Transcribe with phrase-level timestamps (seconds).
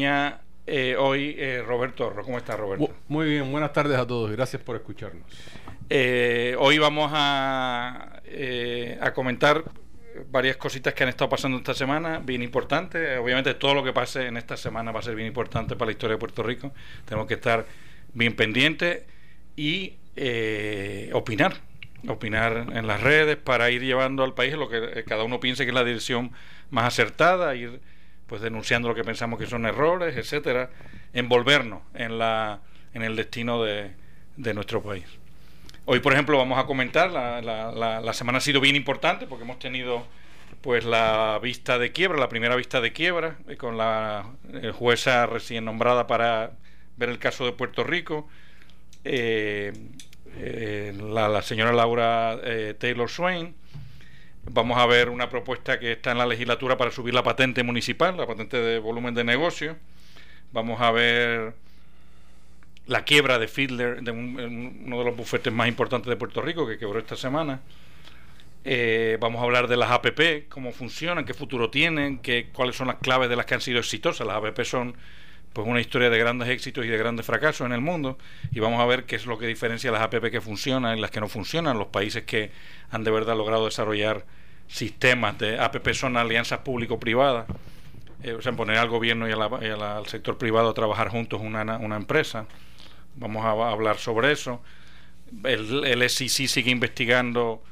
[0.00, 2.94] Eh, hoy eh, Roberto ¿Cómo está Roberto?
[3.08, 4.30] Muy bien, buenas tardes a todos.
[4.30, 5.24] Gracias por escucharnos.
[5.90, 8.20] Eh, hoy vamos a,
[9.00, 9.64] a comentar
[10.30, 13.18] varias cositas que han estado pasando esta semana, bien importantes.
[13.18, 15.92] Obviamente todo lo que pase en esta semana va a ser bien importante para la
[15.94, 16.72] historia de Puerto Rico.
[17.04, 17.66] Tenemos que estar
[18.14, 19.02] bien pendientes
[19.56, 19.96] y
[21.12, 21.54] opinar.
[22.06, 25.70] Opinar en las redes para ir llevando al país lo que cada uno piense que
[25.70, 26.30] es la dirección
[26.70, 27.80] más acertada, ir
[28.28, 30.70] pues denunciando lo que pensamos que son errores, etcétera,
[31.12, 32.60] envolvernos en la
[32.94, 33.92] en el destino de,
[34.36, 35.04] de nuestro país.
[35.84, 39.44] Hoy, por ejemplo, vamos a comentar, la, la, la, semana ha sido bien importante porque
[39.44, 40.06] hemos tenido
[40.60, 45.26] pues la vista de quiebra, la primera vista de quiebra, eh, con la eh, jueza
[45.26, 46.52] recién nombrada para
[46.96, 48.28] ver el caso de Puerto Rico,
[49.04, 49.72] eh,
[50.36, 52.38] la, la, señora Laura
[52.78, 53.54] Taylor Swain,
[54.50, 58.16] Vamos a ver una propuesta que está en la legislatura para subir la patente municipal,
[58.16, 59.76] la patente de volumen de negocio.
[60.52, 61.54] Vamos a ver
[62.86, 66.78] la quiebra de Fiedler, de uno de los bufetes más importantes de Puerto Rico, que
[66.78, 67.60] quebró esta semana.
[68.64, 72.86] Eh, vamos a hablar de las APP, cómo funcionan, qué futuro tienen, qué, cuáles son
[72.86, 74.26] las claves de las que han sido exitosas.
[74.26, 74.94] Las APP son
[75.52, 78.18] pues una historia de grandes éxitos y de grandes fracasos en el mundo
[78.52, 81.10] y vamos a ver qué es lo que diferencia las APP que funcionan y las
[81.10, 82.50] que no funcionan, los países que
[82.90, 84.24] han de verdad logrado desarrollar
[84.68, 87.46] sistemas de APP son alianzas público-privadas,
[88.22, 91.96] eh, o sea, poner al gobierno y, al sector privado a trabajar juntos una, una
[91.96, 92.46] empresa.
[93.16, 94.62] Vamos a, hablar sobre eso.
[95.44, 97.62] El, el SEC sigue investigando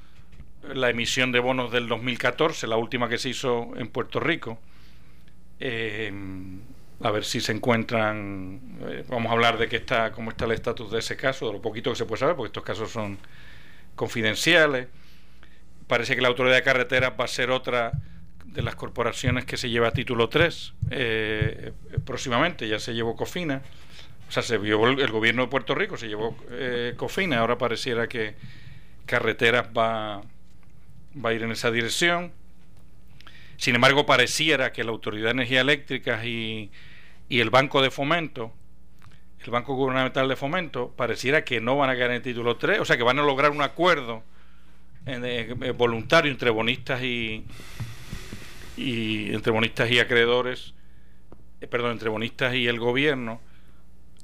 [0.74, 4.58] la emisión de bonos del 2014, la última que se hizo en Puerto Rico.
[5.60, 6.12] Eh,
[7.02, 8.60] a ver si se encuentran.
[8.88, 11.52] Eh, vamos a hablar de qué está, cómo está el estatus de ese caso, de
[11.52, 13.18] lo poquito que se puede saber, porque estos casos son
[13.94, 14.88] confidenciales.
[15.86, 17.92] Parece que la autoridad de carreteras va a ser otra
[18.44, 21.72] de las corporaciones que se lleva título 3 eh,
[22.04, 22.66] próximamente.
[22.66, 23.62] Ya se llevó Cofina,
[24.28, 27.38] o sea, se llevó el, gobierno de Puerto Rico, se llevó eh, Cofina.
[27.38, 28.34] Ahora pareciera que
[29.04, 30.22] carreteras va,
[31.24, 32.32] va a ir en esa dirección.
[33.56, 36.70] Sin embargo, pareciera que la Autoridad de Energía Eléctrica y,
[37.28, 38.52] y el Banco de Fomento,
[39.44, 42.84] el Banco Gubernamental de Fomento, pareciera que no van a caer en título 3, o
[42.84, 44.24] sea que van a lograr un acuerdo
[45.06, 47.44] eh, eh, voluntario entre bonistas y,
[48.76, 50.74] entre bonistas y acreedores,
[51.60, 53.40] eh, perdón, entre bonistas y el gobierno,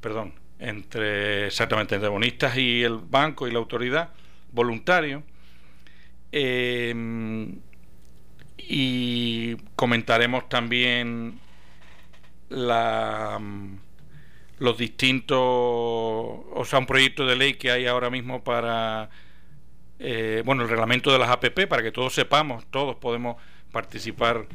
[0.01, 4.11] perdón, entre exactamente entre bonistas y el banco y la autoridad,
[4.51, 5.23] voluntario.
[8.59, 11.39] y comentaremos también
[12.49, 13.41] la,
[14.59, 19.11] los distintos, o sea, un proyecto de ley que hay ahora mismo para
[20.05, 23.37] eh, bueno, el reglamento de las APP, para que todos sepamos, todos podemos
[23.71, 24.47] participar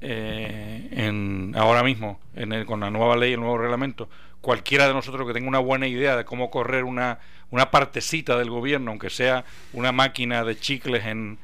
[0.00, 4.08] eh, en, ahora mismo en con la nueva ley, el nuevo reglamento.
[4.40, 7.18] Cualquiera de nosotros que tenga una buena idea de cómo correr una,
[7.50, 11.38] una partecita del gobierno, aunque sea una máquina de chicles en,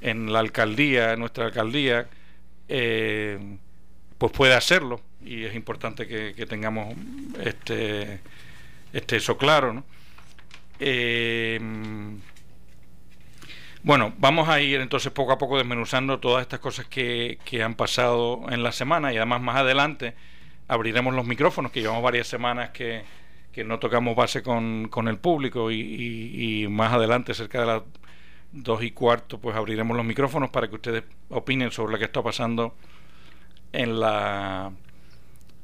[0.00, 2.08] en la alcaldía, en nuestra alcaldía,
[2.68, 3.38] eh,
[4.18, 5.00] pues puede hacerlo.
[5.24, 6.96] Y es importante que, tengamos
[7.44, 8.18] este,
[8.92, 9.84] este eso claro.
[10.80, 11.60] Eh,
[13.82, 17.74] bueno, vamos a ir entonces poco a poco desmenuzando todas estas cosas que, que han
[17.74, 20.14] pasado en la semana y además más adelante
[20.66, 23.02] abriremos los micrófonos, que llevamos varias semanas que,
[23.52, 27.82] que no tocamos base con, con el público y, y, más adelante, cerca de las
[28.52, 32.22] dos y cuarto, pues abriremos los micrófonos para que ustedes opinen sobre lo que está
[32.22, 32.74] pasando
[33.72, 34.70] en la,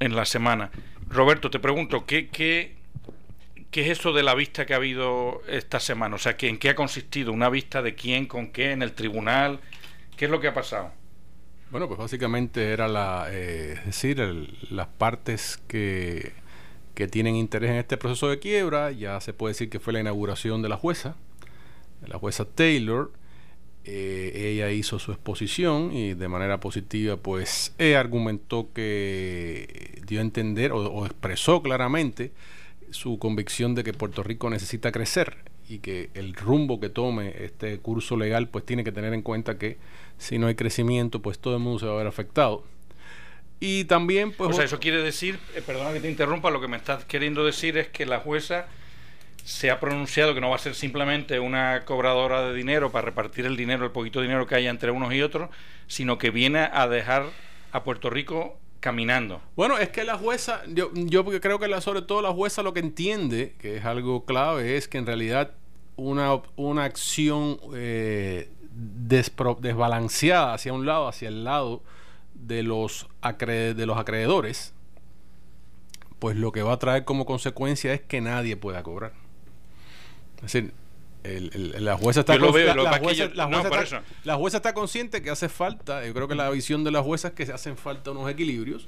[0.00, 0.70] en la semana.
[1.08, 2.76] Roberto, te pregunto, ¿qué, qué,
[3.74, 6.14] ¿Qué es eso de la vista que ha habido esta semana?
[6.14, 7.32] O sea, ¿en qué ha consistido?
[7.32, 9.58] ¿Una vista de quién, con qué, en el tribunal?
[10.16, 10.92] ¿Qué es lo que ha pasado?
[11.72, 14.20] Bueno, pues básicamente era la, eh, es decir,
[14.70, 16.34] las partes que,
[16.94, 18.92] que tienen interés en este proceso de quiebra.
[18.92, 21.16] Ya se puede decir que fue la inauguración de la jueza,
[22.06, 23.10] la jueza Taylor.
[23.82, 30.70] Eh, ella hizo su exposición y de manera positiva, pues, argumentó que dio a entender
[30.70, 32.30] o expresó claramente
[32.94, 35.36] su convicción de que Puerto Rico necesita crecer
[35.68, 39.58] y que el rumbo que tome este curso legal pues tiene que tener en cuenta
[39.58, 39.78] que
[40.16, 42.64] si no hay crecimiento pues todo el mundo se va a ver afectado.
[43.58, 44.50] Y también pues...
[44.50, 47.44] O sea, eso quiere decir, eh, perdona que te interrumpa, lo que me estás queriendo
[47.44, 48.66] decir es que la jueza
[49.42, 53.44] se ha pronunciado que no va a ser simplemente una cobradora de dinero para repartir
[53.44, 55.50] el dinero, el poquito dinero que haya entre unos y otros,
[55.88, 57.26] sino que viene a dejar
[57.72, 59.40] a Puerto Rico caminando.
[59.56, 62.74] Bueno, es que la jueza, yo, yo creo que la, sobre todo la jueza lo
[62.74, 65.52] que entiende, que es algo clave, es que en realidad
[65.96, 71.82] una, una acción eh, desbalanceada hacia un lado, hacia el lado
[72.34, 73.08] de los,
[73.40, 74.74] de los acreedores,
[76.18, 79.14] pues lo que va a traer como consecuencia es que nadie pueda cobrar.
[80.36, 80.74] Es decir,
[81.24, 86.84] la jueza está la, jueza está consciente que hace falta, yo creo que la visión
[86.84, 88.86] de la jueza es que hacen falta unos equilibrios.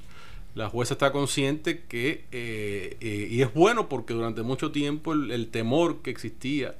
[0.53, 5.49] La jueza está consciente que, eh, eh, y es bueno porque durante mucho tiempo el,
[5.49, 6.75] temor que existía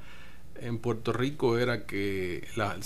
[0.60, 2.78] en Puerto Rico era que la,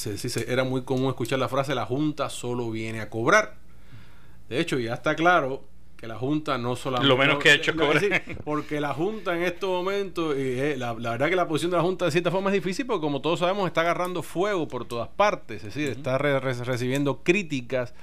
[0.48, 3.56] era muy común escuchar la frase la Junta solo viene a cobrar.
[4.50, 5.64] De hecho, ya está claro
[6.02, 7.08] que la Junta no solamente...
[7.08, 8.22] Lo menos que ha hecho es cobrar.
[8.44, 12.06] porque la Junta en estos momentos, eh, la, verdad que la posición de la Junta
[12.06, 15.58] de cierta forma es difícil porque como todos sabemos está agarrando fuego por todas partes,
[15.58, 17.94] es decir, está recibiendo críticas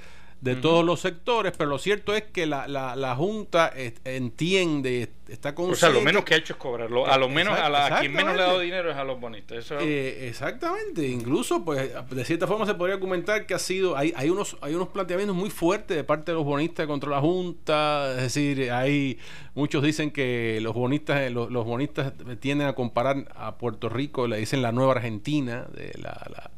[0.41, 3.73] de todos los sectores, pero lo cierto es que la, la, la Junta
[4.05, 5.85] entiende, está consciente.
[5.85, 7.05] O sea, lo menos que ha hecho es cobrarlo.
[7.05, 9.57] A lo menos, a, quien menos le ha dado dinero es a los bonistas.
[9.57, 9.77] Eso...
[9.79, 11.05] Eh, exactamente.
[11.05, 14.75] Incluso, pues, de cierta forma se podría argumentar que ha sido, hay, hay unos, hay
[14.75, 18.11] unos planteamientos muy fuertes de parte de los bonistas contra la Junta.
[18.11, 19.19] Es decir, hay
[19.55, 24.25] muchos dicen que los bonistas, eh, los, los bonistas tienden a comparar a Puerto Rico,
[24.27, 26.51] le dicen la nueva Argentina, de la la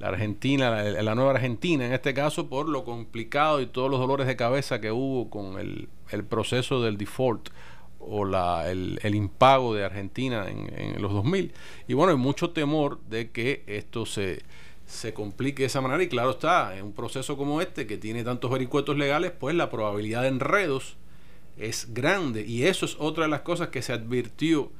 [0.00, 4.36] Argentina, la, nueva Argentina, en este caso por lo complicado y todos los dolores de
[4.36, 5.88] cabeza que hubo con el,
[6.24, 7.48] proceso del default
[7.98, 11.52] o la, el, impago de Argentina en, los 2000.
[11.88, 14.42] Y bueno, hay mucho temor de que esto se,
[14.86, 18.22] se complique de esa manera y claro está, en un proceso como este que tiene
[18.22, 20.96] tantos vericuetos legales, pues la probabilidad de enredos
[21.56, 24.70] es grande y eso es otra de las cosas que se advirtió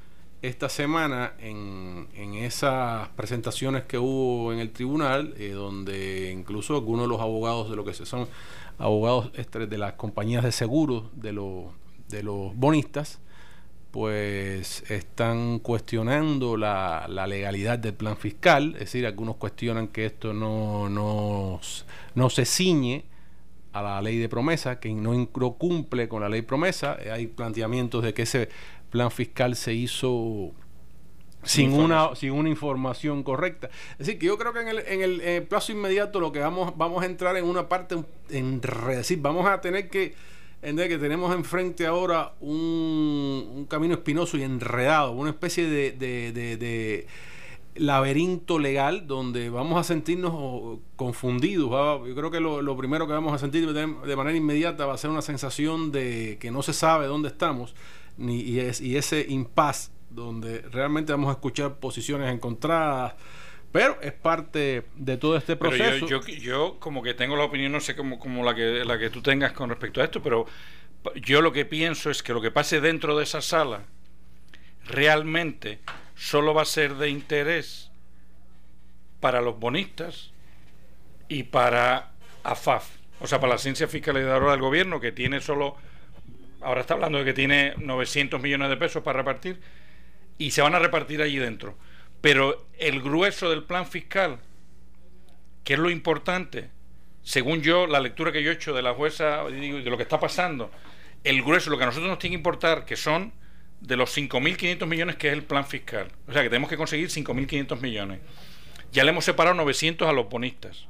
[0.43, 7.07] esta semana en, en, esas presentaciones que hubo en el tribunal, eh, donde incluso algunos
[7.07, 8.29] de los abogados de lo que se son
[8.79, 11.65] abogados este, de las compañías de seguros de, los
[12.09, 13.21] de los bonistas,
[13.91, 20.35] pues están cuestionando la, la, legalidad del plan fiscal, es decir, algunos cuestionan que esto
[20.35, 21.61] no, no,
[22.15, 23.07] no se ciñe
[23.73, 28.03] a la ley de promesa, que no, no cumple con la ley promesa, hay planteamientos
[28.03, 28.49] de que ese
[28.97, 30.53] plan fiscal se hizo
[31.43, 33.69] sin una, sin una información correcta.
[33.93, 36.73] Es decir, que yo creo que en el, en el, plazo inmediato lo que vamos,
[36.77, 37.97] vamos a entrar en una parte,
[38.31, 40.15] en decir, vamos a tener que
[40.63, 46.33] entender que tenemos enfrente ahora un, un camino espinoso y enredado, una especie de, de,
[46.33, 47.07] de,
[47.75, 51.71] laberinto legal donde vamos a sentirnos confundidos.
[52.09, 54.99] Yo creo que lo, lo primero que vamos a sentir de manera inmediata va a
[54.99, 57.75] ser una sensación de que no se sabe dónde estamos
[58.17, 63.15] ni, y, es, y ese impasse donde realmente vamos a escuchar posiciones encontradas.
[63.73, 66.07] Pero es parte de todo este proceso.
[66.07, 69.11] yo, yo, como que tengo la opinión, no sé como, como la, que, la que
[69.11, 70.47] tú tengas con respecto a esto, pero
[71.17, 73.83] yo lo que pienso es que lo que pase dentro de esa sala
[74.87, 75.81] realmente
[76.15, 77.91] solo va a ser de interés
[79.21, 80.33] para los bonistas
[81.29, 82.13] y para
[82.45, 82.89] AFAF,
[83.21, 85.77] o sea, para la ciencia fiscalizadora del gobierno, que tiene solo
[86.61, 89.61] ahora está hablando de que tiene 900 millones de pesos para repartir
[90.39, 91.77] y se van a repartir allí dentro.
[92.21, 94.39] Pero el grueso del plan fiscal,
[95.65, 96.71] que es lo importante,
[97.23, 100.05] según yo, la lectura que yo he hecho de la jueza y de lo que
[100.05, 100.71] está pasando,
[101.25, 103.33] el grueso, lo que a nosotros nos tiene que importar, que son
[103.81, 106.09] de los 5.500 millones que es el plan fiscal.
[106.29, 108.21] O sea, que tenemos que conseguir 5.500 millones.
[108.93, 110.87] Ya le hemos separado 900 a los bonistas.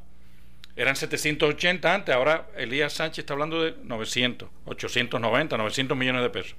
[0.76, 6.54] Eran 780 antes, ahora Elías Sánchez está hablando de 900, 890, 900 millones de pesos.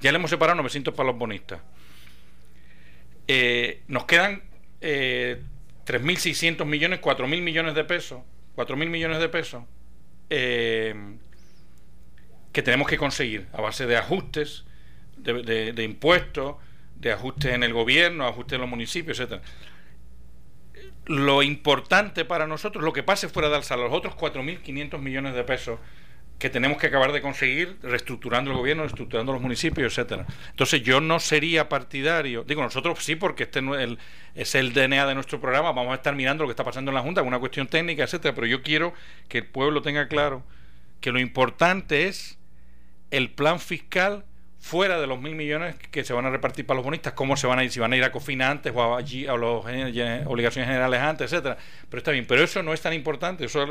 [0.00, 1.60] Ya le hemos separado 900 para los bonistas.
[3.26, 4.42] Eh, nos quedan
[4.80, 5.42] eh,
[5.84, 8.22] 3.600 millones, 4.000 millones de pesos,
[8.56, 9.64] 4.000 millones de pesos
[10.30, 10.94] eh,
[12.52, 14.64] que tenemos que conseguir a base de ajustes,
[15.18, 16.56] de, de impuestos,
[16.96, 19.42] de ajustes en el gobierno, ajustes en los municipios, etcétera
[21.08, 25.42] lo importante para nosotros, lo que pase fuera de Alza, los otros 4.500 millones de
[25.42, 25.80] pesos
[26.38, 30.24] que tenemos que acabar de conseguir reestructurando el gobierno, reestructurando los municipios, etcétera.
[30.50, 33.60] Entonces yo no sería partidario, digo nosotros sí porque este
[34.36, 36.94] es el DNA de nuestro programa, vamos a estar mirando lo que está pasando en
[36.94, 38.94] la Junta, una cuestión técnica, etcétera, pero yo quiero
[39.28, 40.44] que el pueblo tenga claro
[41.00, 42.38] que lo importante es
[43.10, 44.24] el plan fiscal
[44.60, 47.46] fuera de los mil millones que se van a repartir para los bonistas, cómo se
[47.46, 51.00] van a ir, si van a ir a Cofina antes o a, las obligaciones generales
[51.00, 51.56] antes, etcétera.
[51.88, 53.44] Pero está bien, pero eso no es tan importante.
[53.44, 53.66] Eso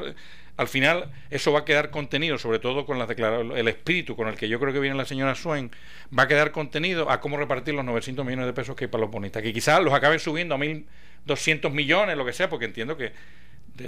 [0.56, 4.36] al final eso va a quedar contenido, sobre todo con las el espíritu con el
[4.36, 5.72] que yo creo que viene la señora Swain,
[6.18, 9.02] va a quedar contenido a cómo repartir los 900 millones de pesos que hay para
[9.02, 12.98] los bonistas, que quizás los acaben subiendo a 1.200 millones, lo que sea, porque entiendo
[12.98, 13.12] que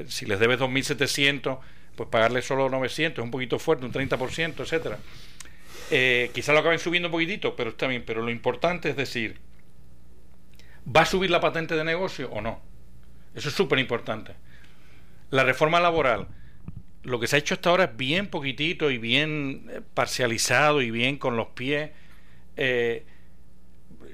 [0.08, 1.60] si les debes 2.700,
[1.96, 5.00] pues pagarles solo 900 es un poquito fuerte, un 30%, etcétera.
[5.91, 8.03] Eh, quizá lo acaben subiendo un poquitito, pero está bien.
[8.05, 9.39] Pero lo importante es decir,
[10.86, 12.62] ¿va a subir la patente de negocio o no?
[13.36, 14.34] Eso es súper importante.
[15.29, 16.27] La reforma laboral,
[17.03, 20.91] lo que se ha hecho hasta ahora es bien poquitito y bien eh, parcializado y
[20.91, 21.91] bien con los pies
[22.62, 23.05] eh,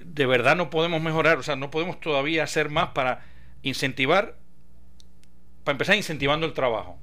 [0.05, 3.25] de verdad no podemos mejorar, o sea, no podemos todavía hacer más para
[3.63, 4.37] incentivar,
[5.63, 6.99] para empezar incentivando el trabajo,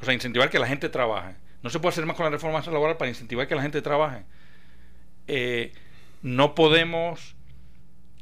[0.00, 1.34] o sea, incentivar que la gente trabaje.
[1.66, 4.22] No se puede hacer más con la reforma laboral para incentivar que la gente trabaje.
[5.26, 5.72] Eh,
[6.22, 7.34] no podemos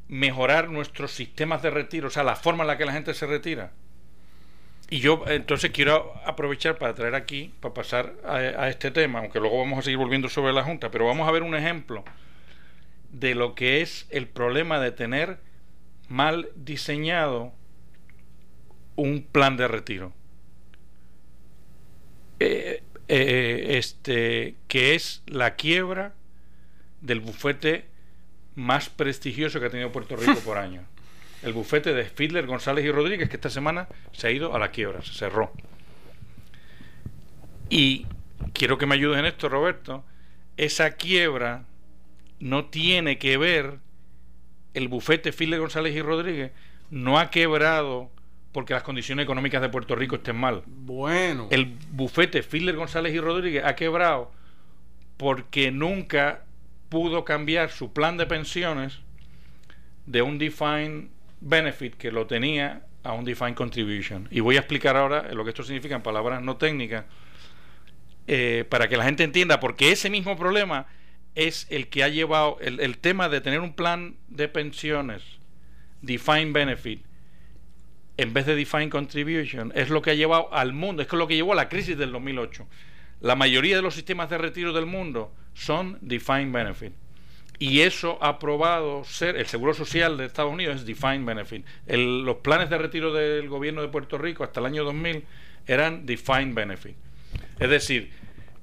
[0.08, 3.26] mejorar nuestros sistemas de retiro, o sea, la forma en la que la gente se
[3.26, 3.72] retira.
[4.88, 9.58] Y yo entonces quiero aprovechar para traer aquí, para pasar a, este tema, aunque luego
[9.58, 12.02] vamos a seguir volviendo sobre la Junta, pero vamos a ver un ejemplo
[13.10, 15.38] de lo que es el problema de tener
[16.08, 17.52] mal diseñado
[18.96, 20.14] un plan de retiro.
[22.40, 26.14] Eh, eh, este, que es la quiebra
[27.00, 27.86] del bufete
[28.54, 30.82] más prestigioso que ha tenido Puerto Rico por año.
[31.42, 34.70] El bufete de Fiedler, González y Rodríguez, que esta semana se ha ido a la
[34.70, 35.52] quiebra, se cerró.
[37.68, 38.06] Y
[38.54, 40.04] quiero que me ayudes en esto, Roberto.
[40.56, 41.64] Esa quiebra
[42.40, 43.78] no tiene que ver,
[44.72, 46.52] el bufete Fiedler, González y Rodríguez
[46.90, 48.10] no ha quebrado
[48.54, 50.62] porque las condiciones económicas de Puerto Rico estén mal.
[50.64, 51.48] Bueno.
[51.50, 54.30] El bufete Fiedler, González y Rodríguez ha quebrado
[55.16, 56.44] porque nunca
[56.88, 59.00] pudo cambiar su plan de pensiones
[60.06, 61.08] de un defined
[61.40, 64.28] benefit que lo tenía a un defined contribution.
[64.30, 67.06] Y voy a explicar ahora lo que esto significa en palabras no técnicas
[68.28, 70.86] eh, para que la gente entienda, porque ese mismo problema
[71.34, 75.24] es el que ha llevado el, el tema de tener un plan de pensiones
[76.02, 77.04] defined benefit
[78.16, 81.36] en vez de defined contribution es lo que ha llevado al mundo, es lo que
[81.36, 82.66] llevó a la crisis del 2008.
[83.20, 86.92] La mayoría de los sistemas de retiro del mundo son defined benefit.
[87.58, 91.64] Y eso ha probado ser, el Seguro Social de Estados Unidos es defined benefit.
[91.86, 95.24] los planes de retiro del gobierno de Puerto Rico hasta el año 2000
[95.66, 96.96] eran defined benefit.
[97.58, 98.10] Es decir,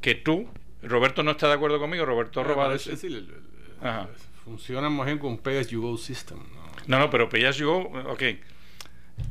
[0.02, 0.48] que tú,
[0.84, 3.28] Roberto no está de acuerdo conmigo, Roberto Roba es, decir,
[4.44, 6.40] funciona más bien con Pay As You Go System.
[6.88, 7.80] No, no, pero Pay As You Go,
[8.12, 8.24] ok.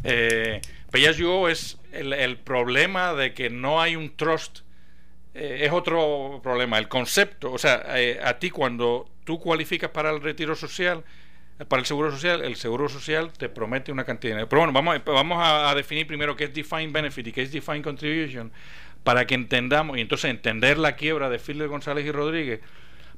[0.04, 0.60] Eh,
[0.92, 4.60] es el, problema de que no hay un trust
[5.34, 6.78] eh, es otro problema.
[6.78, 11.04] El concepto, o sea, eh, a ti cuando tú cualificas para el retiro social,
[11.68, 14.48] para el seguro social, el seguro social te promete una cantidad de dinero.
[14.48, 17.84] Pero bueno, vamos, vamos a, definir primero qué es defined benefit y qué es defined
[17.84, 18.50] contribution
[19.04, 22.60] para que entendamos, y entonces entender la quiebra de Philip González y Rodríguez,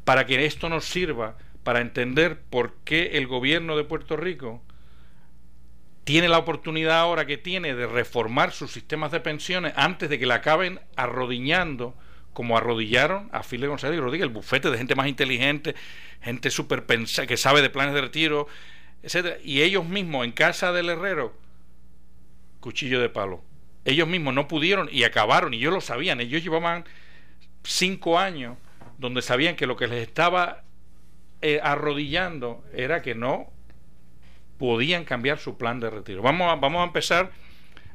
[0.05, 4.62] para que esto nos sirva para entender por qué el gobierno de Puerto Rico
[6.04, 10.26] tiene la oportunidad ahora que tiene de reformar sus sistemas de pensiones antes de que
[10.26, 11.94] le acaben arrodillando
[12.32, 15.75] como arrodillaron a File González y Rodríguez, el bufete de gente más inteligente,
[16.23, 16.85] gente súper
[17.28, 18.49] que sabe de planes de retiro,
[19.02, 21.37] etcétera, y ellos mismos en casa del herrero,
[22.61, 23.42] cuchillo de palo.
[23.85, 26.85] Ellos mismos no pudieron y acabaron, y ellos lo sabían, ellos llevaban
[27.64, 28.56] cinco años
[28.99, 30.62] donde sabían que lo que les estaba
[31.42, 33.52] eh, arrodillando era que no
[34.62, 36.23] podían cambiar su plan de retiro.
[36.23, 37.33] Vamos a, vamos a empezar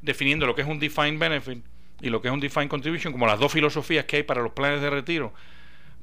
[0.02, 1.64] definiendo lo que es un defined benefit
[2.02, 4.52] y lo que es un defined contribution como las dos filosofías que hay para los
[4.52, 5.34] planes de retiro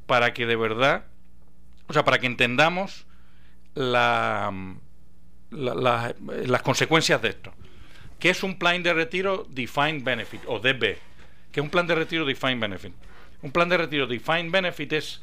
[0.07, 1.05] para que de verdad,
[1.87, 3.07] o sea, para que entendamos
[3.75, 4.51] la,
[5.51, 7.53] las consecuencias de esto.
[8.19, 10.97] ¿Qué es un plan de retiro defined benefit o DB?
[11.53, 12.95] ¿Qué es un plan de retiro defined benefit?
[13.43, 15.23] Un plan de retiro defined benefit es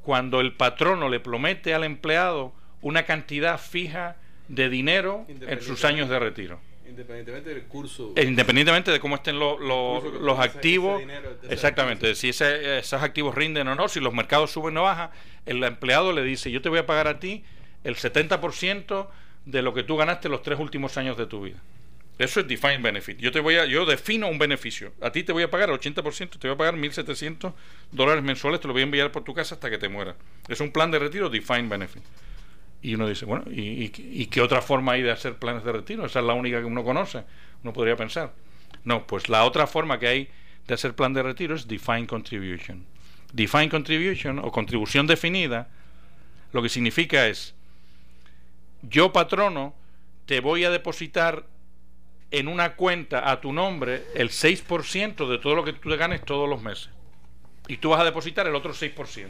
[0.00, 4.16] cuando el patrono le promete al empleado una cantidad fija
[4.50, 6.60] de dinero en sus años de retiro.
[6.88, 8.12] Independientemente del curso.
[8.16, 11.00] Independientemente de cómo estén los activos.
[11.48, 12.14] exactamente.
[12.16, 15.10] Si esos activos rinden o no, si los mercados suben o bajan,
[15.46, 17.44] el empleado le dice: Yo te voy a pagar a ti
[17.84, 19.08] el 70%
[19.46, 21.58] de lo que tú ganaste los tres últimos años de tu vida.
[22.18, 23.18] Eso es defined benefit.
[23.18, 24.92] Yo te voy a, yo defino un beneficio.
[25.00, 27.54] A ti te voy a pagar el 80%, te voy a pagar 1.700
[27.92, 30.16] dólares mensuales, te lo voy a enviar por tu casa hasta que te mueras.
[30.46, 32.02] Es un plan de retiro defined benefit.
[32.82, 33.88] Y uno dice, bueno, ¿y,
[34.26, 36.06] qué otra forma hay de hacer planes de retiro?
[36.06, 37.24] Esa es la única que uno conoce,
[37.62, 38.32] uno podría pensar.
[38.84, 40.28] No, pues la otra forma que hay
[40.66, 42.86] de hacer plan de retiro es defined contribution.
[43.32, 45.68] Defined contribution o contribución definida,
[46.52, 47.54] lo que significa es,
[48.82, 49.74] yo patrono,
[50.26, 51.44] te voy a depositar
[52.30, 56.24] en una cuenta a tu nombre el 6% de todo lo que tú te ganes
[56.24, 56.90] todos los meses.
[57.68, 59.28] Y tú vas a depositar el otro 6%.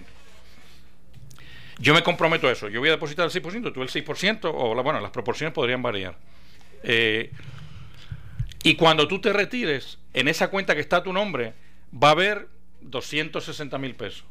[1.80, 2.68] Yo me comprometo a eso.
[2.68, 6.16] Yo voy a depositar el 6%, tú el 6%, o bueno, las proporciones podrían variar.
[6.82, 7.32] Eh,
[8.62, 11.54] y cuando tú te retires, en esa cuenta que está tu nombre,
[11.92, 12.48] va a haber
[12.82, 14.24] 260 mil pesos.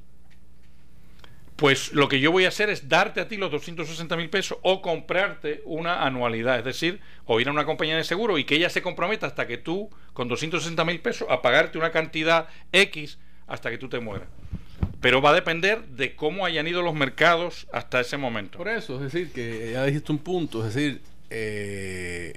[1.56, 4.58] Pues lo que yo voy a hacer es darte a ti los 260 mil pesos
[4.62, 8.56] o comprarte una anualidad, es decir, o ir a una compañía de seguro y que
[8.56, 13.18] ella se comprometa hasta que tú, con 260 mil pesos, a pagarte una cantidad X
[13.46, 14.30] hasta que tú te mueras.
[15.02, 18.58] Pero va a depender de cómo hayan ido los mercados hasta ese momento.
[18.58, 22.34] Por eso, es decir, que ya dijiste un punto, es decir, eh,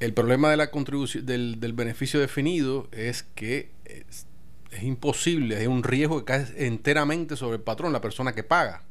[0.00, 4.26] el problema de la contribución del, del beneficio definido es que es,
[4.70, 8.82] es imposible, es un riesgo que cae enteramente sobre el patrón, la persona que paga.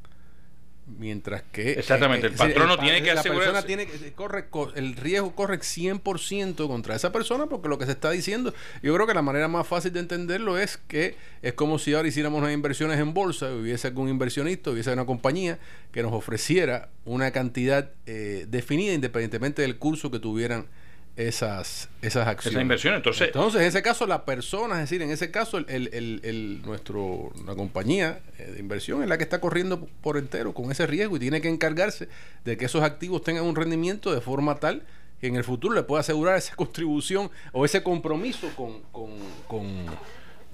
[0.97, 1.73] Mientras que.
[1.73, 3.53] Exactamente, el patrón no tiene que asegurarse.
[3.53, 4.11] La persona tiene que.
[4.13, 4.45] Corre,
[4.75, 8.53] el riesgo corre 100% contra esa persona porque lo que se está diciendo.
[8.81, 12.07] Yo creo que la manera más fácil de entenderlo es que es como si ahora
[12.07, 15.59] hiciéramos unas inversiones en bolsa, hubiese algún inversionista, hubiese una compañía
[15.91, 20.67] que nos ofreciera una cantidad eh, definida independientemente del curso que tuvieran
[21.15, 22.55] esas, esas acciones.
[22.55, 23.27] Esa inversión, entonces.
[23.27, 27.31] Entonces, en ese caso, la persona, es decir, en ese caso, el, el, el, nuestro,
[27.45, 31.17] la compañía eh, de inversión es la que está corriendo por entero con ese riesgo
[31.17, 32.07] y tiene que encargarse
[32.45, 34.83] de que esos activos tengan un rendimiento de forma tal
[35.19, 39.09] que en el futuro le pueda asegurar esa contribución o ese compromiso con, con,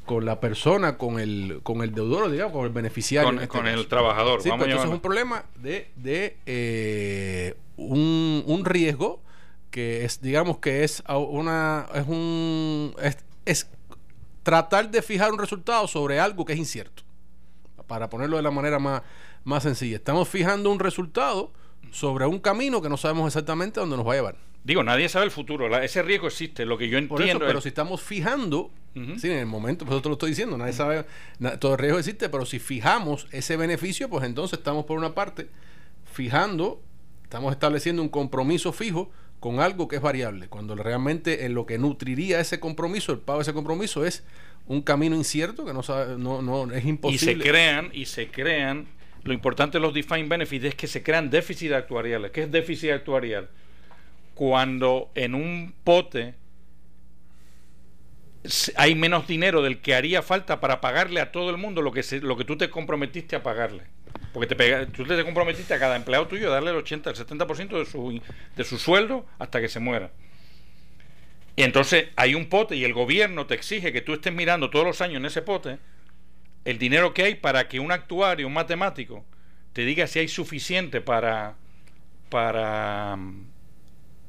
[0.05, 3.29] con, la persona, con el, con el deudor, digamos, con el beneficiario.
[3.29, 4.41] Con, este el trabajador.
[4.41, 9.21] Sí, entonces es un problema de, de eh, un, un riesgo
[9.71, 12.95] que es, digamos que es una, es un,
[13.45, 13.69] es,
[14.43, 17.03] tratar de fijar un resultado sobre algo que es incierto.
[17.85, 19.01] Para ponerlo de la manera más,
[19.43, 19.97] más sencilla.
[19.97, 21.51] Estamos fijando un resultado
[21.91, 24.35] sobre un camino que no sabemos exactamente dónde nos va a llevar.
[24.63, 27.45] Digo, nadie sabe el futuro, ese riesgo existe, lo que yo entiendo.
[27.45, 28.69] pero si estamos fijando,
[29.17, 31.05] sí, en el momento, pues te lo estoy diciendo, nadie sabe,
[31.59, 35.49] todo el riesgo existe, pero si fijamos ese beneficio, pues entonces estamos por una parte
[36.11, 36.81] fijando,
[37.23, 39.09] estamos estableciendo un compromiso fijo
[39.39, 43.39] con algo que es variable, cuando realmente en lo que nutriría ese compromiso, el pago
[43.39, 44.23] de ese compromiso es
[44.65, 47.33] un camino incierto que no sabe, no, no es imposible.
[47.33, 48.87] Y se crean, y se crean,
[49.23, 52.31] lo importante de los defined benefits es que se crean déficits actuariales.
[52.31, 53.49] ¿Qué es déficit actuarial?
[54.33, 56.35] Cuando en un pote
[58.75, 62.03] hay menos dinero del que haría falta para pagarle a todo el mundo lo que,
[62.21, 63.83] lo que tú te comprometiste a pagarle.
[64.33, 67.79] Porque te tú te comprometiste a cada empleado tuyo a darle el 80, el 70%
[67.79, 68.21] de su,
[68.55, 70.11] de su sueldo hasta que se muera.
[71.55, 74.85] Y entonces hay un pote y el gobierno te exige que tú estés mirando todos
[74.85, 75.79] los años en ese pote
[76.67, 79.23] el dinero que hay para que un actuario, un matemático,
[79.71, 81.55] te diga si hay suficiente para,
[82.29, 83.17] para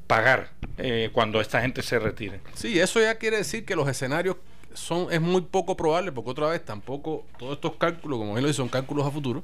[0.09, 2.41] pagar eh, cuando esta gente se retire.
[2.55, 4.37] Sí, eso ya quiere decir que los escenarios
[4.73, 8.47] son es muy poco probable, porque otra vez tampoco todos estos cálculos, como él lo
[8.47, 9.43] dice, son cálculos a futuro.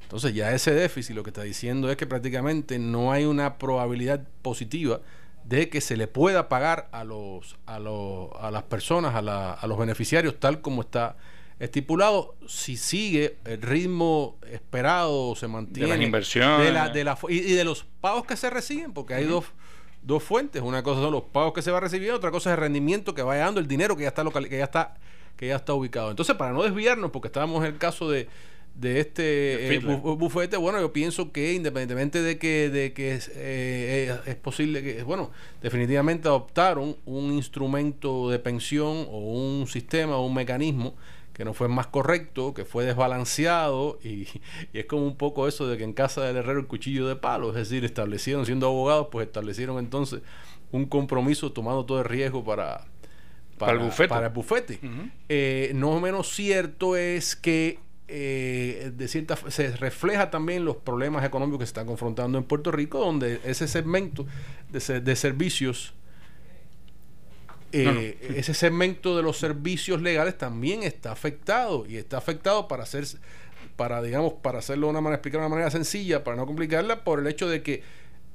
[0.00, 4.26] Entonces ya ese déficit lo que está diciendo es que prácticamente no hay una probabilidad
[4.40, 5.02] positiva
[5.44, 9.52] de que se le pueda pagar a los a, los, a las personas, a, la,
[9.52, 11.16] a los beneficiarios tal como está
[11.58, 17.18] estipulado si sigue el ritmo esperado se mantiene de las inversiones de la, de la,
[17.28, 19.46] y, de los pagos que se reciben porque hay dos,
[20.06, 20.62] dos fuentes.
[20.62, 23.14] Una cosa son los pagos que se va a recibir otra cosa es el rendimiento
[23.14, 24.94] que vaya dando el dinero que ya está local, que ya está
[25.36, 26.10] que ya está ubicado.
[26.10, 28.28] Entonces para no desviarnos porque estábamos en el caso de
[28.78, 34.14] de este eh, bufete, bueno, yo pienso que independientemente de que, de que es, eh,
[34.26, 35.30] es, posible que, bueno,
[35.62, 40.94] definitivamente adoptaron un instrumento de pensión o un sistema o un mecanismo
[41.36, 44.26] que no fue más correcto, que fue desbalanceado y,
[44.72, 47.14] y, es como un poco eso de que en casa del herrero el cuchillo de
[47.14, 50.22] palo, es decir, establecieron, siendo abogados, pues establecieron entonces
[50.72, 52.86] un compromiso tomando todo el riesgo para,
[53.58, 54.08] para, el bufete.
[54.08, 54.80] Para el bufete.
[55.28, 61.58] Eh, no menos cierto es que eh, de cierta se refleja también los problemas económicos
[61.58, 64.26] que se están confrontando en Puerto Rico, donde ese segmento
[64.70, 65.92] de, de servicios,
[67.84, 73.04] eh, ese segmento de los servicios legales también está afectado y está afectado para hacer,
[73.76, 77.04] para digamos, para hacerlo de una manera, explicar de una manera sencilla, para no complicarla,
[77.04, 77.82] por el hecho de que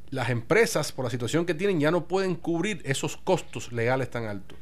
[0.10, 4.26] las empresas, por la situación que tienen, ya no pueden cubrir esos costos legales tan
[4.26, 4.58] altos.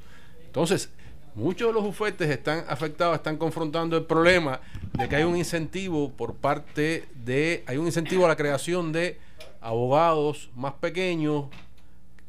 [0.45, 0.89] Entonces,
[1.35, 4.59] Muchos de los bufetes están afectados, están confrontando el problema
[4.93, 9.17] de que hay un incentivo por parte de, hay un incentivo a la creación de
[9.61, 11.45] abogados más pequeños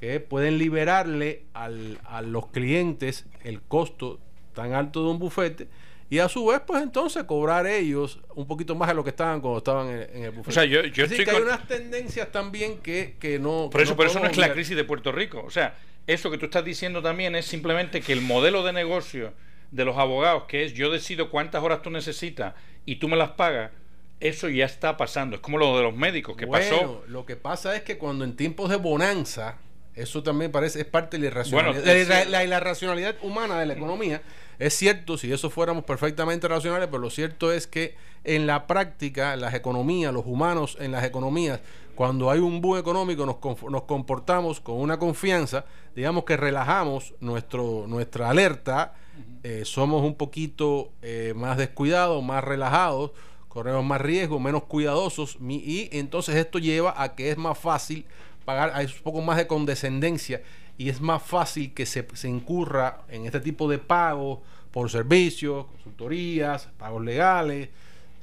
[0.01, 4.19] que pueden liberarle al, a los clientes el costo
[4.55, 5.69] tan alto de un bufete
[6.11, 9.41] y a su vez pues entonces cobrar ellos un poquito más de lo que estaban
[9.41, 10.51] cuando estaban en, el bufete.
[10.51, 13.71] O sea, yo, yo estoy que hay unas tendencias también que, que no...
[13.71, 15.41] Por eso, por eso no es la crisis de Puerto Rico.
[15.47, 15.77] O sea,
[16.09, 19.33] eso que tú estás diciendo también es simplemente que el modelo de negocio
[19.71, 22.55] de los abogados, que es yo decido cuántas horas tú necesitas
[22.87, 23.71] y tú me las pagas,
[24.19, 25.37] eso ya está pasando.
[25.37, 27.05] Es como lo de los médicos que bueno, pasó.
[27.07, 29.59] Lo que pasa es que cuando en tiempos de bonanza,
[30.03, 34.23] eso también parece, es parte de la irracionalidad, la, la, humana de la economía.
[34.59, 39.37] Es cierto, si eso fuéramos perfectamente racionales, pero lo cierto es que en la práctica,
[39.37, 41.61] las economías, los humanos en las economías,
[41.95, 43.37] cuando hay un boom económico nos,
[43.71, 48.95] nos comportamos con una confianza, digamos que relajamos nuestro, nuestra alerta
[49.43, 53.13] eh, somos un poquito eh, más descuidados, más relajados,
[53.49, 58.07] corremos más riesgo, menos cuidadosos y entonces esto lleva a que es más fácil
[58.45, 60.43] pagar, hay un poco más de condescendencia
[60.79, 65.67] y es más fácil que se, se incurra en este tipo de pagos por servicios,
[65.67, 67.69] consultorías, pagos legales,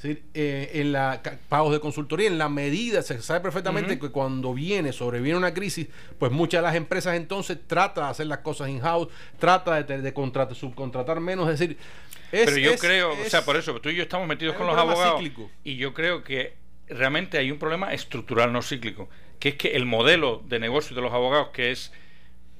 [0.03, 4.93] eh, en la pagos de consultoría, en la medida, se sabe perfectamente que cuando viene,
[4.93, 5.87] sobreviene una crisis,
[6.19, 9.07] pues muchas de las empresas entonces tratan de hacer las cosas in-house,
[9.39, 11.77] trata de, de contratar, subcontratar menos, es decir...
[12.29, 15.21] Pero yo creo, o sea, por eso, tú y yo estamos metidos con los abogados
[15.63, 16.55] y yo creo que
[16.87, 21.01] realmente hay un problema estructural, no cíclico, que es que el modelo de negocio de
[21.01, 21.93] los abogados, que es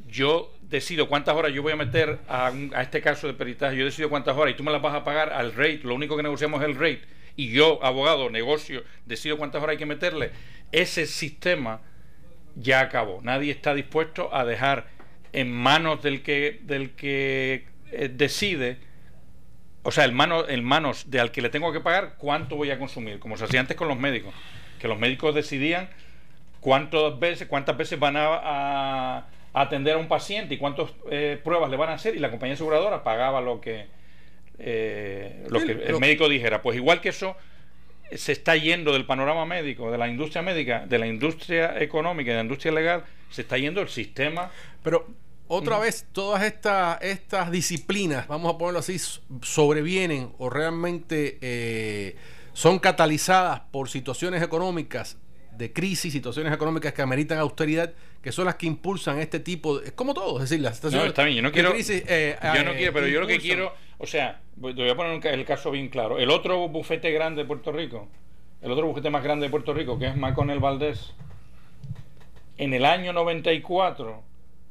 [0.08, 3.86] yo decido cuántas horas yo voy a meter a, a este caso de peritaje, yo
[3.86, 6.24] decido cuántas horas y tú me las vas a pagar al rate, lo único que
[6.24, 7.02] negociamos es el rate
[7.38, 10.32] y yo, abogado, negocio, decido cuántas horas hay que meterle,
[10.72, 11.82] ese sistema
[12.56, 13.22] ya acabó.
[13.22, 14.88] Nadie está dispuesto a dejar
[15.32, 18.80] en manos del que, del que eh, decide,
[19.84, 22.72] o sea, en manos, en manos de al que le tengo que pagar cuánto voy
[22.72, 24.34] a consumir, como se hacía antes con los médicos,
[24.80, 25.90] que los médicos decidían
[26.68, 31.78] cuántas veces, cuántas veces van a, atender a un paciente y cuántas eh, pruebas le
[31.78, 33.88] van a hacer y la compañía aseguradora pagaba lo que
[34.60, 36.62] eh, lo que el médico dijera.
[36.62, 37.38] Pues igual que eso
[38.14, 42.36] se está yendo del panorama médico, de la industria médica, de la industria económica, de
[42.36, 44.52] la industria legal, se está yendo el sistema.
[44.84, 45.08] Pero
[45.48, 49.00] otra vez, todas estas, estas disciplinas, vamos a ponerlo así,
[49.42, 52.18] sobrevienen o realmente eh,
[52.52, 55.18] son catalizadas por situaciones económicas
[55.58, 59.88] de crisis, situaciones económicas que ameritan austeridad, que son las que impulsan este tipo de...
[59.88, 61.74] Es como todo, es decir, las situaciones no, está bien, yo no quiero...
[61.76, 65.26] Eh, yo no quiero, pero yo lo que quiero o sea, te voy a poner
[65.26, 66.20] el caso bien claro.
[66.20, 68.08] El otro bufete grande de Puerto Rico,
[68.62, 71.14] el otro bufete más grande de Puerto Rico, que es Maconel Valdés,
[72.58, 74.24] en el año 94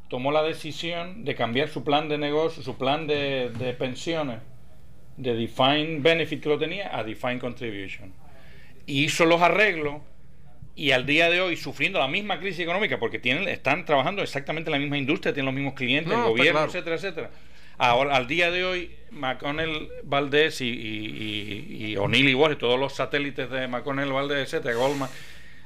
[0.09, 4.39] tomó la decisión de cambiar su plan de negocio, su plan de, de pensiones,
[5.17, 8.13] de Defined Benefit que lo tenía, a Defined Contribution.
[8.87, 10.03] Y hizo los arreglos
[10.77, 14.69] y al día de hoy sufriendo la misma crisis económica porque tienen están trabajando exactamente
[14.69, 17.31] en la misma industria, tienen los mismos clientes, el gobierno, etcétera, etcétera.
[17.79, 23.51] Ahora, al día de hoy, McConnell Valdés y, y, y, O'Neill y todos los satélites
[23.51, 25.11] de McConnell Valdés, etcétera, Goldman,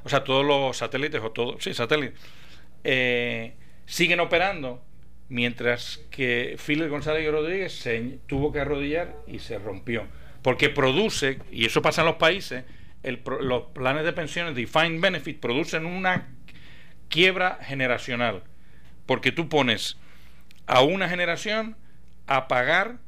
[0.05, 2.19] o sea, todos los satélites, o todos, sí, satélites,
[2.85, 3.55] eh,
[3.87, 4.83] siguen operando,
[5.29, 10.05] mientras que Philip González Rodríguez se tuvo que arrodillar y se rompió.
[10.43, 12.65] Porque produce, y eso pasa en los países,
[13.03, 16.29] el, los planes de pensiones, Defined Benefit, producen una
[17.09, 18.43] quiebra generacional.
[19.07, 19.99] Porque tú pones
[20.67, 21.77] a una generación
[22.27, 22.99] a pagar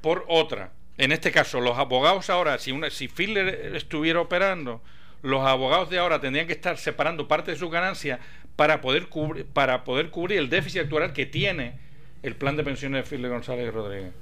[0.00, 0.72] por otra.
[0.98, 4.82] En este caso, los abogados ahora, si, una, si Filler estuviera operando,
[5.22, 8.20] los abogados de ahora tendrían que estar separando parte de su ganancia
[8.56, 11.78] para poder, cubrir, para poder cubrir el déficit actual que tiene
[12.22, 14.12] el plan de pensiones de Filler González Rodríguez.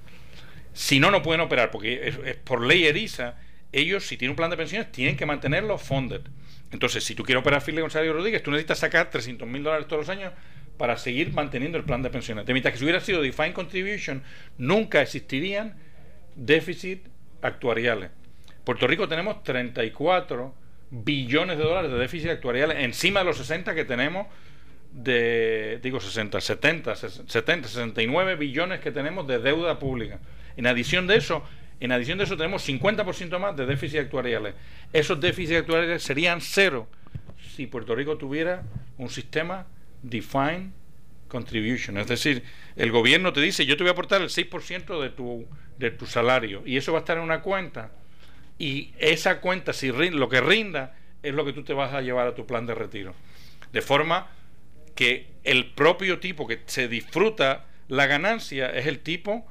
[0.73, 3.38] Si no, no pueden operar, porque es, por ley ERISA,
[3.73, 6.21] ellos, si tienen un plan de pensiones, tienen que mantenerlo funded.
[6.71, 10.07] Entonces, si tú quieres operar Filler González Rodríguez, tú necesitas sacar 300 mil dólares todos
[10.07, 10.33] los años
[10.77, 12.47] para seguir manteniendo el plan de pensiones.
[12.47, 14.23] De mientras que si hubiera sido defined contribution,
[14.59, 15.77] nunca existirían
[16.35, 17.07] déficit
[17.43, 18.11] actuariales.
[18.65, 20.55] Puerto Rico tenemos 34
[20.91, 24.27] billones de dólares de déficit actuariales encima de los 60 que tenemos
[24.93, 30.21] de digo 60, 70, 70, 69 billones que tenemos de deuda pública.
[30.57, 31.43] En adición de eso,
[31.85, 34.55] en adición de eso tenemos 50% más de déficit actuariales.
[34.92, 36.88] Esos déficits actuariales serían cero
[37.57, 38.62] si Puerto Rico tuviera
[38.99, 39.66] un sistema
[40.03, 40.71] define
[41.29, 41.99] contribution.
[41.99, 42.42] Es decir,
[42.77, 45.47] el gobierno te dice, yo te voy a aportar el 6% de tu,
[45.79, 47.90] de tu salario y eso va a estar en una cuenta
[48.59, 52.29] y esa cuenta, si lo que rinda, es lo que tú te vas a llevar
[52.29, 53.14] a tu plan de retiro.
[53.73, 54.29] De forma
[54.95, 59.47] que el propio tipo que se disfruta la ganancia es el tipo,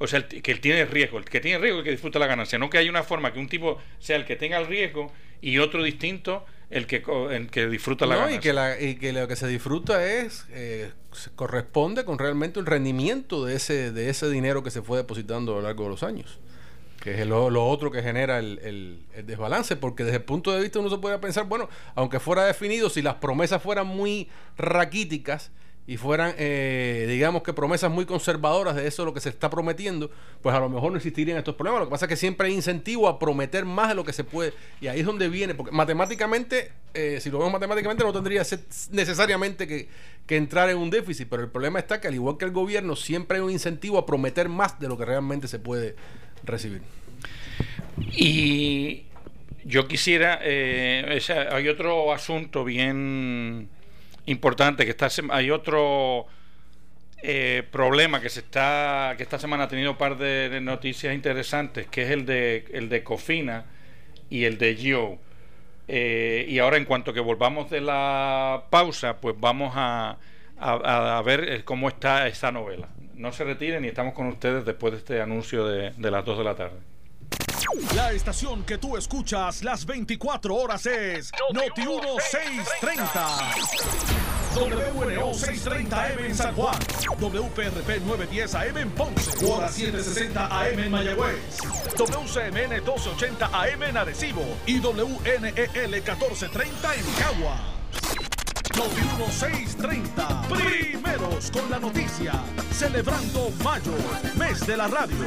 [0.00, 2.26] o sea, el, que tiene riesgo, el que tiene riesgo es el que disfruta la
[2.26, 5.12] ganancia, no que hay una forma que un tipo sea el que tenga el riesgo
[5.42, 9.12] y otro distinto el que, el que disfruta la no, Y que, la, y que
[9.12, 10.92] lo que se disfruta es, eh,
[11.36, 15.56] corresponde con realmente un rendimiento de ese, de ese dinero que se fue depositando a
[15.56, 16.38] lo largo de los años.
[17.00, 18.58] Que es lo, lo otro que genera el,
[19.14, 22.44] el, desbalance, porque desde el punto de vista uno se puede pensar, bueno, aunque fuera
[22.44, 25.50] definido, si las promesas fueran muy raquíticas,
[25.86, 30.10] y fueran, eh, digamos que promesas muy conservadoras de eso lo que se está prometiendo,
[30.40, 31.80] pues a lo mejor no existirían estos problemas.
[31.80, 34.22] Lo que pasa es que siempre hay incentivo a prometer más de lo que se
[34.22, 34.52] puede.
[34.80, 38.42] Y ahí es donde viene, porque matemáticamente, eh, si lo vemos matemáticamente, no tendría
[38.92, 39.88] necesariamente que,
[40.26, 42.94] que, entrar en un déficit, pero el problema está que al igual que el gobierno,
[42.94, 45.96] siempre hay un incentivo a prometer más de lo que realmente se puede
[46.44, 46.82] recibir.
[48.12, 49.06] Y
[49.64, 53.68] yo quisiera, eh, hay otro asunto bien
[54.30, 56.26] importante que está hay otro
[57.22, 61.86] eh, problema que se está que esta semana ha tenido un par de noticias interesantes,
[61.88, 63.66] que es el de el de Cofina
[64.30, 65.18] y el de Gio.
[65.92, 70.18] Eh, y ahora en cuanto que volvamos de la pausa, pues vamos a,
[70.60, 72.88] a, ver eh, cómo está esa novela.
[73.16, 76.38] No se retiren y estamos con ustedes después de este anuncio de, de las 2
[76.38, 76.76] de la tarde.
[77.94, 83.54] La estación que tú escuchas las 24 horas es Noti 1630.
[84.56, 86.78] WNO 630 AM en San Juan.
[87.20, 89.46] WPRP 910 AM en Ponce.
[89.46, 91.58] Hora 760 AM en Mayagüez.
[91.96, 94.44] WCMN 1280 AM en Arecibo.
[94.66, 97.56] Y WNEL 1430 en Cagua.
[98.76, 100.42] Noti 1630.
[100.48, 102.32] Primeros con la noticia.
[102.72, 103.92] Celebrando mayo,
[104.36, 105.26] mes de la radio.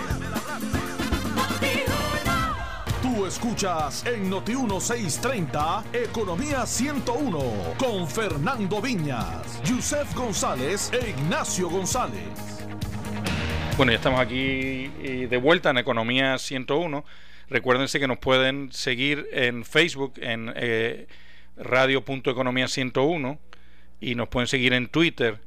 [3.04, 12.66] Tú escuchas en Noti 1630 Economía 101 con Fernando Viñas, Yusef González e Ignacio González.
[13.76, 17.04] Bueno, ya estamos aquí de vuelta en Economía 101.
[17.50, 21.08] Recuérdense que nos pueden seguir en Facebook en eh,
[21.58, 23.38] radio.economía 101
[24.00, 25.42] y nos pueden seguir en Twitter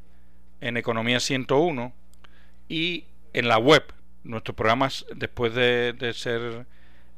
[0.61, 1.95] en Economía 101
[2.69, 3.83] y en la web.
[4.25, 6.67] Nuestros programas, después de, de ser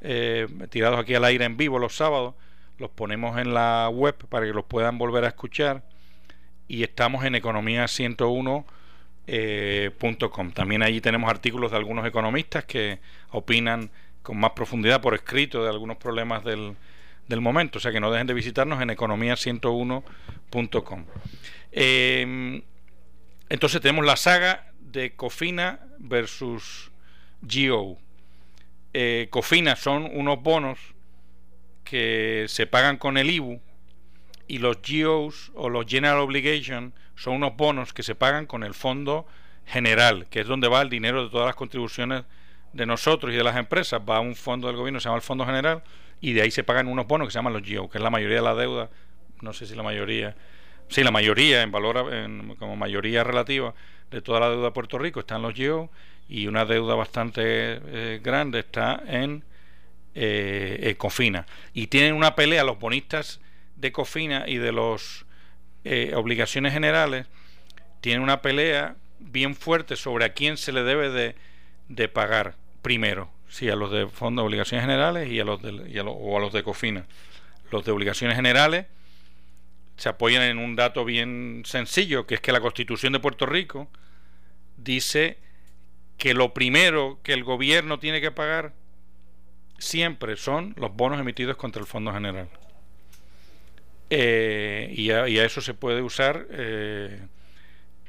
[0.00, 2.34] eh, tirados aquí al aire en vivo los sábados,
[2.78, 5.82] los ponemos en la web para que los puedan volver a escuchar
[6.68, 8.64] y estamos en economía101.com.
[9.30, 9.90] Eh,
[10.54, 13.90] También allí tenemos artículos de algunos economistas que opinan
[14.22, 16.76] con más profundidad por escrito de algunos problemas del,
[17.28, 21.04] del momento, o sea que no dejen de visitarnos en economía101.com.
[21.72, 22.62] Em,
[23.48, 26.90] entonces tenemos la saga de Cofina versus
[27.46, 27.96] Geo
[28.92, 30.78] eh, COFINA son unos bonos
[31.84, 33.60] que se pagan con el IBU
[34.46, 38.74] y los GOs o los General Obligation son unos bonos que se pagan con el
[38.74, 39.26] fondo
[39.66, 42.24] general, que es donde va el dinero de todas las contribuciones
[42.72, 44.00] de nosotros y de las empresas.
[44.08, 45.82] Va a un fondo del gobierno, se llama el Fondo General,
[46.20, 48.10] y de ahí se pagan unos bonos que se llaman los GO, que es la
[48.10, 48.90] mayoría de la deuda,
[49.42, 50.36] no sé si la mayoría,
[50.88, 53.74] sí, la mayoría, en valor, en, como mayoría relativa
[54.10, 55.90] de toda la deuda de Puerto Rico están los GO,
[56.28, 59.44] y una deuda bastante eh, grande está en
[60.14, 61.46] eh, Cofina.
[61.72, 63.40] Y tienen una pelea los bonistas
[63.76, 65.24] de Cofina y de los
[65.84, 67.26] eh, obligaciones generales,
[68.00, 71.34] tienen una pelea bien fuerte sobre a quién se le debe de,
[71.88, 76.00] de pagar primero, si a los de Fondo de Obligaciones Generales y a los de,
[76.04, 77.06] o a los de Cofina.
[77.70, 78.86] Los de Obligaciones Generales
[79.98, 83.88] se apoyan en un dato bien sencillo, que es que la Constitución de Puerto Rico
[84.76, 85.38] dice
[86.16, 88.72] que lo primero que el gobierno tiene que pagar
[89.76, 92.48] siempre son los bonos emitidos contra el Fondo General.
[94.10, 97.20] Eh, y, a, eso se puede usar, eh,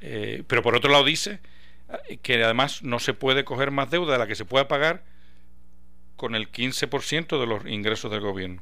[0.02, 1.40] eh, pero por otro lado dice
[2.22, 5.04] que además no se puede coger más deuda de la que se pueda pagar
[6.16, 8.62] con el 15% de los ingresos del gobierno.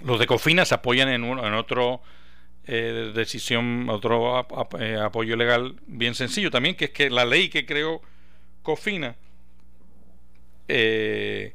[0.00, 2.02] Los de Cofina se apoyan en, uno, en otro
[2.66, 8.00] decisión, otro apoyo legal bien sencillo también, que es que la ley que creó
[8.62, 9.16] Cofina
[10.68, 11.54] eh,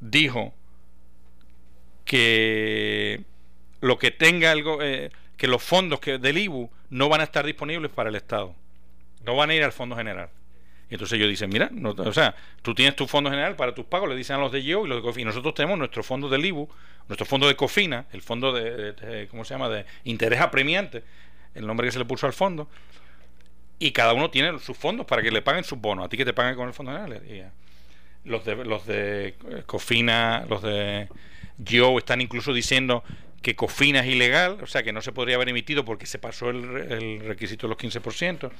[0.00, 0.54] dijo
[2.04, 3.24] que
[3.80, 7.44] lo que tenga algo, eh, que los fondos que del IBU no van a estar
[7.44, 8.54] disponibles para el Estado,
[9.24, 10.30] no van a ir al Fondo General.
[10.88, 14.08] Y entonces ellos dicen, mira, o sea, tú tienes tu fondo general para tus pagos,
[14.08, 15.30] le dicen a los de GIO y los de Cofina.
[15.30, 16.68] Nosotros tenemos nuestro fondo del IBU,
[17.08, 21.02] nuestro fondo de Cofina, el fondo de, ¿cómo se llama?, de interés apremiante,
[21.54, 22.68] el nombre que se le puso al fondo,
[23.78, 26.06] y cada uno tiene sus fondos para que le paguen sus bonos.
[26.06, 27.20] A ti que te paguen con el fondo general.
[28.24, 31.08] los de los de eh, Cofina, los de
[31.64, 33.04] Gio están incluso diciendo
[33.42, 36.50] que Cofina es ilegal, o sea que no se podría haber emitido porque se pasó
[36.50, 38.50] el, requisito de los 15%.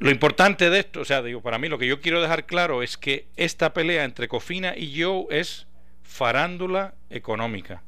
[0.00, 2.82] Lo importante de esto, o sea, digo, para mí lo que yo quiero dejar claro
[2.82, 5.66] es que esta pelea entre Cofina y Joe es
[6.04, 7.82] farándula económica.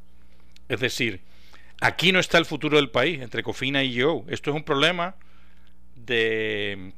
[0.68, 1.20] Es decir,
[1.80, 4.22] aquí no está el futuro del país entre Cofina y Joe.
[4.28, 5.14] Esto es un problema
[5.94, 6.92] de,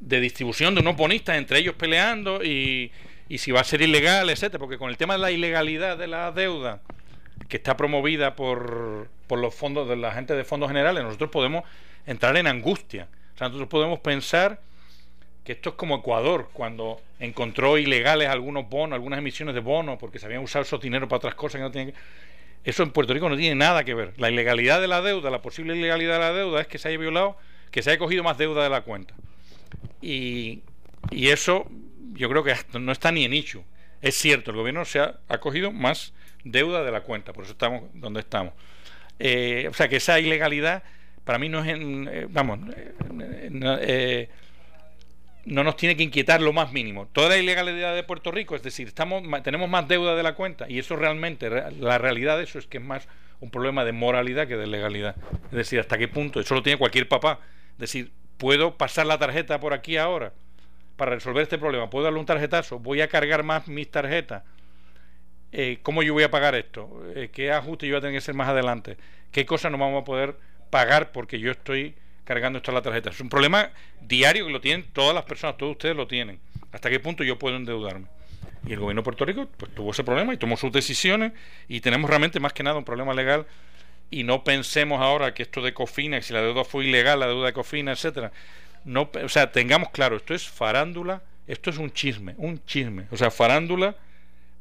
[0.00, 2.90] de distribución de unos bonistas entre ellos peleando y,
[3.28, 6.08] y si va a ser ilegal, etcétera, porque con el tema de la ilegalidad de
[6.08, 6.80] la deuda
[7.48, 11.62] que está promovida por, por los fondos de la gente de fondos generales, nosotros podemos
[12.06, 13.08] entrar en angustia.
[13.38, 14.60] O sea, nosotros podemos pensar
[15.44, 20.18] que esto es como Ecuador, cuando encontró ilegales algunos bonos, algunas emisiones de bonos, porque
[20.18, 21.98] se habían usado esos dinero para otras cosas que no tienen que
[22.64, 24.14] eso en Puerto Rico no tiene nada que ver.
[24.18, 26.98] La ilegalidad de la deuda, la posible ilegalidad de la deuda es que se haya
[26.98, 27.36] violado,
[27.70, 29.14] que se haya cogido más deuda de la cuenta.
[30.02, 30.62] Y,
[31.10, 31.70] y eso
[32.14, 33.64] yo creo que no está ni en hecho.
[34.02, 36.12] Es cierto, el gobierno se ha, cogido más
[36.44, 38.52] deuda de la cuenta, por eso estamos donde estamos.
[39.18, 40.82] Eh, o sea que esa ilegalidad
[41.28, 42.58] para mí no es, en, vamos,
[45.44, 47.06] no nos tiene que inquietar lo más mínimo.
[47.12, 50.64] Toda la ilegalidad de Puerto Rico, es decir, estamos, tenemos más deuda de la cuenta
[50.70, 53.06] y eso realmente, la realidad de eso es que es más
[53.40, 55.16] un problema de moralidad que de legalidad.
[55.50, 57.40] Es decir, hasta qué punto, eso lo tiene cualquier papá.
[57.72, 60.32] Es decir, ¿puedo pasar la tarjeta por aquí ahora
[60.96, 61.90] para resolver este problema?
[61.90, 62.78] ¿Puedo darle un tarjetazo?
[62.78, 64.44] ¿Voy a cargar más mis tarjetas?
[65.52, 67.02] Eh, ¿Cómo yo voy a pagar esto?
[67.14, 68.96] Eh, ¿Qué ajuste yo voy a tener que hacer más adelante?
[69.30, 73.10] ¿Qué cosas no vamos a poder pagar porque yo estoy cargando esto a la tarjeta.
[73.10, 76.38] Es un problema diario que lo tienen todas las personas, todos ustedes lo tienen.
[76.72, 78.06] ¿Hasta qué punto yo puedo endeudarme?
[78.66, 81.32] Y el gobierno de Puerto Rico pues, tuvo ese problema y tomó sus decisiones
[81.68, 83.46] y tenemos realmente más que nada un problema legal
[84.10, 87.46] y no pensemos ahora que esto de Cofina, si la deuda fue ilegal, la deuda
[87.46, 88.32] de Cofina, etcétera.
[88.84, 93.16] No, o sea, tengamos claro, esto es farándula, esto es un chisme, un chisme, o
[93.16, 93.96] sea, farándula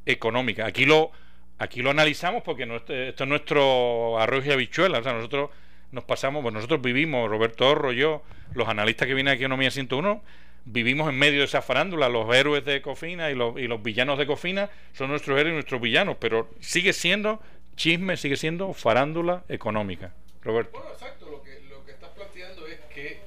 [0.06, 0.65] económica.
[0.65, 1.12] Aquí lo
[1.60, 5.50] aquí lo analizamos porque esto es nuestro arroz y habichuela, o sea, nosotros
[5.91, 8.23] nos pasamos, pues nosotros vivimos, Roberto Orro, yo,
[8.54, 10.21] los analistas que vienen aquí a Economía 101,
[10.65, 14.17] vivimos en medio de esa farándula, los héroes de Cofina y los, y los villanos
[14.17, 17.41] de Cofina son nuestros héroes y nuestros villanos, pero sigue siendo
[17.76, 20.13] chisme, sigue siendo farándula económica.
[20.41, 20.71] Roberto.
[20.73, 23.21] Bueno, exacto, lo que, lo que estás planteando es que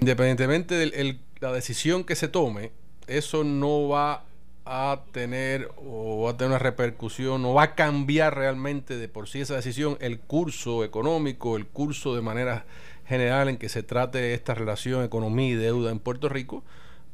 [0.00, 2.70] independientemente de la decisión que se tome,
[3.06, 4.24] eso no va
[4.72, 9.28] a tener o va a tener una repercusión o va a cambiar realmente de por
[9.28, 12.64] sí esa decisión el curso económico, el curso de manera
[13.04, 16.62] general en que se trate esta relación economía y deuda en Puerto Rico,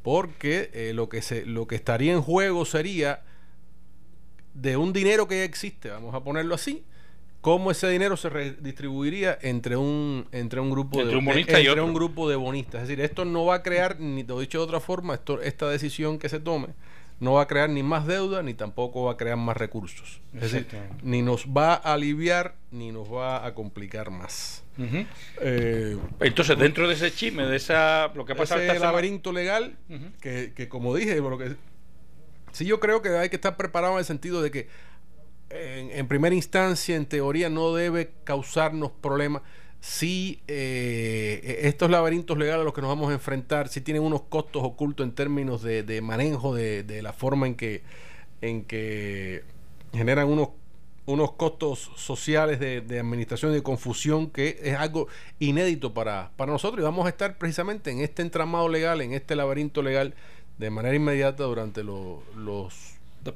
[0.03, 3.23] porque eh, lo que se lo que estaría en juego sería
[4.53, 6.83] de un dinero que ya existe, vamos a ponerlo así,
[7.41, 12.35] cómo ese dinero se redistribuiría entre un entre un grupo de un, un grupo de
[12.35, 15.41] bonistas, es decir, esto no va a crear ni lo dicho de otra forma, esto,
[15.41, 16.67] esta decisión que se tome
[17.19, 20.21] no va a crear ni más deuda ni tampoco va a crear más recursos.
[20.35, 20.67] Es decir,
[21.01, 24.63] ni nos va a aliviar ni nos va a complicar más.
[25.41, 29.75] Eh, Entonces, dentro de ese chisme, de esa lo que pasa ese laberinto legal,
[30.21, 31.55] que, que, como dije, lo que,
[32.51, 34.67] sí yo creo que hay que estar preparado en el sentido de que
[35.49, 39.41] en, en primera instancia, en teoría, no debe causarnos problemas
[39.79, 44.23] si eh, estos laberintos legales a los que nos vamos a enfrentar, si tienen unos
[44.23, 47.83] costos ocultos en términos de, manejo de, la forma en que,
[48.41, 49.43] en que
[49.93, 50.49] generan unos,
[51.05, 55.07] unos costos sociales de, administración y de confusión, que es algo
[55.39, 56.81] inédito para, para nosotros.
[56.81, 60.15] Y vamos a estar precisamente en este entramado legal, en este laberinto legal,
[60.57, 62.23] de manera inmediata durante los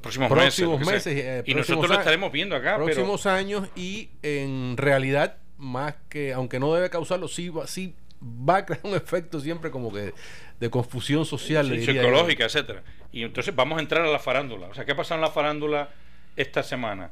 [0.00, 1.14] próximos, meses.
[1.16, 2.76] Eh, y nosotros lo estaremos viendo acá.
[2.76, 8.58] Próximos años y en realidad más que, aunque no debe causarlo, sí va, sí va
[8.58, 10.12] a crear un efecto siempre como que
[10.58, 11.66] de confusión social.
[11.80, 12.82] psicológica, etcétera.
[13.12, 14.66] Y entonces vamos a entrar a la farándula.
[14.66, 15.90] O sea, ¿qué pasó en la farándula
[16.36, 17.10] esta semana?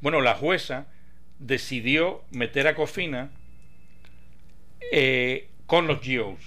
[0.00, 0.86] Bueno, la jueza
[1.38, 3.30] decidió meter a Cofina
[4.92, 6.40] eh, con los GOs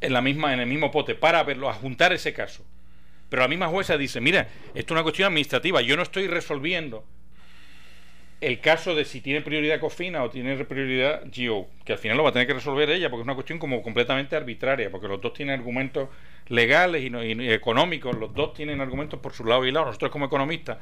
[0.00, 2.64] en la misma en el mismo pote para verlo a juntar ese caso
[3.28, 7.04] pero la misma jueza dice mira esto es una cuestión administrativa yo no estoy resolviendo
[8.40, 12.24] el caso de si tiene prioridad COFINA o tiene prioridad GO, que al final lo
[12.24, 15.20] va a tener que resolver ella, porque es una cuestión como completamente arbitraria, porque los
[15.20, 16.08] dos tienen argumentos
[16.48, 19.86] legales y, económicos, los dos tienen argumentos por su lado y lado.
[19.86, 20.78] Nosotros como economistas,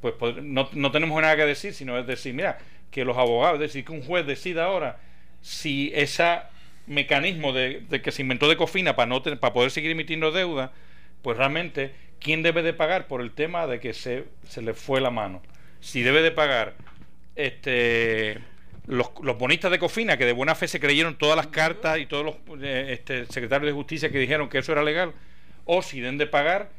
[0.00, 2.58] pues, no, tenemos nada que decir, sino es decir, mira,
[2.90, 4.98] que los abogados, es decir, que un juez decida ahora
[5.40, 6.40] si ese
[6.86, 10.72] mecanismo de, que se inventó de COFINA para, no para poder seguir emitiendo deuda,
[11.22, 15.00] pues realmente, ¿quién debe de pagar por el tema de que se, se le fue
[15.00, 15.42] la mano?
[15.82, 16.76] Si debe de pagar
[17.34, 18.38] este
[18.86, 22.24] los, bonistas de Cofina, que de buena fe se creyeron todas las cartas y todos
[22.24, 25.12] los eh, este, secretarios de justicia que dijeron que eso era legal,
[25.64, 26.70] o si den de pagar,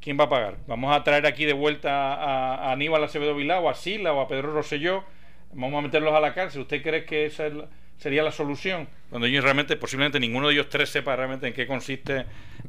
[0.00, 0.56] ¿quién va a pagar?
[0.66, 4.54] Vamos a traer aquí de vuelta a, Aníbal Acevedo Vilao, a Sila o a Pedro
[4.54, 5.04] Rosselló,
[5.52, 6.62] vamos a meterlos a la cárcel.
[6.62, 7.50] ¿Usted cree que esa
[7.98, 8.88] sería la solución?
[9.10, 12.24] Cuando yo realmente, posiblemente ninguno de ellos tres sepa realmente en qué consiste,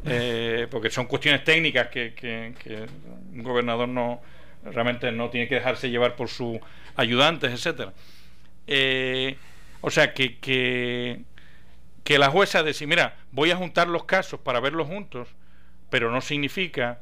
[0.06, 2.86] eh, porque son cuestiones técnicas que, que
[3.34, 4.22] un gobernador no
[4.66, 6.60] realmente no tiene que dejarse llevar por sus
[6.96, 7.94] ayudantes, etcétera.
[8.68, 9.38] Eh,
[9.82, 11.22] o sea que, que,
[12.04, 15.28] que la jueza decir, mira, voy a juntar los casos para verlos juntos,
[15.90, 17.00] pero no significa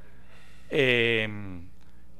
[0.69, 1.29] eh,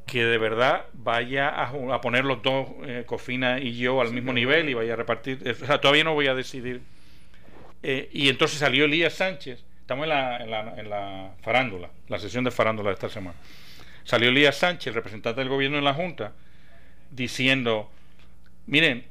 [0.06, 4.70] que de verdad vaya a, poner los dos, eh, Cofina y yo, al mismo nivel
[4.70, 5.40] y vaya a repartir.
[5.62, 6.82] O sea, todavía no voy a decidir.
[7.84, 12.44] y entonces salió Elías Sánchez, estamos en la, en la, en la farándula, la sesión
[12.44, 13.36] de farándula de esta semana
[14.04, 16.34] Salió Elías Sánchez, representante del gobierno en la Junta,
[17.12, 17.90] diciendo,
[18.66, 19.06] miren,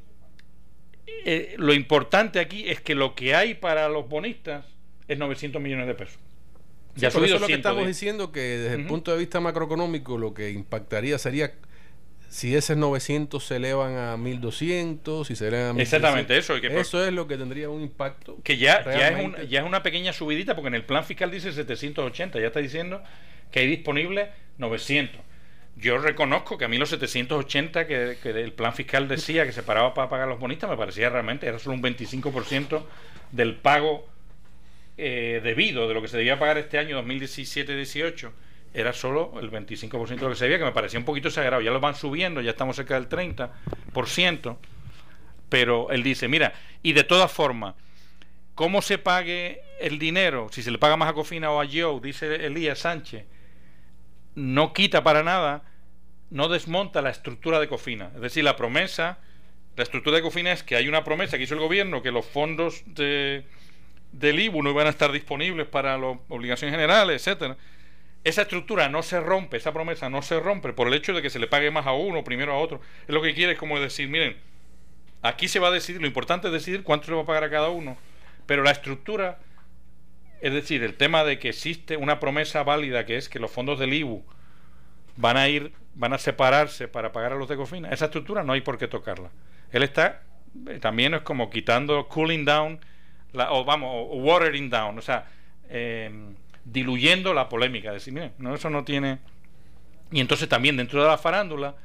[1.24, 4.64] eh, lo importante aquí es que lo que hay para los bonistas
[5.09, 6.18] es 900 millones de pesos.
[6.97, 10.34] Ya eso es lo que estamos diciendo, que desde el punto de vista macroeconómico lo
[10.34, 11.53] que impactaría sería
[12.28, 16.57] si ese 900 se elevan a 1200, si se elevan a Exactamente, eso.
[16.57, 18.38] eso es lo que tendría un impacto.
[18.45, 21.53] Que ya, ya, es ya es una pequeña subidita, porque en el plan fiscal dice
[21.53, 23.03] 780, ya está diciendo
[23.51, 25.20] que hay disponible 900.
[25.76, 29.62] Yo reconozco que a mí los 780 que, que el plan fiscal decía que se
[29.62, 32.82] paraba para pagar los bonistas me parecía realmente, era solo un 25%
[33.32, 34.07] del pago
[34.98, 38.30] eh, debido de lo que se debía pagar este año 2017-18
[38.72, 41.61] era solo el 25% de lo que se debía, que me parecía un poquito exagerado.
[41.62, 44.57] Ya lo van subiendo, ya estamos cerca del 30%.
[45.48, 47.74] Pero él dice, mira, y de todas formas,
[48.55, 50.48] ¿cómo se pague el dinero?
[50.53, 53.24] Si se le paga más a Cofina o a Joe, dice Elías Sánchez,
[54.35, 55.62] no quita para nada,
[56.31, 58.11] no desmonta la estructura de Cofina.
[58.14, 59.18] Es decir, la promesa,
[59.76, 62.26] la estructura de Cofina es que hay una promesa que hizo el gobierno, que los
[62.26, 63.45] fondos de,
[64.12, 67.57] del IBU no iban a estar disponibles para las obligaciones generales, etcétera
[68.24, 71.31] esa estructura no se rompe, esa promesa no se rompe por el hecho de que
[71.31, 72.81] se le pague más a uno, primero a otro.
[73.07, 74.37] Es lo que quiere es como decir, miren,
[75.22, 77.51] aquí se va a decidir, lo importante es decidir cuánto se va a pagar a
[77.51, 77.97] cada uno,
[78.47, 79.39] pero la estructura,
[80.41, 83.78] es decir, el tema de que existe una promesa válida que es que los fondos
[83.78, 84.24] del IBU
[85.16, 88.55] van a ir, van a separarse para pagar a los de Cofina, esa estructura no
[88.55, 89.30] hay por qué tocarla.
[89.70, 90.22] Él está,
[90.66, 92.80] eh, también es como quitando, cooling down,
[93.32, 95.26] la, o vamos, watering down, o sea,
[95.68, 96.11] eh,
[96.64, 99.18] diluyendo la polémica, decir, mire, no, eso no tiene...
[100.11, 101.76] Y entonces también dentro de la farándula,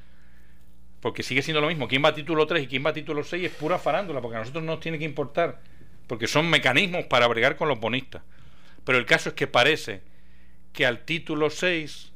[0.99, 3.24] porque sigue siendo lo mismo, quién va a título 3 y quién va a título
[3.24, 5.62] 6 es pura farándula, porque a nosotros no nos tiene que importar,
[6.08, 8.24] porque son mecanismos para bregar con los bonistas.
[8.86, 10.02] Pero el caso es que parece
[10.72, 12.14] que al título 6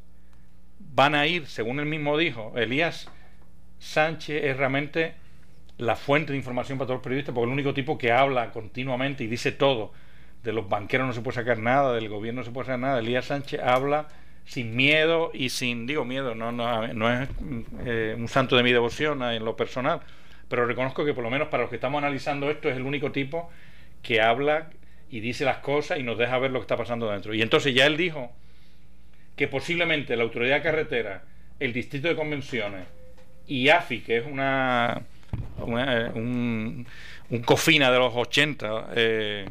[0.80, 3.10] van a ir, según él mismo dijo, Elías
[3.80, 5.16] Sánchez es realmente
[5.78, 9.24] la fuente de información para todos los periodistas, porque el único tipo que habla continuamente
[9.24, 9.92] y dice todo
[10.44, 13.00] de los banqueros no se puede sacar nada, del gobierno no se puede sacar nada.
[13.00, 14.08] Elías Sánchez habla
[14.46, 17.30] sin miedo y sin, digo miedo, no, no, no es
[17.86, 20.02] eh, un santo de mi devoción en lo personal,
[20.48, 23.12] pero reconozco que por lo menos para los que estamos analizando esto es el único
[23.12, 23.50] tipo
[24.02, 24.70] que habla
[25.10, 27.34] y dice las cosas y nos deja ver lo que está pasando dentro.
[27.34, 28.32] Y entonces ya él dijo
[29.36, 31.24] que posiblemente la autoridad de carretera,
[31.60, 32.86] el distrito de convenciones
[33.48, 35.02] y AFI, que es una,
[35.58, 36.86] un,
[37.30, 39.50] un cofina de los 80, eh,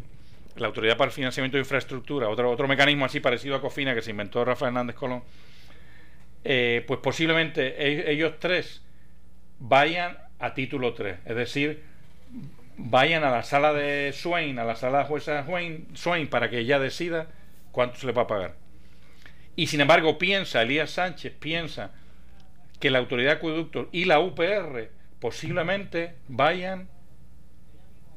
[0.57, 4.03] la Autoridad para el Financiamiento de Infraestructura, otro, otro mecanismo así parecido a COFINA que
[4.03, 5.23] se inventó Rafael Hernández Colón,
[6.45, 8.83] eh, pues posiblemente e-, ellos tres
[9.59, 11.83] vayan a título 3, es decir,
[12.79, 15.45] vayan a la sala de Swain, a la sala de jueza
[15.95, 17.29] Swain, para que ella decida
[17.72, 18.55] cuánto se le va a pagar.
[19.57, 21.93] Y sin embargo piensa, Elías Sánchez piensa
[22.79, 26.89] que la autoridad de acueductos y la UPR posiblemente vayan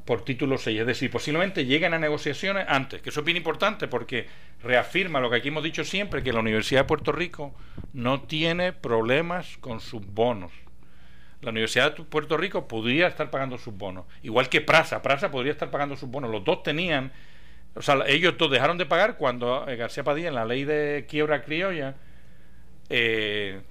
[0.06, 0.82] por título 6.
[0.82, 4.28] Es decir, posiblemente lleguen a negociaciones antes, que eso es bien importante porque
[4.62, 7.56] reafirma lo que aquí hemos dicho siempre, que la Universidad de Puerto Rico
[7.94, 10.52] no tiene problemas con sus bonos.
[11.42, 15.52] La Universidad de Puerto Rico podría estar pagando sus bonos, igual que Praza, Praza podría
[15.52, 16.30] estar pagando sus bonos.
[16.30, 17.12] Los dos tenían,
[17.76, 21.06] o sea, ellos dos dejaron de pagar cuando eh, García Padilla, en la ley de
[21.10, 21.96] quiebra criolla,
[22.90, 23.62] eh,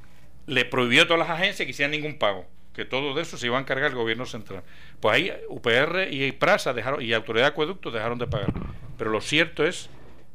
[0.46, 3.46] le prohibió a todas las agencias que hicieran ningún pago que todo de eso se
[3.46, 4.62] iba a encargar el gobierno central.
[5.00, 8.52] Pues ahí UPR y Prasa dejaron, y Autoridad de Acueducto dejaron de pagar.
[8.96, 9.90] Pero lo cierto es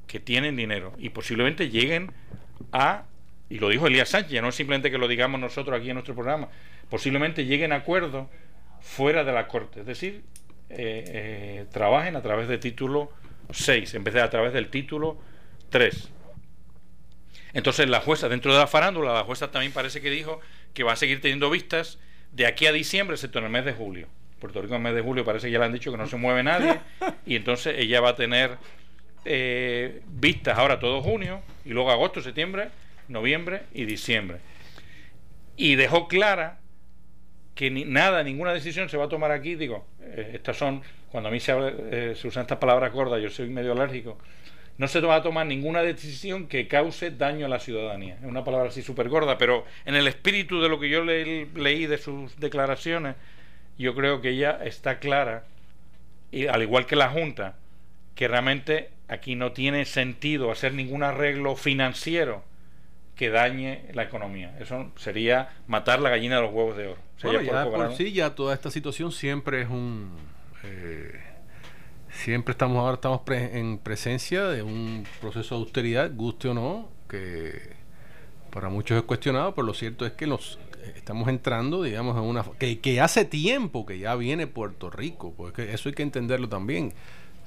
[0.07, 2.11] que tienen dinero y posiblemente lleguen
[2.71, 3.05] a,
[3.49, 6.13] y lo dijo Elías Sánchez, no es simplemente que lo digamos nosotros aquí en nuestro
[6.13, 6.49] programa,
[6.89, 8.27] posiblemente lleguen a acuerdos
[8.81, 10.23] fuera de la Corte, es decir,
[10.69, 13.11] eh, eh, trabajen a través del título
[13.51, 15.17] 6 en vez de a través del título
[15.69, 16.09] 3.
[17.53, 20.39] Entonces la jueza, dentro de la farándula, la jueza también parece que dijo
[20.73, 21.99] que va a seguir teniendo vistas
[22.31, 24.07] de aquí a diciembre, excepto en el mes de julio.
[24.39, 26.05] Puerto Rico en el mes de julio parece que ya le han dicho que no
[26.05, 26.79] se mueve nadie
[27.25, 28.57] y entonces ella va a tener
[29.23, 32.69] eh, vistas ahora todo junio y luego agosto, septiembre,
[33.07, 34.39] noviembre y diciembre.
[35.55, 36.59] Y dejó clara
[37.55, 39.55] que ni, nada, ninguna decisión se va a tomar aquí.
[39.55, 43.29] Digo, eh, estas son, cuando a mí se, eh, se usan estas palabras gordas, yo
[43.29, 44.17] soy medio alérgico,
[44.77, 48.15] no se va a tomar ninguna decisión que cause daño a la ciudadanía.
[48.15, 51.87] Es una palabra así súper gorda, pero en el espíritu de lo que yo leí
[51.87, 53.15] de sus declaraciones,
[53.77, 55.45] yo creo que ella está clara,
[56.31, 57.55] y al igual que la Junta,
[58.15, 62.43] que realmente aquí no tiene sentido hacer ningún arreglo financiero
[63.15, 64.55] que dañe la economía.
[64.59, 67.01] Eso sería matar la gallina de los huevos de oro.
[67.23, 70.11] Bueno, ya por sí, ya toda esta situación siempre es un...
[70.63, 71.19] Eh,
[72.11, 77.73] siempre estamos ahora estamos en presencia de un proceso de austeridad, guste o no, que
[78.51, 80.59] para muchos es cuestionado, pero lo cierto es que nos
[80.95, 85.73] estamos entrando, digamos, en una que, que hace tiempo que ya viene Puerto Rico, porque
[85.73, 86.93] eso hay que entenderlo también.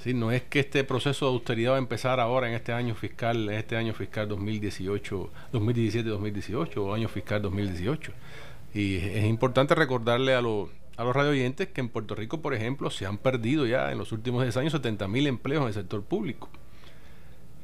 [0.03, 2.95] Sí, no es que este proceso de austeridad va a empezar ahora en este año
[2.95, 8.13] fiscal, en este año fiscal 2018, 2017-2018 o año fiscal 2018.
[8.75, 12.91] Y es importante recordarle a, los a los radioyentes que en Puerto Rico, por ejemplo,
[12.91, 16.03] se han perdido ya en los últimos 10 años 70 mil empleos en el sector
[16.05, 16.49] público.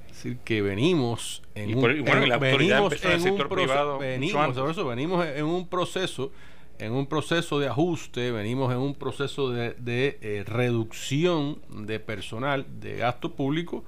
[0.07, 4.93] Es decir, que venimos en un, venimos en un proceso
[5.37, 6.33] en un proceso
[6.79, 13.85] de ajuste, venimos en un proceso de, eh, reducción de personal, de gasto público.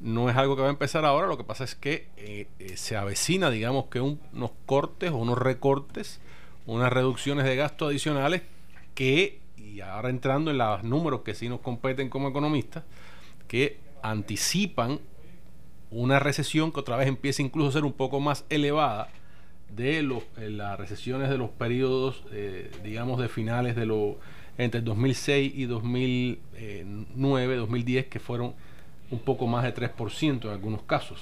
[0.00, 2.76] No es algo que va a empezar ahora, lo que pasa es que eh, eh,
[2.76, 6.20] se avecina, digamos que unos cortes o unos recortes,
[6.66, 8.42] unas reducciones de gastos adicionales
[8.94, 12.84] que, y ahora entrando en los números que sí nos competen como economistas,
[13.48, 15.00] que anticipan
[15.90, 19.08] una recesión que otra vez empieza incluso a ser un poco más elevada
[19.70, 24.16] de los, eh, las recesiones de los periodos, eh, digamos, de finales de los
[24.58, 28.54] entre 2006 y 2009, 2010, que fueron
[29.10, 31.20] un poco más de 3% en algunos casos.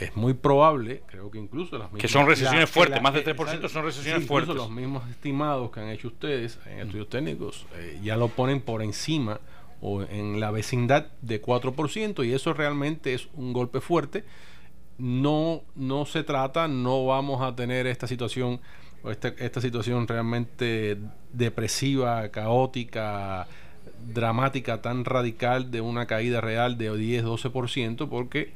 [0.00, 2.02] Es muy probable, creo que incluso las mismas...
[2.02, 4.54] Que son recesiones fuertes, más de 3% son recesiones fuertes.
[4.54, 8.82] los mismos estimados que han hecho ustedes en estudios técnicos eh, ya lo ponen por
[8.82, 9.38] encima
[9.80, 14.24] o en la vecindad de 4% y eso realmente es un golpe fuerte
[14.98, 18.60] no, no se trata, no vamos a tener esta situación,
[19.08, 20.98] esta, esta situación realmente
[21.32, 23.46] depresiva, caótica,
[24.06, 28.52] dramática, tan radical de una caída real de 10-12%, porque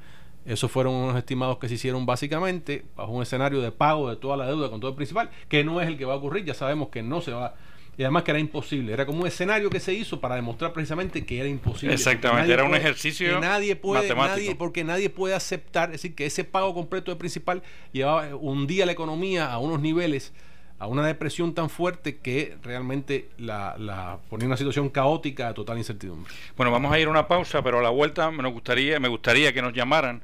[0.47, 4.37] esos fueron unos estimados que se hicieron básicamente bajo un escenario de pago de toda
[4.37, 6.55] la deuda con todo el principal, que no es el que va a ocurrir, ya
[6.55, 7.55] sabemos que no se va
[7.99, 8.93] y además que era imposible.
[8.93, 11.93] Era como un escenario que se hizo para demostrar precisamente que era imposible.
[11.93, 16.25] Exactamente, era un ejercicio que nadie puede, nadie, porque nadie puede aceptar, es decir, que
[16.25, 20.33] ese pago completo de principal llevaba un día la economía a unos niveles,
[20.79, 25.55] a una depresión tan fuerte que realmente la, la ponía en una situación caótica de
[25.55, 26.33] total incertidumbre.
[26.57, 29.53] Bueno, vamos a ir a una pausa, pero a la vuelta me gustaría, me gustaría
[29.53, 30.23] que nos llamaran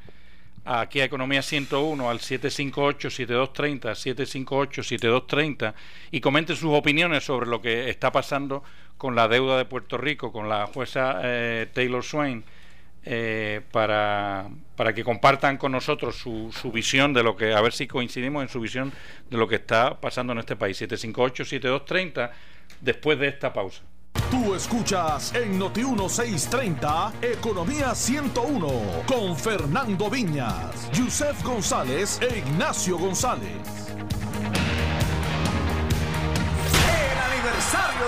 [0.65, 5.75] aquí a Economía 101 al 758-7230, 758-7230
[6.11, 8.63] y comenten sus opiniones sobre lo que está pasando
[8.97, 12.43] con la deuda de Puerto Rico, con la jueza eh, Taylor Swain,
[13.07, 17.75] eh, para, para que compartan con nosotros su, su visión de lo que, a ver
[17.75, 18.93] si coincidimos en su visión
[19.29, 20.81] de lo que está pasando en este país.
[20.81, 22.31] 758-7230
[22.81, 23.83] después de esta pausa.
[24.31, 28.69] Tú escuchas en Noti 1630 Economía 101
[29.07, 33.84] con Fernando Viñas, Yusef González e Ignacio González.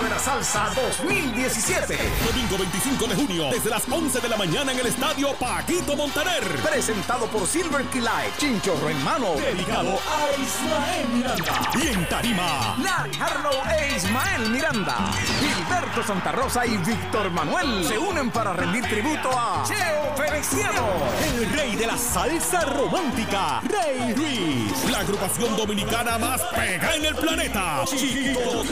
[0.03, 1.97] De la salsa 2017.
[2.27, 6.43] Domingo 25 de junio, desde las 11 de la mañana en el estadio Paquito Montaner.
[6.63, 9.35] Presentado por Silver Key Light, Chinchorro en mano.
[9.35, 11.71] Dedicado a Ismael Miranda.
[11.83, 14.97] Y en Tarima, Larry Harlow e Ismael Miranda.
[15.41, 20.89] Gilberto Santa Rosa y Víctor Manuel se unen para rendir tributo a Cheo Feliciano.
[21.25, 24.91] El rey de la salsa romántica, Rey Ruiz.
[24.91, 27.83] La agrupación dominicana más pega en el planeta.
[27.87, 28.63] Chiquito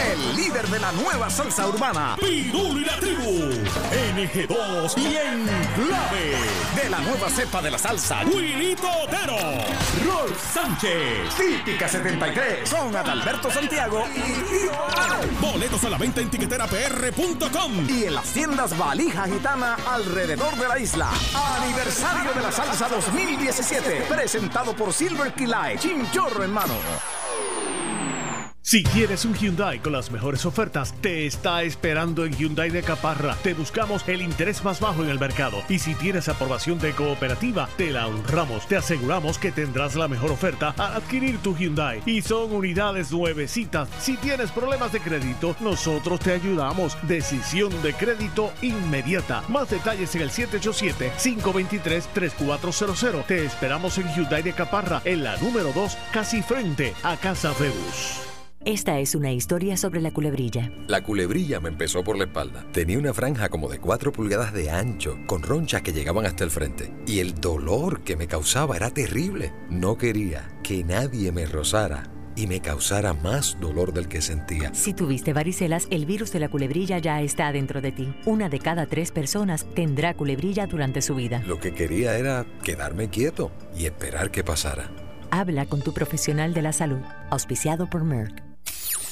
[0.00, 2.16] el líder de la nueva salsa urbana.
[2.18, 3.50] Pirulo y la tribu.
[4.14, 5.44] NG2 y en
[5.74, 6.36] clave.
[6.74, 8.22] De la nueva cepa de la salsa.
[8.24, 9.36] Wilito Otero.
[10.06, 11.34] Rolf Sánchez.
[11.36, 12.70] Típica 73.
[12.70, 17.88] Con Adalberto Santiago y Boletos a la venta en tiqueterapr.com.
[17.88, 21.10] Y en las tiendas Valija Gitana alrededor de la isla.
[21.60, 24.06] Aniversario de la salsa 2017.
[24.08, 26.74] Presentado por Silver Key Chinchorro en mano.
[28.62, 33.34] Si quieres un Hyundai con las mejores ofertas, te está esperando en Hyundai de Caparra.
[33.42, 35.62] Te buscamos el interés más bajo en el mercado.
[35.70, 38.68] Y si tienes aprobación de cooperativa, te la honramos.
[38.68, 42.02] Te aseguramos que tendrás la mejor oferta al adquirir tu Hyundai.
[42.04, 43.88] Y son unidades nuevecitas.
[43.98, 46.98] Si tienes problemas de crédito, nosotros te ayudamos.
[47.08, 49.42] Decisión de crédito inmediata.
[49.48, 53.24] Más detalles en el 787-523-3400.
[53.24, 58.29] Te esperamos en Hyundai de Caparra, en la número 2, casi frente a Casa Febus.
[58.66, 60.70] Esta es una historia sobre la culebrilla.
[60.86, 62.66] La culebrilla me empezó por la espalda.
[62.72, 66.50] Tenía una franja como de 4 pulgadas de ancho, con ronchas que llegaban hasta el
[66.50, 66.92] frente.
[67.06, 69.54] Y el dolor que me causaba era terrible.
[69.70, 72.02] No quería que nadie me rozara
[72.36, 74.74] y me causara más dolor del que sentía.
[74.74, 78.14] Si tuviste varicelas, el virus de la culebrilla ya está dentro de ti.
[78.26, 81.42] Una de cada tres personas tendrá culebrilla durante su vida.
[81.46, 84.90] Lo que quería era quedarme quieto y esperar que pasara.
[85.30, 87.00] Habla con tu profesional de la salud,
[87.30, 88.49] auspiciado por Merck.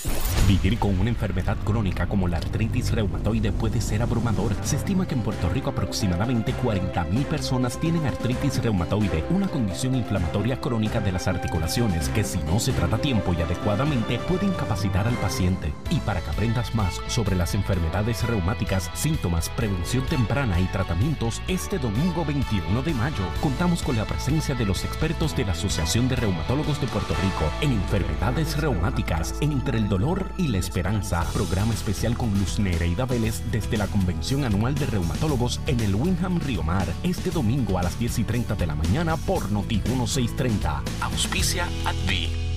[0.05, 0.28] Peace.
[0.49, 4.55] Vivir con una enfermedad crónica como la artritis reumatoide puede ser abrumador.
[4.63, 10.59] Se estima que en Puerto Rico aproximadamente 40.000 personas tienen artritis reumatoide, una condición inflamatoria
[10.59, 15.07] crónica de las articulaciones que si no se trata a tiempo y adecuadamente puede incapacitar
[15.07, 15.71] al paciente.
[15.91, 21.79] Y para que aprendas más sobre las enfermedades reumáticas, síntomas, prevención temprana y tratamientos, este
[21.79, 26.17] domingo 21 de mayo contamos con la presencia de los expertos de la Asociación de
[26.17, 31.25] Reumatólogos de Puerto Rico en enfermedades reumáticas, entre el dolor y la esperanza.
[31.35, 36.41] Programa especial con Luz Nereida Vélez desde la Convención Anual de Reumatólogos en el Winham
[36.41, 40.83] Río Mar este domingo a las 10 y 30 de la mañana por Noti 1630.
[41.03, 42.48] Auspicia Advi.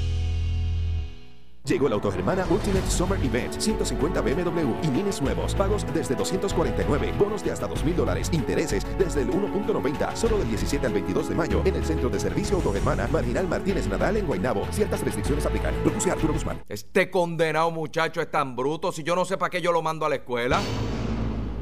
[1.71, 7.45] Llegó la Autogermana Ultimate Summer Event 150 BMW y minis nuevos, pagos desde 249, bonos
[7.45, 11.61] de hasta 2.000 dólares, intereses desde el 1.90, solo del 17 al 22 de mayo
[11.63, 14.67] en el Centro de Servicio Autogermana Marginal Martínez Nadal en Guaynabo.
[14.71, 15.73] Ciertas restricciones aplican.
[15.75, 16.61] Produce Arturo Guzmán.
[16.67, 20.05] Este condenado muchacho es tan bruto si yo no sé para qué yo lo mando
[20.05, 20.59] a la escuela.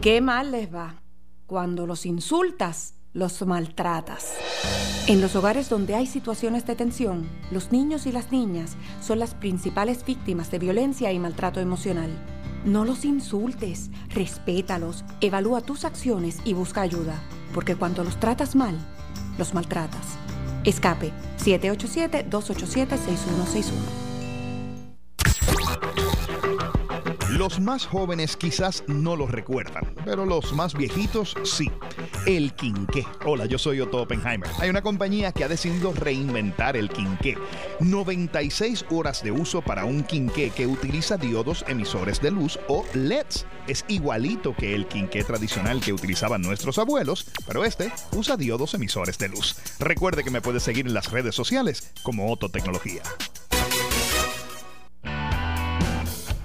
[0.02, 1.04] ¿Qué mal les va?
[1.46, 4.34] Cuando los insultas los maltratas.
[5.08, 9.34] En los hogares donde hay situaciones de tensión, los niños y las niñas son las
[9.34, 12.12] principales víctimas de violencia y maltrato emocional.
[12.66, 17.16] No los insultes, respétalos, evalúa tus acciones y busca ayuda,
[17.54, 18.76] porque cuando los tratas mal,
[19.38, 20.18] los maltratas.
[20.64, 24.09] Escape 787-287-6161.
[27.38, 31.70] Los más jóvenes quizás no lo recuerdan, pero los más viejitos sí.
[32.26, 33.06] El quinqué.
[33.24, 34.50] Hola, yo soy Otto Oppenheimer.
[34.60, 37.38] Hay una compañía que ha decidido reinventar el quinqué.
[37.82, 43.46] 96 horas de uso para un quinqué que utiliza diodos emisores de luz o LEDs.
[43.68, 49.20] Es igualito que el quinqué tradicional que utilizaban nuestros abuelos, pero este usa diodos emisores
[49.20, 49.56] de luz.
[49.78, 53.04] Recuerde que me puede seguir en las redes sociales como Otto Tecnología.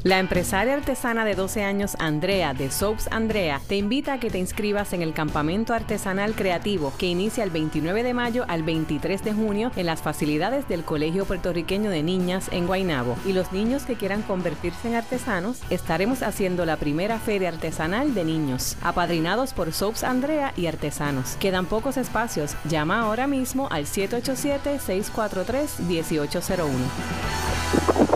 [0.05, 4.39] La empresaria artesana de 12 años Andrea de Soaps Andrea te invita a que te
[4.39, 9.33] inscribas en el campamento artesanal creativo que inicia el 29 de mayo al 23 de
[9.33, 13.17] junio en las facilidades del Colegio Puertorriqueño de Niñas en Guaynabo.
[13.25, 18.27] Y los niños que quieran convertirse en artesanos, estaremos haciendo la primera feria artesanal de
[18.27, 21.37] niños, apadrinados por Soaps Andrea y artesanos.
[21.37, 22.57] Quedan pocos espacios.
[22.69, 28.15] Llama ahora mismo al 787 643 1801.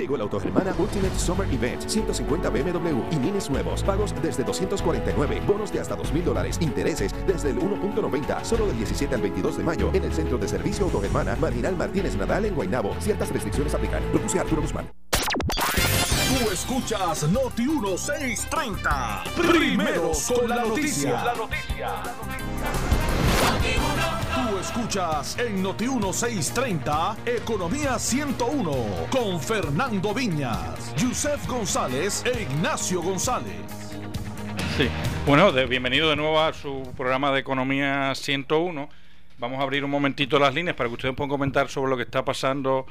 [0.00, 5.70] Llegó la Autogermana Ultimate Summer Event 150 BMW y minis nuevos, pagos desde 249, bonos
[5.70, 9.90] de hasta 2.000 dólares, intereses desde el 1.90, solo del 17 al 22 de mayo
[9.92, 12.96] en el Centro de Servicio Autogermana Marginal Martínez Nadal en Guaynabo.
[12.98, 14.02] Ciertas restricciones aplican.
[14.04, 14.90] Produce Arturo Guzmán.
[15.18, 19.24] Tú escuchas Noti 1630.
[19.36, 21.24] Primeros con la noticia.
[21.24, 22.99] La noticia.
[24.34, 33.90] Tú escuchas en Noti 1630 Economía 101 con Fernando Viñas, Yusef González e Ignacio González.
[34.76, 34.88] Sí,
[35.26, 38.88] bueno, bienvenido de nuevo a su programa de Economía 101.
[39.38, 42.02] Vamos a abrir un momentito las líneas para que ustedes puedan comentar sobre lo que
[42.02, 42.86] está pasando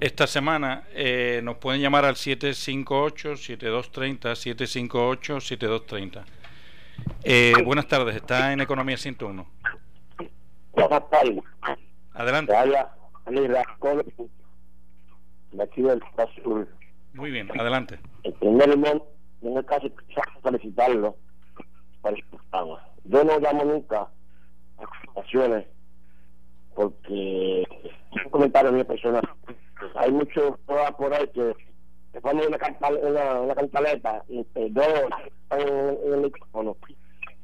[0.00, 0.82] esta semana.
[0.94, 6.24] Eh, nos pueden llamar al 758-7230, 758-7230.
[7.24, 9.46] Eh, buenas tardes, está en Economía 101.
[10.72, 11.38] Buenas tardes.
[12.14, 12.52] Adelante.
[17.14, 17.98] Muy bien, adelante.
[18.22, 19.06] En primer momento,
[19.42, 19.88] en el caso,
[20.42, 21.16] felicitarlo
[22.00, 22.86] por el programa.
[23.04, 24.08] Yo no llamo nunca
[24.78, 25.66] a situaciones
[26.74, 27.66] porque
[28.24, 29.20] un comentario de mi persona.
[29.96, 31.54] Hay muchos por ahí que
[32.12, 32.58] te ponen una,
[33.02, 34.74] una, una cantaleta y te en,
[36.04, 36.76] en el micrófono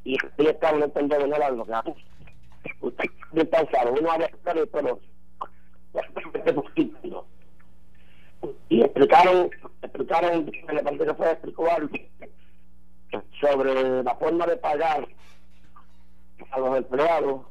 [0.05, 1.95] y están no entendiendo nada de lo que hacen
[2.81, 5.01] usted descansado, uno habla de pero
[8.69, 9.51] y explicaron,
[9.83, 11.91] explicaron, en parte que fue explicó algo
[13.41, 15.09] sobre la forma de pagar
[16.51, 17.47] a los empleados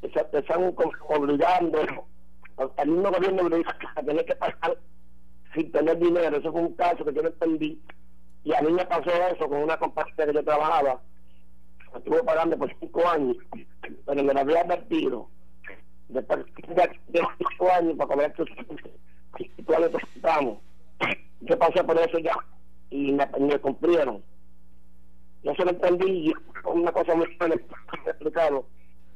[0.00, 0.74] que se están
[1.08, 1.80] obligando
[2.76, 3.42] al mismo gobierno
[3.96, 4.78] a tener que pagar
[5.54, 6.36] sin tener dinero.
[6.36, 7.82] Eso fue un caso que yo no entendí.
[8.44, 11.00] Y a mí me pasó eso con una compañía que yo trabajaba
[11.98, 13.36] estuvo pagando por cinco años,
[14.06, 15.28] pero me lo había advertido.
[16.08, 18.48] Después de cinco años para cobrar tus
[19.78, 20.58] necesitamos.
[21.40, 22.36] Yo pasé por eso ya
[22.90, 24.22] y me, me cumplieron.
[25.42, 26.34] Yo se lo entendí y
[26.64, 27.54] una cosa muy buena
[28.06, 28.66] explicado.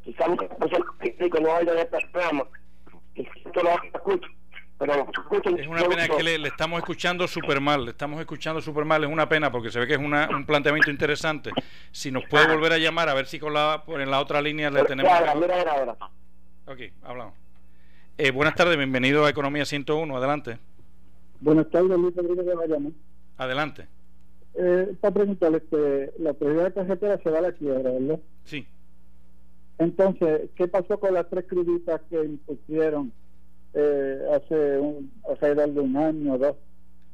[0.05, 2.45] Quizás muchas personas que no oigan este programa,
[3.15, 3.23] que
[3.63, 3.71] lo
[4.85, 9.11] es una pena que le, estamos escuchando súper mal, le estamos escuchando súper mal, es
[9.11, 11.51] una pena porque se ve que es una, un planteamiento interesante.
[11.91, 14.71] Si nos puede volver a llamar, a ver si con la, en la otra línea
[14.71, 15.13] le tenemos...
[16.67, 17.35] Ok, hablamos.
[18.19, 20.59] Eh, buenas tardes, bienvenido a Economía 101, adelante.
[21.41, 22.95] Buenas tardes, Luis Rodríguez de Bayamón.
[23.37, 23.89] Adelante.
[24.55, 28.21] Eh, para preguntarle, que la autoridad de carretera se va a la quiebra, ¿verdad?
[28.45, 28.67] Sí.
[29.79, 33.13] Entonces, ¿qué pasó con las tres cruditas que impusieron
[33.75, 35.11] eh, hace un,
[35.75, 36.57] de un año o dos?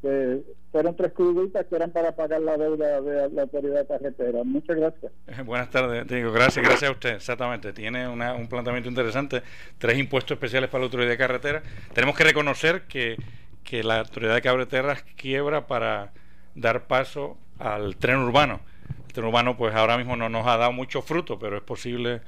[0.03, 4.45] Que fueron tres cruditas que eran para pagar la deuda de la autoridad carretera.
[4.45, 5.13] Muchas gracias.
[5.45, 7.73] Buenas tardes, digo, gracias, gracias a usted, exactamente.
[7.73, 9.43] Tiene una, un planteamiento interesante,
[9.79, 11.63] tres impuestos especiales para la autoridad de carretera.
[11.95, 13.17] Tenemos que reconocer que,
[13.65, 16.13] que la autoridad de carreteras quiebra para
[16.55, 18.61] dar paso al tren urbano.
[19.07, 22.21] El tren urbano pues ahora mismo no nos ha dado mucho fruto, pero es posible,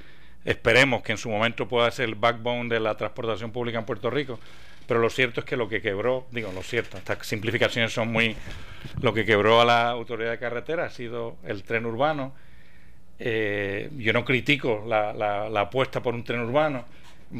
[0.44, 4.10] esperemos que en su momento pueda ser el backbone de la transportación pública en Puerto
[4.10, 4.38] Rico
[4.90, 8.34] pero lo cierto es que lo que quebró, digo, lo cierto, estas simplificaciones son muy...
[9.00, 12.34] Lo que quebró a la autoridad de carretera ha sido el tren urbano.
[13.20, 16.86] Eh, yo no critico la, la, apuesta por un tren urbano,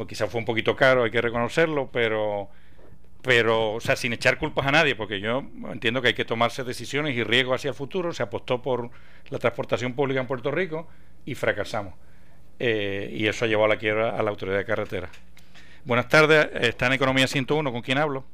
[0.07, 2.49] quizás fue un poquito caro, hay que reconocerlo, pero
[3.21, 5.43] pero, o sea, sin echar culpas a nadie, porque yo
[5.73, 8.13] entiendo que hay que tomarse decisiones y riesgos hacia el futuro.
[8.13, 8.91] Se apostó por
[9.29, 10.87] la transportación pública en Puerto Rico
[11.25, 11.95] y fracasamos.
[12.63, 15.09] Eh, y eso ha llevado a la quiebra a la autoridad de carretera.
[15.87, 18.25] Buenas tardes, está en Economía 101, ¿con quién hablo?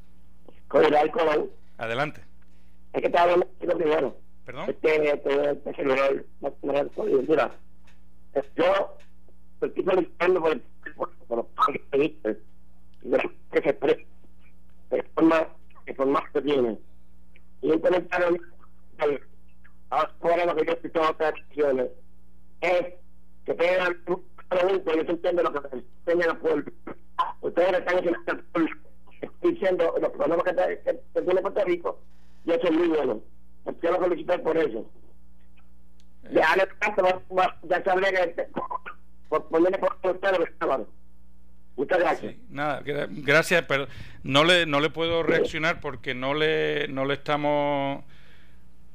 [0.66, 1.48] Con el Colón.
[1.78, 2.22] Adelante.
[2.92, 4.16] Es que estaba hablando primero.
[4.44, 4.70] ¿Perdón?
[4.70, 6.24] Es que este, celular,
[7.28, 7.52] mira,
[8.56, 8.96] yo
[9.62, 10.62] estoy felicitando por el
[11.28, 11.46] por
[11.90, 12.38] que viste,
[13.52, 14.00] que se expresa
[14.90, 15.48] de forma,
[15.84, 16.78] de forma que tiene.
[17.62, 18.38] Y un comentario
[19.90, 21.90] ahora lo que yo en otras acciones
[22.60, 23.05] es
[23.46, 26.72] que tengan un pregunta, yo entiendo lo que se enseña al pueblo
[27.40, 28.00] ustedes están
[29.42, 32.00] diciendo los problemas que, que, que, tiene Puerto Rico
[32.44, 33.20] y eso es muy bueno.
[33.80, 34.88] Quiero felicitar por eso.
[36.30, 36.46] Ya,
[37.62, 38.46] ya se hablé que
[39.28, 40.86] por ponerle por ustedes los
[41.76, 42.34] Muchas gracias.
[42.48, 43.86] nada, gracias, pero
[44.22, 48.02] no le no le puedo reaccionar porque no le no le estamos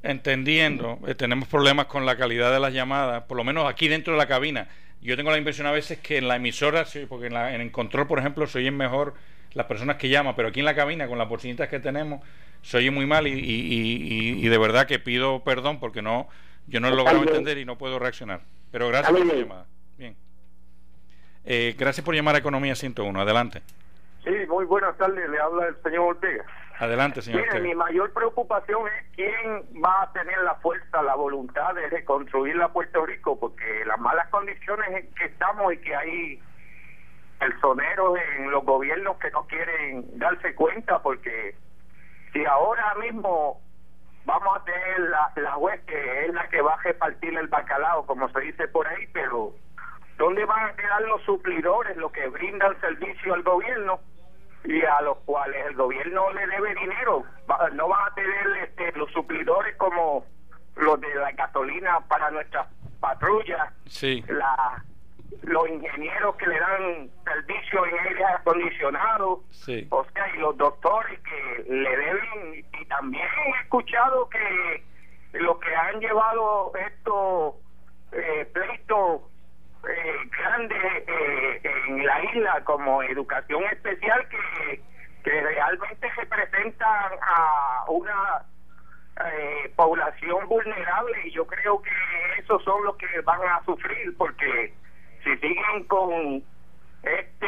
[0.03, 0.99] entendiendo.
[1.07, 4.19] Eh, tenemos problemas con la calidad de las llamadas, por lo menos aquí dentro de
[4.19, 4.67] la cabina.
[5.01, 7.71] Yo tengo la impresión a veces que en la emisora, porque en, la, en el
[7.71, 9.15] control, por ejemplo, se oyen mejor
[9.53, 12.21] las personas que llaman, pero aquí en la cabina, con las bocinitas que tenemos,
[12.61, 16.29] se oye muy mal y, y, y, de verdad que pido perdón porque no
[16.67, 18.41] yo no he logrado entender y no puedo reaccionar.
[18.71, 19.65] Pero gracias por la llamada.
[19.97, 20.15] Bien.
[21.43, 23.19] Eh, gracias por llamar a Economía 101.
[23.19, 23.61] Adelante.
[24.23, 25.27] Sí, muy buenas tardes.
[25.27, 26.45] Le habla el señor Ortega.
[26.81, 27.41] Adelante, señor.
[27.41, 32.55] Mire, mi mayor preocupación es quién va a tener la fuerza, la voluntad de reconstruir
[32.55, 36.41] la Puerto Rico, porque las malas condiciones en que estamos y que hay
[37.37, 41.55] personeros en los gobiernos que no quieren darse cuenta, porque
[42.33, 43.61] si ahora mismo
[44.25, 48.07] vamos a tener la, la juez que es la que va a repartir el bacalao,
[48.07, 49.53] como se dice por ahí, pero
[50.17, 53.99] ¿dónde van a quedar los suplidores, los que brindan servicio al gobierno?
[54.63, 57.23] Y a los cuales el gobierno le debe dinero.
[57.73, 60.25] No van a tener este, los suplidores como
[60.75, 62.67] los de la gasolina para nuestras
[62.99, 64.23] patrullas, sí.
[64.27, 64.83] la,
[65.43, 69.87] los ingenieros que le dan servicio en aire acondicionado, sí.
[69.89, 72.65] o sea, y los doctores que le deben.
[72.79, 74.83] Y también he escuchado que
[75.33, 77.55] los que han llevado estos
[78.11, 79.21] eh, pleitos
[79.89, 84.81] eh, grandes eh, en la isla como educación especial que,
[85.23, 88.45] que realmente representan a una
[89.25, 91.27] eh, población vulnerable.
[91.27, 91.91] Y yo creo que
[92.39, 94.73] esos son los que van a sufrir porque
[95.23, 96.43] si siguen con
[97.03, 97.47] este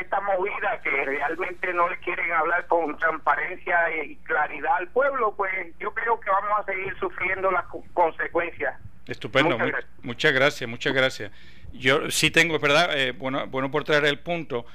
[0.00, 5.76] esta movida que realmente no le quieren hablar con transparencia y claridad al pueblo pues
[5.78, 7.64] yo creo que vamos a seguir sufriendo las
[7.94, 8.78] consecuencias
[9.08, 9.58] Estupendo,
[10.02, 10.68] muchas gracias.
[10.68, 11.32] muchas gracias,
[11.72, 14.66] Yo sí tengo, es verdad, eh, bueno, bueno por traer el punto,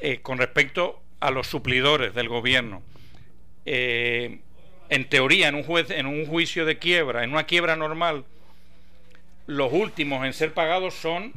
[0.00, 2.82] eh, con respecto a los suplidores del gobierno.
[3.64, 4.40] Eh,
[4.88, 8.24] en teoría, en un, juez, en un juicio de quiebra, en una quiebra normal,
[9.46, 11.32] los últimos en ser pagados son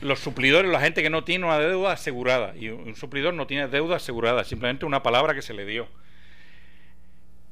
[0.00, 2.56] los suplidores, la gente que no tiene una deuda asegurada.
[2.56, 5.86] Y un suplidor no tiene deuda asegurada, simplemente una palabra que se le dio.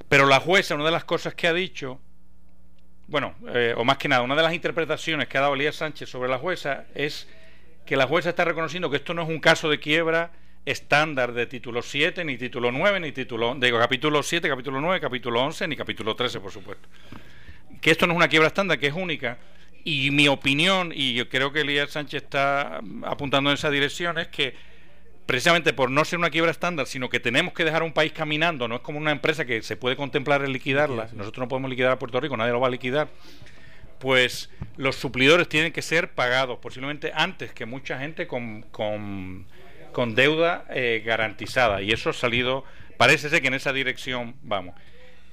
[0.09, 2.01] Pero la jueza, una de las cosas que ha dicho
[3.09, 6.09] bueno, eh, o más que nada, una de las interpretaciones que ha dado Elías Sánchez
[6.09, 7.27] sobre la jueza es
[7.87, 10.31] que la jueza está reconociendo que esto no es un caso de quiebra
[10.67, 15.43] estándar de título 7, ni título 9, ni título, digo, capítulo 7, capítulo 9, capítulo
[15.43, 16.87] 11, ni capítulo 13, por supuesto.
[17.81, 19.39] Que esto no es una quiebra estándar, que es única.
[19.85, 24.29] Y mi opinión, y yo creo que Elías Sánchez está apuntando en esa dirección, es
[24.29, 24.55] que
[25.29, 28.67] precisamente por no ser una quiebra estándar, sino que tenemos que dejar un país caminando,
[28.67, 31.93] no es como una empresa que se puede contemplar en liquidarla, nosotros no podemos liquidar
[31.93, 33.09] a Puerto Rico, nadie lo va a liquidar,
[33.99, 34.49] pues
[34.79, 39.45] los suplidores tienen que ser pagados, posiblemente antes que mucha gente con, con,
[39.93, 41.83] con deuda eh, garantizada.
[41.83, 42.65] Y eso ha salido,
[42.97, 44.77] parece ser que en esa dirección vamos.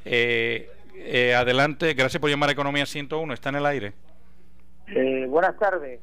[0.03, 3.93] Eh, eh, adelante, gracias por llamar a Economía 101, está en el aire.
[5.29, 6.01] buenas tardes.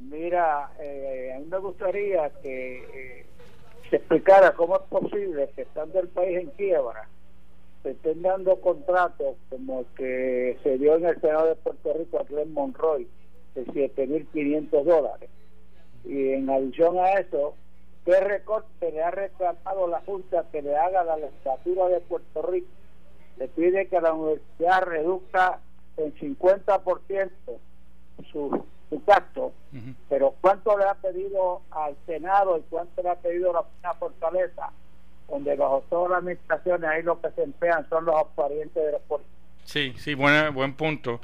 [0.00, 3.27] Mira, a mí me gustaría que
[3.90, 7.08] se explicara cómo es posible que estando el país en quiebra,
[7.82, 12.18] se estén dando contratos como el que se dio en el Senado de Puerto Rico
[12.18, 13.08] a Glenn Monroy
[13.54, 15.30] de 7.500 dólares.
[16.04, 17.54] Y en adición a eso,
[18.04, 22.68] ¿qué recorte le ha reclamado la Junta que le haga la legislatura de Puerto Rico?
[23.38, 25.60] Le pide que la universidad reduzca
[25.96, 27.30] en 50%
[28.32, 29.52] su, su gasto,
[30.08, 34.70] pero ¿cuánto le ha pedido al Senado y cuánto le ha pedido la, la Fortaleza?
[35.28, 39.20] donde bajo todas las administraciones ahí lo que se emplean son los parientes de los
[39.64, 41.20] Sí, sí, buen, buen punto.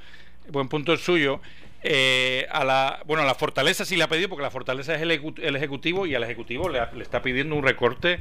[0.51, 1.41] Buen punto el suyo.
[1.83, 5.03] Eh, a la bueno a la fortaleza sí le ha pedido porque la fortaleza es
[5.03, 8.21] el, ejecutivo y al ejecutivo le, está pidiendo un recorte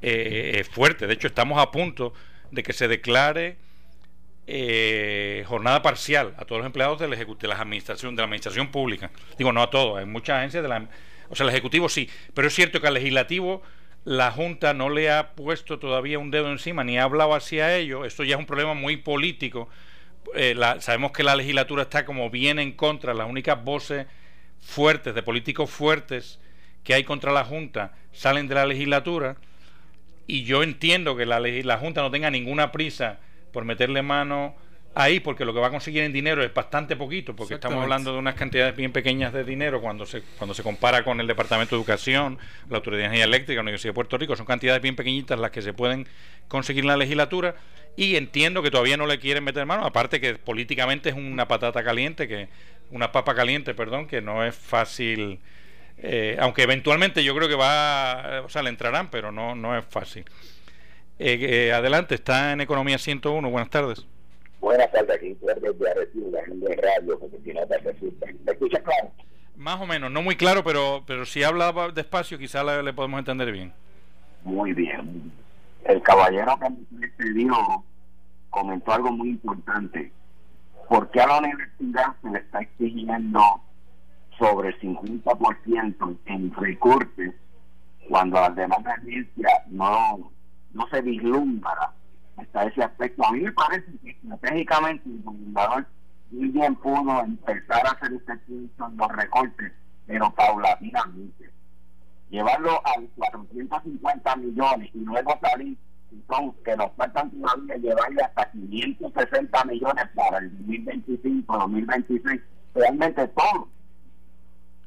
[0.00, 2.12] eh, fuerte de hecho estamos a punto
[2.52, 3.56] de que se declare
[4.52, 9.52] eh, jornada parcial a todos los empleados de la administración de la administración pública digo
[9.52, 10.88] no a todos hay muchas agencias de la
[11.28, 13.62] o sea el ejecutivo sí pero es cierto que al legislativo
[14.04, 18.04] la Junta no le ha puesto todavía un dedo encima ni ha hablado hacia ello.
[18.04, 19.68] Esto ya es un problema muy político.
[20.34, 23.14] Eh, sabemos que la legislatura está como bien en contra.
[23.14, 24.06] Las únicas voces
[24.58, 26.40] fuertes, de políticos fuertes
[26.82, 29.36] que hay contra la Junta salen de la legislatura.
[30.26, 33.20] Y yo entiendo que la, la Junta no tenga ninguna prisa
[33.52, 34.54] por meterle mano
[34.94, 38.12] ahí porque lo que va a conseguir en dinero es bastante poquito, porque estamos hablando
[38.12, 41.76] de unas cantidades bien pequeñas de dinero cuando se, cuando se compara con el Departamento
[41.76, 42.38] de Educación,
[42.68, 45.50] la Autoridad de Energía Eléctrica, la Universidad de Puerto Rico, son cantidades bien pequeñitas las
[45.50, 46.08] que se pueden
[46.48, 47.54] conseguir en la legislatura
[47.96, 51.84] y entiendo que todavía no le quieren meter mano, aparte que políticamente es una patata
[51.84, 52.48] caliente, que
[52.90, 55.40] una papa caliente, perdón, que no es fácil,
[55.98, 59.84] eh, aunque eventualmente yo creo que va, o sea, le entrarán, pero no, no es
[59.84, 60.24] fácil.
[61.22, 64.06] Eh, eh, adelante, está en Economía 101, buenas tardes.
[64.58, 67.20] Buenas tardes, aquí de Arecibo, de radio,
[68.42, 69.10] ¿Me escucha claro?
[69.54, 73.52] Más o menos, no muy claro, pero pero si habla despacio quizá le, podemos entender
[73.52, 73.70] bien.
[74.44, 75.30] Muy bien.
[75.84, 77.54] El caballero que me pidió
[78.48, 80.10] comentó algo muy importante.
[80.88, 83.42] ¿Por qué a la universidad se le está exigiendo
[84.38, 87.34] sobre el 50% en recortes
[88.08, 90.30] cuando las demás agencias no,
[90.72, 91.92] no se vislumbra
[92.36, 93.24] hasta ese aspecto.
[93.26, 95.86] A mí me parece que estratégicamente el gobernador
[96.30, 99.72] muy bien pudo empezar a hacer este en los recortes,
[100.06, 101.50] pero paulatinamente.
[102.30, 105.76] Llevarlo a 450 millones y luego salir,
[106.28, 112.40] son que nos faltan todavía llevarle hasta 560 millones para el 2025, 2026.
[112.74, 113.68] Realmente todo,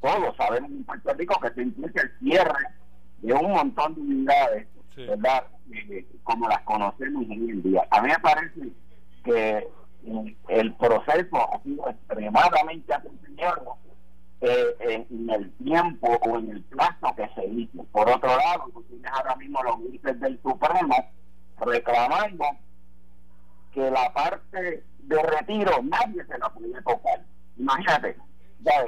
[0.00, 2.66] todos sabemos en Puerto Rico que se implica el cierre
[3.20, 4.66] de un montón de unidades,
[4.96, 5.44] ¿verdad?
[5.72, 7.86] Eh, como las conocemos hoy en día.
[7.90, 8.68] A mí me parece
[9.24, 9.68] que
[10.06, 13.76] eh, el proceso ha sido extremadamente acompañado
[14.40, 17.84] eh, en el tiempo o en el plazo que se hizo.
[17.92, 20.94] Por otro lado, tú tienes ahora mismo los jueces del Supremo
[21.58, 22.44] reclamando
[23.72, 27.24] que la parte de retiro nadie se la puede tocar.
[27.56, 28.16] Imagínate,
[28.60, 28.84] ya,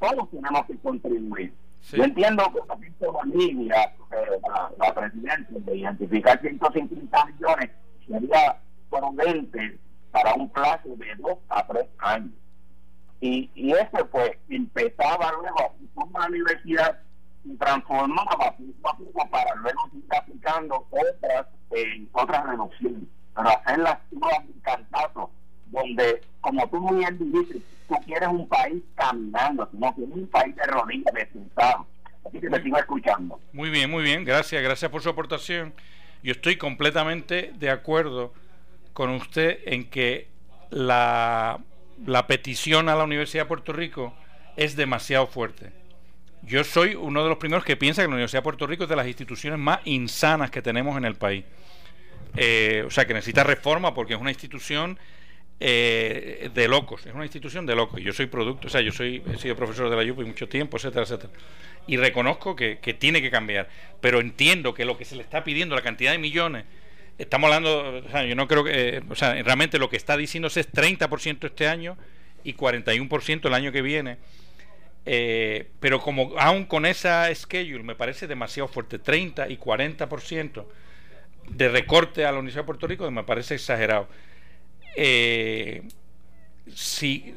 [0.00, 1.54] todos tenemos que contribuir
[1.92, 7.70] yo entiendo que la línea eh, la, la presidenta de identificar 150 millones
[8.06, 8.60] sería
[8.90, 9.78] prudente
[10.10, 12.32] para un plazo de dos a tres años.
[13.20, 17.00] Y, y eso pues empezaba luego como la universidad
[17.44, 23.02] y transformaba a para luego ir aplicando otras eh, otras reducciones
[23.34, 24.60] pero hacerlas todas en
[25.74, 30.54] donde como tú muy bien dijiste tú quieres un país caminando, no quieres un país
[30.56, 31.86] de rodillas, de sentado.
[32.26, 33.38] Así que te sigo escuchando.
[33.52, 35.74] Muy bien, muy bien, gracias, gracias por su aportación.
[36.22, 38.32] Yo estoy completamente de acuerdo
[38.94, 40.28] con usted en que
[40.70, 41.60] la,
[42.06, 44.14] la petición a la Universidad de Puerto Rico
[44.56, 45.72] es demasiado fuerte.
[46.42, 48.90] Yo soy uno de los primeros que piensa que la Universidad de Puerto Rico es
[48.90, 51.44] de las instituciones más insanas que tenemos en el país.
[52.36, 54.98] Eh, o sea, que necesita reforma porque es una institución
[55.66, 57.98] eh, de locos, es una institución de locos.
[58.02, 60.76] Yo soy producto, o sea, yo soy, he sido profesor de la UPI mucho tiempo,
[60.76, 61.32] etcétera, etcétera.
[61.86, 63.70] Y reconozco que, tiene que cambiar,
[64.02, 66.66] pero entiendo que lo que se le está pidiendo, la cantidad de millones,
[67.16, 70.60] estamos hablando, o sea, yo no creo que, o sea, realmente lo que está diciéndose
[70.60, 71.96] es 30% este año
[72.44, 74.18] y 41% el año que viene.
[75.06, 80.66] Eh, pero como aún con esa schedule me parece demasiado fuerte, 30 y 40%
[81.48, 84.08] de recorte a la Universidad de Puerto Rico me parece exagerado
[84.96, 85.82] eh,
[86.74, 87.34] si,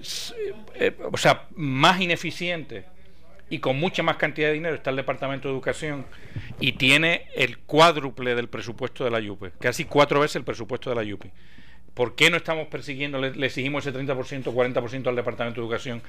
[0.75, 2.85] eh, o sea, más ineficiente
[3.49, 6.05] y con mucha más cantidad de dinero está el Departamento de Educación
[6.59, 10.95] y tiene el cuádruple del presupuesto de la YUPE, casi cuatro veces el presupuesto de
[10.95, 11.31] la YUPE.
[11.93, 16.03] ¿Por qué no estamos persiguiendo, le, exigimos ese 30%, 40% al Departamento de Educación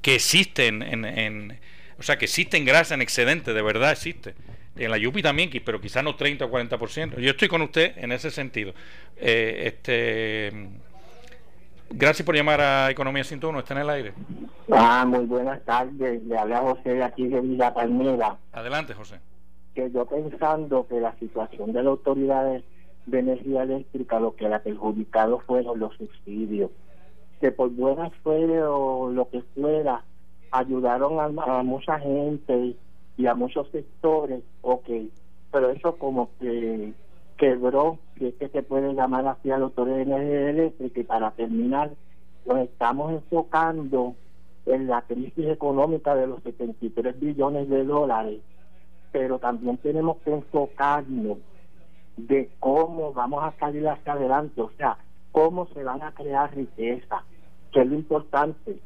[0.00, 1.58] que existe en, en,
[1.98, 4.34] o sea, que existe en grasa, en excedente, de verdad existe.
[4.76, 7.20] En la YUPI también, pero quizás no 30 o 40%.
[7.20, 8.74] Yo estoy con usted en ese sentido.
[9.16, 10.52] Eh, este
[11.96, 14.14] Gracias por llamar a Economía 101, está en el aire.
[14.72, 16.24] Ah, muy buenas tardes.
[16.24, 18.36] Le habla José de aquí de Villa Palmera.
[18.52, 19.20] Adelante, José.
[19.76, 22.60] Que yo pensando que la situación de la autoridad
[23.06, 26.72] de energía eléctrica lo que la perjudicado fueron los subsidios.
[27.40, 30.02] Que por buenas fue o lo que fuera,
[30.50, 32.74] ayudaron a, a mucha gente
[33.16, 34.88] y a muchos sectores, ok.
[35.52, 36.92] Pero eso como que
[37.36, 41.30] quebró, si es que se puede llamar así al autor de energía eléctrica, y para
[41.32, 41.90] terminar,
[42.46, 44.14] nos estamos enfocando
[44.66, 48.40] en la crisis económica de los 73 billones de dólares,
[49.12, 51.38] pero también tenemos que enfocarnos
[52.16, 54.96] de cómo vamos a salir hacia adelante, o sea,
[55.32, 57.24] cómo se van a crear riqueza,
[57.72, 58.78] que es lo importante,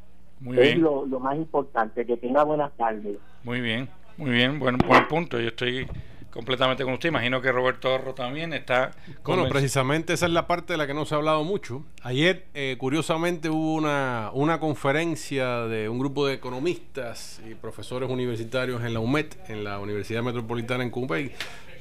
[0.55, 3.17] es Lo, lo más importante, que tenga buenas tardes.
[3.43, 5.85] Muy bien, muy bien, buen, buen punto, yo estoy
[6.31, 7.09] completamente con usted.
[7.09, 8.91] Imagino que Roberto Arro también está.
[9.23, 11.83] Bueno, precisamente esa es la parte de la que no se ha hablado mucho.
[12.03, 18.83] Ayer, eh, curiosamente, hubo una, una conferencia de un grupo de economistas y profesores universitarios
[18.83, 21.31] en la UMED, en la Universidad Metropolitana en Cumbay,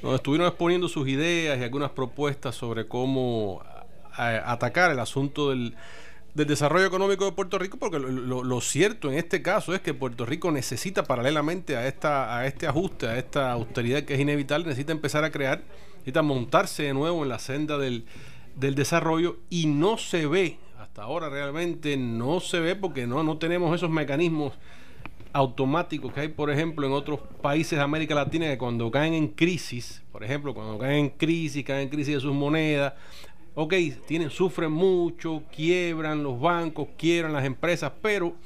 [0.02, 3.62] donde estuvieron exponiendo sus ideas y algunas propuestas sobre cómo
[4.18, 5.76] atacar el asunto del
[6.34, 10.24] del desarrollo económico de Puerto Rico, porque lo, cierto en este caso es que Puerto
[10.24, 14.92] Rico necesita paralelamente a esta a este ajuste, a esta austeridad que es inevitable, necesita
[14.92, 15.62] empezar a crear,
[15.94, 18.04] necesita montarse de nuevo en la senda del,
[18.56, 23.38] del desarrollo y no se ve, hasta ahora realmente no se ve porque no, no
[23.38, 24.52] tenemos esos mecanismos
[25.32, 29.28] automáticos que hay, por ejemplo, en otros países de América Latina que cuando caen en
[29.28, 32.94] crisis, por ejemplo, cuando caen en crisis, caen en crisis de sus monedas,
[33.60, 33.74] ok,
[34.06, 38.36] tienen, sufren mucho, quiebran los bancos, quiebran las empresas, pero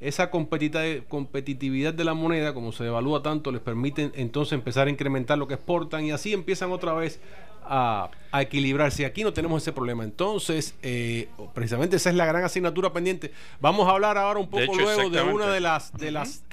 [0.00, 5.38] esa competitividad de la moneda, como se devalúa tanto, les permite entonces empezar a incrementar
[5.38, 7.20] lo que exportan y así empiezan otra vez
[7.64, 9.04] a, equilibrarse.
[9.06, 10.04] Aquí no tenemos ese problema.
[10.04, 13.32] Entonces, eh, precisamente esa es la gran asignatura pendiente.
[13.60, 16.44] Vamos a hablar ahora un poco luego de una de las, de las,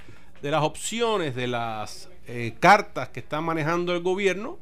[0.42, 4.58] de las opciones, de las eh, cartas que está manejando el gobierno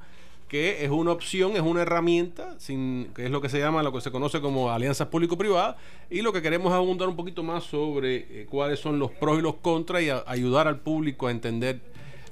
[0.56, 3.92] que es una opción, es una herramienta, sin, que es lo que se llama, lo
[3.92, 5.76] que se conoce como alianzas público-privadas,
[6.10, 9.38] y lo que queremos es abundar un poquito más sobre eh, cuáles son los pros
[9.38, 11.82] y los contras y ayudar al público a entender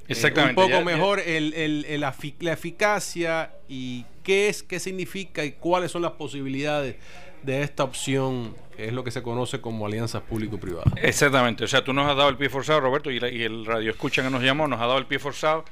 [0.08, 2.16] eh, un poco mejor El, el, la,
[2.54, 6.96] eficacia y qué es, qué significa y cuáles son las posibilidades
[7.42, 10.94] de esta opción, que es lo que se conoce como alianzas público-privadas.
[10.96, 13.92] Exactamente, o sea, tú nos has dado el pie forzado, Roberto, y, y el radio
[13.92, 15.66] escucha que nos llamó, nos ha dado el pie forzado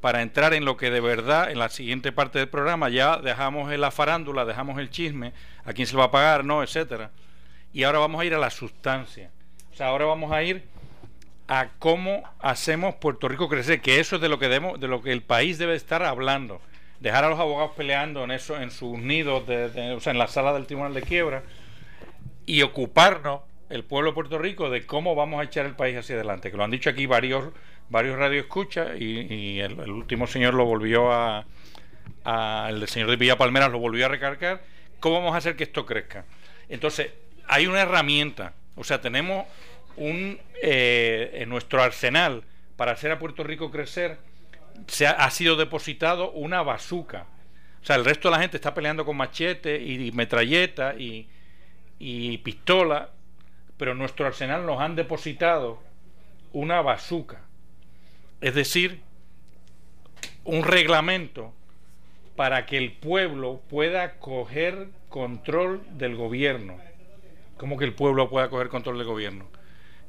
[0.00, 3.70] para entrar en lo que de verdad en la siguiente parte del programa ya dejamos
[3.76, 5.32] la farándula, dejamos el chisme,
[5.64, 7.10] a quién se va a pagar, no, etcétera.
[7.72, 9.30] Y ahora vamos a ir a la sustancia.
[9.72, 10.64] O sea, ahora vamos a ir
[11.46, 15.02] a cómo hacemos Puerto Rico crecer, que eso es de lo que debemos, de lo
[15.02, 16.60] que el país debe estar hablando.
[17.00, 20.28] Dejar a los abogados peleando en eso, en sus nidos, de, o sea, en la
[20.28, 21.42] sala del Tribunal de Quiebra,
[22.46, 26.16] y ocuparnos el pueblo de Puerto Rico de cómo vamos a echar el país hacia
[26.16, 27.52] adelante, que lo han dicho aquí varios
[27.90, 31.44] varios radioescuchas y, y el, último señor lo volvió a,
[32.68, 34.62] el señor de Villa Palmeras lo volvió a recargar.
[35.00, 36.24] ¿Cómo vamos a hacer que esto crezca?
[36.68, 37.10] Entonces,
[37.48, 39.46] hay una herramienta, o sea, tenemos
[39.96, 42.44] un eh, en nuestro arsenal
[42.76, 44.18] para hacer a Puerto Rico crecer
[44.86, 47.26] se ha, sido depositado una bazuca.
[47.82, 51.28] O sea, el resto de la gente está peleando con machete y, metralleta y,
[51.98, 53.10] y pistola,
[53.76, 55.82] pero en nuestro arsenal nos han depositado
[56.52, 57.40] una bazuca
[58.40, 59.00] es decir,
[60.44, 61.52] un reglamento
[62.36, 66.78] para que el pueblo pueda coger control del gobierno.
[67.56, 69.46] ¿Cómo que el pueblo pueda coger control del gobierno?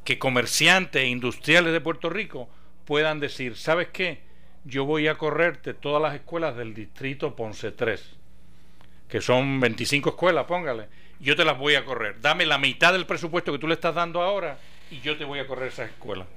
[0.05, 2.47] Que comerciantes e industriales de Puerto Rico
[2.85, 4.21] puedan decir, ¿sabes qué?
[4.63, 8.15] Yo voy a correrte todas las escuelas del distrito Ponce 3,
[9.09, 10.87] que son 25 escuelas, póngale.
[11.19, 12.21] Yo te las voy a correr.
[12.21, 14.57] Dame la mitad del presupuesto que tú le estás dando ahora
[14.89, 16.27] y yo te voy a correr esas escuelas.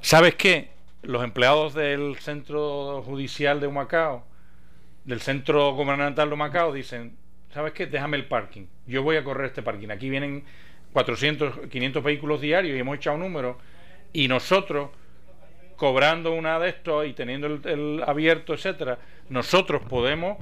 [0.00, 0.68] ¿Sabes qué?
[1.04, 4.24] Los empleados del centro judicial de Humacao,
[5.04, 7.16] del centro gubernamental de Humacao, dicen,
[7.52, 7.86] ¿sabes qué?
[7.86, 8.66] Déjame el parking.
[8.86, 9.90] Yo voy a correr este parking.
[9.90, 10.44] Aquí vienen
[10.92, 13.58] 400, 500 vehículos diarios y hemos echado un número.
[14.12, 14.90] Y nosotros,
[15.76, 18.98] cobrando una de estos y teniendo el, abierto, etcétera,
[19.28, 20.38] nosotros podemos,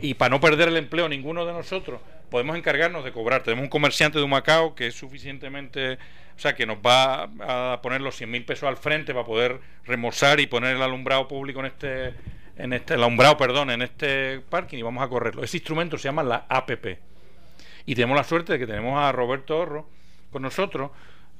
[0.00, 2.00] y para no perder el empleo ninguno de nosotros,
[2.30, 3.42] podemos encargarnos de cobrar.
[3.42, 5.94] Tenemos un comerciante de Macao que es suficientemente,
[6.36, 9.60] o sea, que nos va a poner los 100 mil pesos al frente para poder
[9.84, 12.14] remozar y poner el alumbrado público en este,
[12.56, 15.42] en este, el alumbrado, perdón, en este parking y vamos a correrlo.
[15.42, 16.98] Ese instrumento se llama la APP.
[17.86, 19.88] Y tenemos la suerte de que tenemos a Roberto Horro
[20.30, 20.90] con nosotros,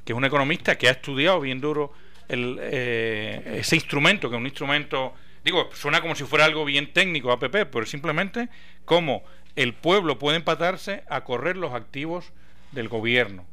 [0.04, 1.92] que es un economista que ha estudiado bien duro
[2.28, 5.14] el, eh, ese instrumento, que es un instrumento,
[5.44, 8.48] digo, suena como si fuera algo bien técnico, APP, pero simplemente
[8.84, 9.22] como
[9.58, 12.32] el pueblo puede empatarse a correr los activos
[12.70, 13.44] del gobierno.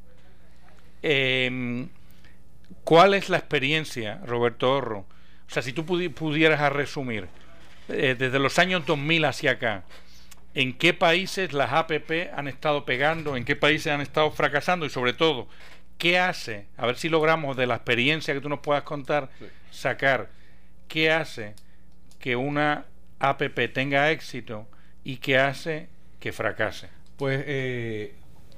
[1.01, 1.89] Em,
[2.84, 4.99] ¿Cuál es la experiencia, Roberto Horro?
[4.99, 7.28] O sea, si tú pudieras resumir,
[7.89, 9.84] eh, desde los años 2000 hacia acá,
[10.53, 13.36] ¿en qué países las APP han estado pegando?
[13.36, 14.86] ¿En qué países han estado fracasando?
[14.86, 15.47] Y sobre todo,
[15.97, 16.68] ¿qué hace?
[16.78, 19.32] A ver si logramos de la experiencia que tú nos puedas contar,
[19.72, 20.30] sacar,
[20.88, 21.56] ¿qué hace
[22.20, 22.86] que una
[23.18, 24.68] APP tenga éxito
[25.03, 25.95] y qué hace
[26.26, 26.89] que fracase?
[27.17, 28.15] Pues, eh,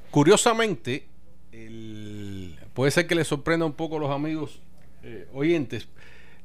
[0.09, 1.03] curiosamente,
[2.74, 4.61] puede ser que les sorprenda un poco a los amigos
[5.03, 5.89] eh, oyentes,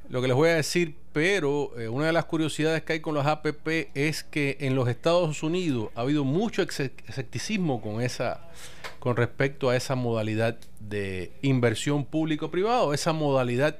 [0.08, 3.14] lo que les voy a decir, pero eh, una de las curiosidades que hay con
[3.14, 8.50] las APP es que en los Estados Unidos ha habido mucho escepticismo con esa
[8.98, 13.78] con respecto a esa modalidad de inversión público-privado, esa modalidad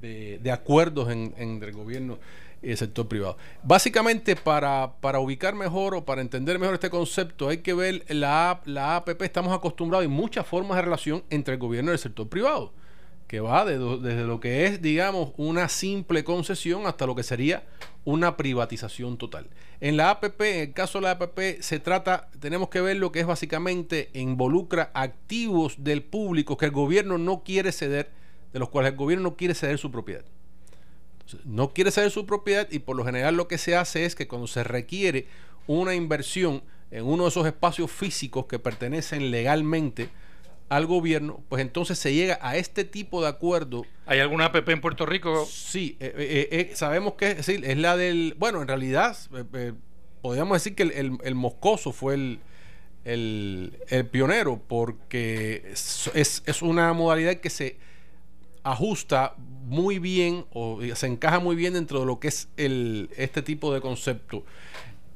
[0.00, 2.18] de, acuerdos en, entre el gobierno
[2.62, 3.36] y el sector privado.
[3.62, 8.60] Básicamente, para, para, ubicar mejor o para entender mejor este concepto, hay que ver la,
[8.64, 9.22] la APP.
[9.22, 12.72] Estamos acostumbrados y muchas formas de relación entre el gobierno y el sector privado
[13.28, 17.62] que va desde lo que es, digamos, una simple concesión hasta lo que sería
[18.04, 19.48] una privatización total.
[19.80, 23.12] En la APP, en el caso de la APP, se trata, tenemos que ver lo
[23.12, 28.10] que es básicamente involucra activos del público que el gobierno no quiere ceder,
[28.52, 30.24] de los cuales el gobierno no quiere ceder su propiedad.
[31.44, 34.28] No quiere ceder su propiedad y por lo general lo que se hace es que
[34.28, 35.26] cuando se requiere
[35.66, 40.08] una inversión en uno de esos espacios físicos que pertenecen legalmente,
[40.68, 43.84] al gobierno, pues entonces se llega a este tipo de acuerdo.
[44.06, 45.46] ¿Hay alguna APP en Puerto Rico?
[45.46, 48.34] Sí, eh, eh, eh, sabemos que es, es la del.
[48.38, 49.16] Bueno, en realidad,
[50.20, 52.40] podríamos decir que el, Moscoso fue el,
[53.04, 57.78] el, pionero, porque es, es, una modalidad que se
[58.62, 63.42] ajusta muy bien o se encaja muy bien dentro de lo que es el, este
[63.42, 64.44] tipo de concepto.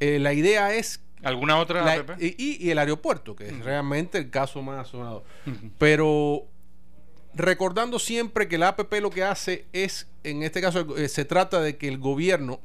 [0.00, 5.24] la idea es ¿Alguna otra Y, el aeropuerto, que es realmente el caso más sonado.
[5.78, 6.46] Pero
[7.34, 11.60] recordando siempre que la APP lo que hace es, en este caso, eh, se trata
[11.60, 12.60] de que el gobierno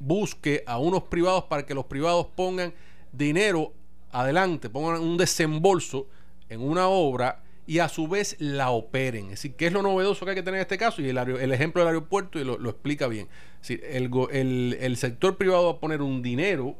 [0.00, 2.74] busque a unos privados para que los privados pongan
[3.12, 3.72] dinero
[4.10, 6.08] adelante, pongan un desembolso
[6.48, 9.26] en una obra y a su vez la operen.
[9.26, 11.00] Es decir, ¿qué es lo novedoso que hay que tener en este caso?
[11.02, 13.28] Y el, el ejemplo del aeropuerto y lo, explica bien.
[13.68, 16.76] el, el, el sector privado va a poner un dinero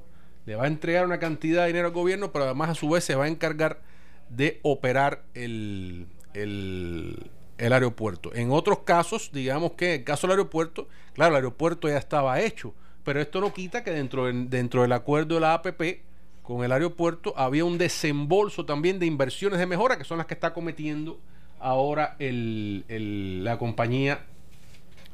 [0.48, 3.04] le va a entregar una cantidad de dinero al gobierno, pero además a su vez
[3.04, 3.82] se va a encargar
[4.30, 8.34] de operar el, el, aeropuerto.
[8.34, 12.40] En otros casos, digamos que en el caso del aeropuerto, claro, el aeropuerto ya estaba
[12.40, 12.72] hecho,
[13.04, 16.00] pero esto no quita que dentro, dentro del acuerdo de la APP
[16.48, 20.32] con el aeropuerto había un desembolso también de inversiones de mejora, que son las que
[20.32, 21.20] está cometiendo
[21.60, 24.24] ahora el, la compañía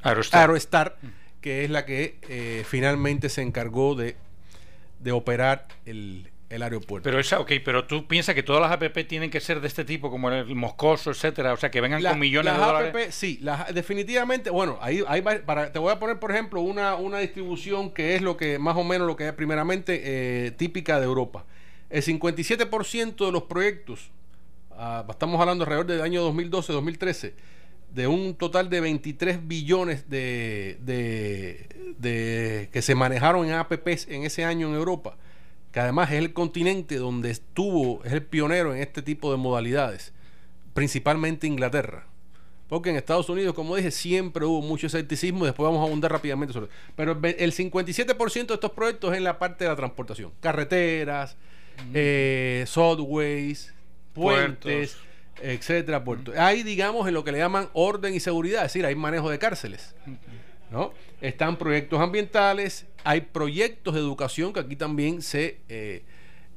[0.05, 0.97] Aerostar,
[1.41, 4.14] que es la que eh, finalmente se encargó de
[5.01, 6.30] de operar el,
[6.62, 7.05] aeropuerto.
[7.05, 9.84] Pero esa, ok, pero tú piensas que todas las APP tienen que ser de este
[9.84, 12.90] tipo, como el Moscoso, etcétera, o sea, que vengan con millones de dólares.
[12.90, 13.40] APP, sí,
[13.72, 18.14] definitivamente, bueno, ahí, ahí para, te voy a poner, por ejemplo, una, una distribución que
[18.14, 21.44] es lo que, más o menos lo que es primeramente eh, típica de Europa.
[21.90, 24.11] El 57% de los proyectos,
[24.72, 27.32] ah, estamos hablando alrededor del año 2012-2013,
[27.94, 30.78] de un total de 23 billones de,
[31.98, 35.16] de, que se manejaron en APPs en ese año en Europa,
[35.75, 40.12] que además es el continente donde estuvo, es el pionero en este tipo de modalidades,
[40.72, 42.07] principalmente Inglaterra.
[42.68, 46.12] Porque en Estados Unidos, como dije, siempre hubo mucho escepticismo y después vamos a abundar
[46.12, 46.75] rápidamente sobre eso.
[46.95, 50.30] Pero el 57% de estos proyectos es en la parte de la transportación.
[50.41, 51.37] Carreteras,
[51.92, 53.75] eh, subways,
[54.13, 54.96] puentes
[55.42, 56.33] etcétera, puerto.
[56.38, 59.41] Hay, digamos, en lo que le llaman orden y seguridad, es decir, hay manejo de
[59.41, 59.96] cárceles.
[60.71, 60.92] ¿no?
[61.21, 66.05] Están proyectos ambientales, hay proyectos de educación que aquí también se, eh,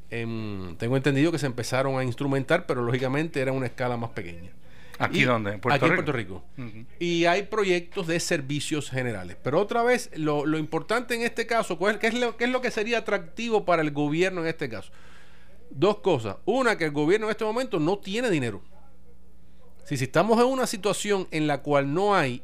[0.09, 4.51] em, tengo entendido que se empezaron a instrumentar, pero lógicamente era una escala más pequeña.
[4.99, 5.53] ¿Aquí dónde?
[5.53, 6.43] ¿En Puerto aquí en Puerto Rico.
[6.99, 9.37] Y hay proyectos de servicios generales.
[9.43, 12.61] Pero otra vez, lo, lo importante en este caso, ¿qué es, lo, ¿qué es lo
[12.61, 14.91] que sería atractivo para el gobierno en este caso?
[15.69, 16.37] Dos cosas.
[16.45, 18.63] Una, que el gobierno en este momento no tiene dinero.
[19.85, 22.41] Si, estamos en una situación en la cual no hay,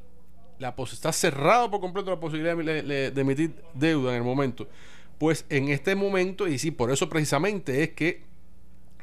[0.64, 4.68] la está cerrado por completo la posibilidad de, emitir deuda en el momento,
[5.18, 8.24] Pues en este momento, y sí, por eso precisamente es que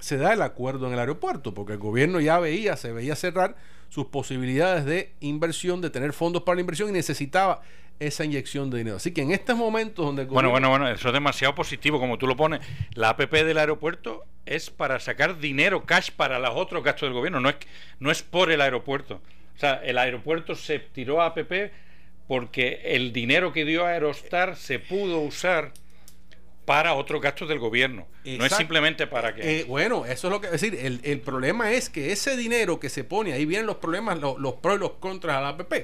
[0.01, 3.57] se da el acuerdo en el aeropuerto, porque el gobierno ya veía, se veía cerrar
[3.91, 7.61] sus posibilidades de inversión, de tener fondos para la inversión y necesitaba
[7.99, 8.97] esa inyección de dinero.
[8.97, 10.25] Así que en estos momentos donde...
[10.25, 12.61] bueno, bueno, bueno, eso es demasiado positivo, como tú lo pones.
[12.95, 17.41] La APP del aeropuerto es para sacar dinero, cash para los otros gastos del gobierno,
[17.41, 17.57] no es,
[17.99, 19.21] no es por el aeropuerto.
[19.61, 21.71] O sea, el aeropuerto se tiró a APP
[22.27, 25.75] porque el dinero que dio Aerostar se pudo usar
[26.65, 28.07] para otros gastos del gobierno.
[28.25, 29.61] No es simplemente para que...
[29.61, 30.47] Eh, bueno, eso es lo que...
[30.47, 33.77] Es decir, el, el, problema es que ese dinero que se pone, ahí vienen los
[33.77, 35.75] problemas, los, los pros y los contras a la APP.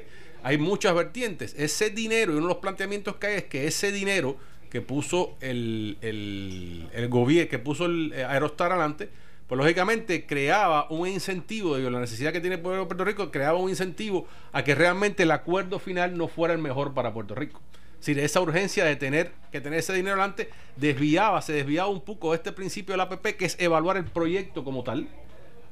[0.42, 1.54] Hay muchas vertientes.
[1.58, 4.38] Ese dinero, y uno de los planteamientos que hay es que ese dinero
[4.70, 9.10] que puso el, el, el gobierno, que puso el eh, Aerostar adelante,
[9.46, 13.30] pues lógicamente creaba un incentivo, digo, la necesidad que tiene el pueblo de Puerto Rico,
[13.30, 17.34] creaba un incentivo a que realmente el acuerdo final no fuera el mejor para Puerto
[17.34, 17.60] Rico.
[18.00, 22.00] Es decir, esa urgencia de tener que tener ese dinero adelante desviaba, se desviaba un
[22.00, 25.08] poco de este principio de la APP, que es evaluar el proyecto como tal.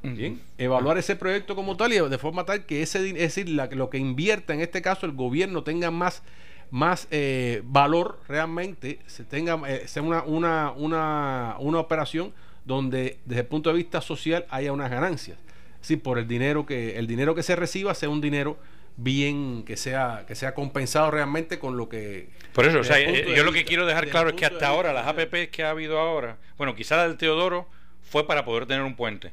[0.02, 3.88] Bien, evaluar ese proyecto como tal y de forma tal que ese es decir, lo
[3.88, 6.22] que invierta en este caso el gobierno tenga más
[6.70, 12.34] más eh, valor realmente, se tenga eh, sea una, una, una, una operación
[12.64, 15.38] donde desde el punto de vista social haya unas ganancias.
[15.80, 18.58] Sí, por el dinero que el dinero que se reciba sea un dinero
[18.96, 23.26] bien que sea que sea compensado realmente con lo que por eso o sea, eh,
[23.34, 25.98] yo lo que quiero dejar claro es que hasta ahora las APP que ha habido
[25.98, 27.68] ahora bueno quizás la del Teodoro
[28.02, 29.32] fue para poder tener un puente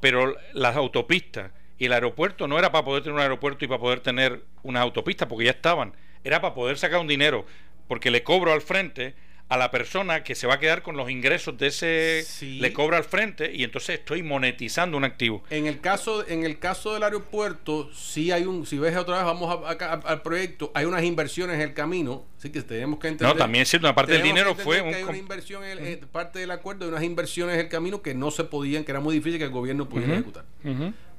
[0.00, 3.80] pero las autopistas y el aeropuerto no era para poder tener un aeropuerto y para
[3.80, 5.92] poder tener unas autopistas porque ya estaban
[6.24, 7.44] era para poder sacar un dinero
[7.88, 9.14] porque le cobro al frente
[9.48, 12.96] a la persona que se va a quedar con los ingresos de ese le cobra
[12.96, 15.44] al frente y entonces estoy monetizando un activo.
[15.50, 19.24] En el caso en el caso del aeropuerto sí hay un si ves otra vez
[19.24, 19.64] vamos
[20.04, 23.34] al proyecto hay unas inversiones en el camino así que tenemos que entender.
[23.34, 25.86] No también es cierto una parte del dinero fue un, hay una inversión en el,
[25.86, 28.90] eh, parte del acuerdo de unas inversiones en el camino que no se podían que
[28.90, 30.44] era muy difícil que el gobierno pudiera ejecutar.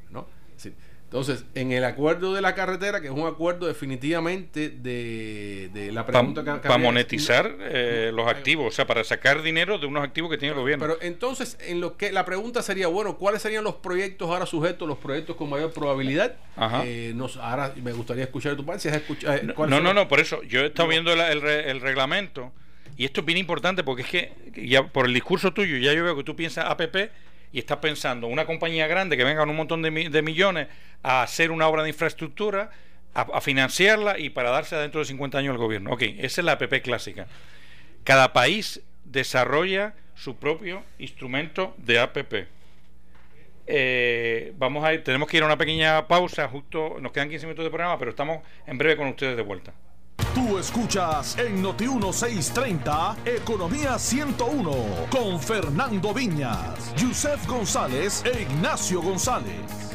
[0.10, 0.28] ¿no?
[0.58, 0.74] Sí.
[1.08, 6.44] Entonces, en el acuerdo de la carretera, que es un acuerdo definitivamente de, la pregunta
[6.44, 10.38] que Para monetizar eh, los activos, o sea, para sacar dinero de unos activos que
[10.38, 10.86] tiene el gobierno.
[10.86, 14.86] Pero entonces, en lo que la pregunta sería, bueno, ¿cuáles serían los proyectos ahora sujetos,
[14.86, 16.36] los proyectos con mayor probabilidad?
[16.84, 18.82] Eh, nos, ahora me gustaría escuchar tu parte.
[18.82, 21.80] Si has escuchado, eh, no, no, no, por eso, yo he estado viendo el, el,
[21.80, 22.52] reglamento
[22.98, 26.04] y esto es bien importante porque es que ya por el discurso tuyo ya yo
[26.04, 27.12] veo que tú piensas APP
[27.52, 29.92] y estás pensando una compañía grande que venga con un montón de,
[30.22, 30.68] millones
[31.04, 32.70] a hacer una obra de infraestructura,
[33.14, 35.92] a, financiarla y para darse dentro de 50 años al gobierno.
[35.92, 37.28] Ok, esa es la APP clásica.
[38.04, 42.34] Cada país desarrolla su propio instrumento de APP.
[43.70, 47.48] Eh, vamos a ir, tenemos que ir a una pequeña pausa, justo nos quedan 15
[47.48, 49.74] minutos de programa, pero estamos en breve con ustedes de vuelta.
[50.38, 54.72] Tú escuchas en Noti 1630 Economía 101
[55.10, 59.88] con Fernando Viñas, Yusef González e Ignacio González.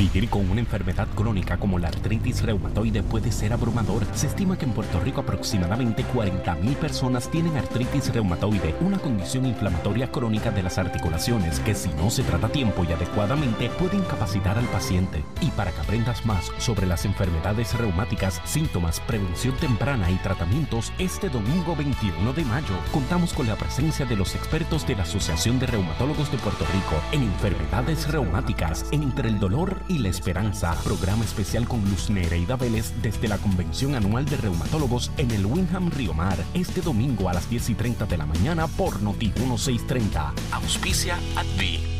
[0.00, 4.06] Vivir con una enfermedad crónica como la artritis reumatoide puede ser abrumador.
[4.14, 10.10] Se estima que en Puerto Rico aproximadamente 40.000 personas tienen artritis reumatoide, una condición inflamatoria
[10.10, 14.56] crónica de las articulaciones que si no se trata a tiempo y adecuadamente puede incapacitar
[14.56, 15.22] al paciente.
[15.42, 21.28] Y para que aprendas más sobre las enfermedades reumáticas, síntomas, prevención temprana y tratamientos, este
[21.28, 25.66] domingo 21 de mayo contamos con la presencia de los expertos de la Asociación de
[25.66, 30.74] Reumatólogos de Puerto Rico en enfermedades reumáticas, entre el dolor y la Esperanza.
[30.84, 35.90] Programa especial con Luz Nereida Vélez desde la Convención Anual de Reumatólogos en el Winham
[35.90, 36.38] Río Mar.
[36.54, 40.32] Este domingo a las 10 y 30 de la mañana por Noti 1630.
[40.52, 41.99] Auspicia Advi.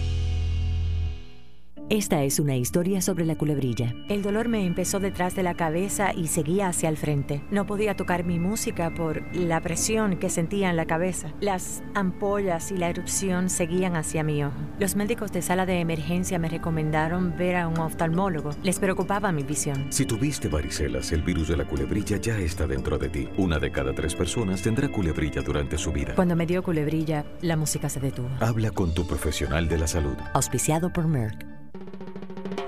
[1.90, 3.96] Esta es una historia sobre la culebrilla.
[4.08, 7.42] El dolor me empezó detrás de la cabeza y seguía hacia el frente.
[7.50, 11.34] No podía tocar mi música por la presión que sentía en la cabeza.
[11.40, 14.54] Las ampollas y la erupción seguían hacia mi ojo.
[14.78, 18.50] Los médicos de sala de emergencia me recomendaron ver a un oftalmólogo.
[18.62, 19.88] Les preocupaba mi visión.
[19.90, 23.28] Si tuviste varicelas, el virus de la culebrilla ya está dentro de ti.
[23.36, 26.14] Una de cada tres personas tendrá culebrilla durante su vida.
[26.14, 28.28] Cuando me dio culebrilla, la música se detuvo.
[28.38, 30.14] Habla con tu profesional de la salud.
[30.34, 31.59] Auspiciado por Merck.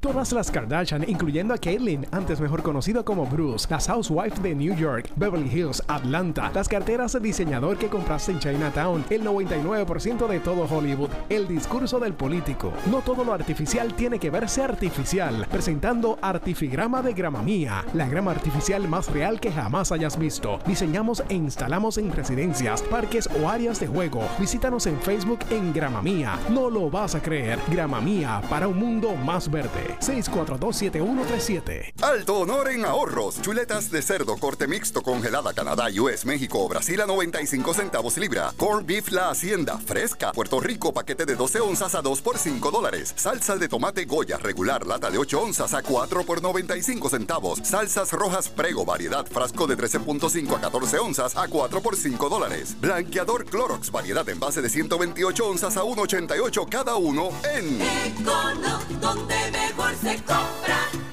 [0.00, 4.76] Todas las Kardashian, incluyendo a Caitlyn, antes mejor conocido como Bruce, las Housewives de New
[4.76, 10.38] York, Beverly Hills, Atlanta, las carteras de diseñador que compraste en Chinatown, el 99% de
[10.38, 12.72] todo Hollywood, el discurso del político.
[12.88, 15.48] No todo lo artificial tiene que verse artificial.
[15.50, 20.60] Presentando Artifigrama de Grama Mía, la grama artificial más real que jamás hayas visto.
[20.64, 24.22] Diseñamos e instalamos en residencias, parques o áreas de juego.
[24.38, 26.38] Visítanos en Facebook en Grama Mía.
[26.50, 27.58] No lo vas a creer.
[27.68, 29.87] Grama Mía para un mundo más verde.
[30.00, 31.92] 6427137.
[32.02, 33.40] Alto honor en ahorros.
[33.42, 38.52] Chuletas de cerdo corte mixto congelada Canadá, US, México Brasil a 95 centavos libra.
[38.56, 40.32] Corn beef La Hacienda fresca.
[40.32, 43.12] Puerto Rico paquete de 12 onzas a 2 por 5 dólares.
[43.16, 47.60] Salsa de tomate Goya regular lata de 8 onzas a 4 por 95 centavos.
[47.62, 52.76] Salsas rojas Prego variedad frasco de 13.5 a 14 onzas a 4 por 5 dólares.
[52.80, 59.34] Blanqueador Clorox variedad en base de 128 onzas a 1.88 cada uno en Econo, donde
[59.78, 61.07] mejor se compra.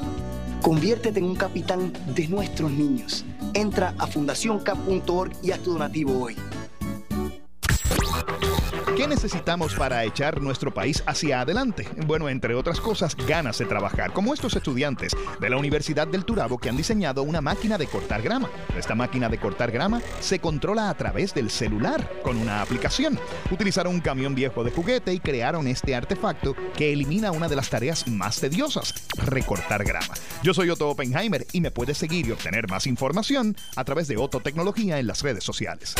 [0.60, 3.24] Conviértete en un capitán de nuestros niños.
[3.54, 6.36] Entra a fundacioncap.org y haz tu donativo hoy.
[8.96, 11.88] ¿Qué necesitamos para echar nuestro país hacia adelante?
[12.06, 16.58] Bueno, entre otras cosas, ganas de trabajar, como estos estudiantes de la Universidad del Turabo
[16.58, 18.50] que han diseñado una máquina de cortar grama.
[18.76, 23.18] Esta máquina de cortar grama se controla a través del celular con una aplicación.
[23.50, 27.70] Utilizaron un camión viejo de juguete y crearon este artefacto que elimina una de las
[27.70, 30.14] tareas más tediosas, recortar grama.
[30.42, 34.18] Yo soy Otto Oppenheimer y me puedes seguir y obtener más información a través de
[34.18, 35.94] Otto Tecnología en las redes sociales.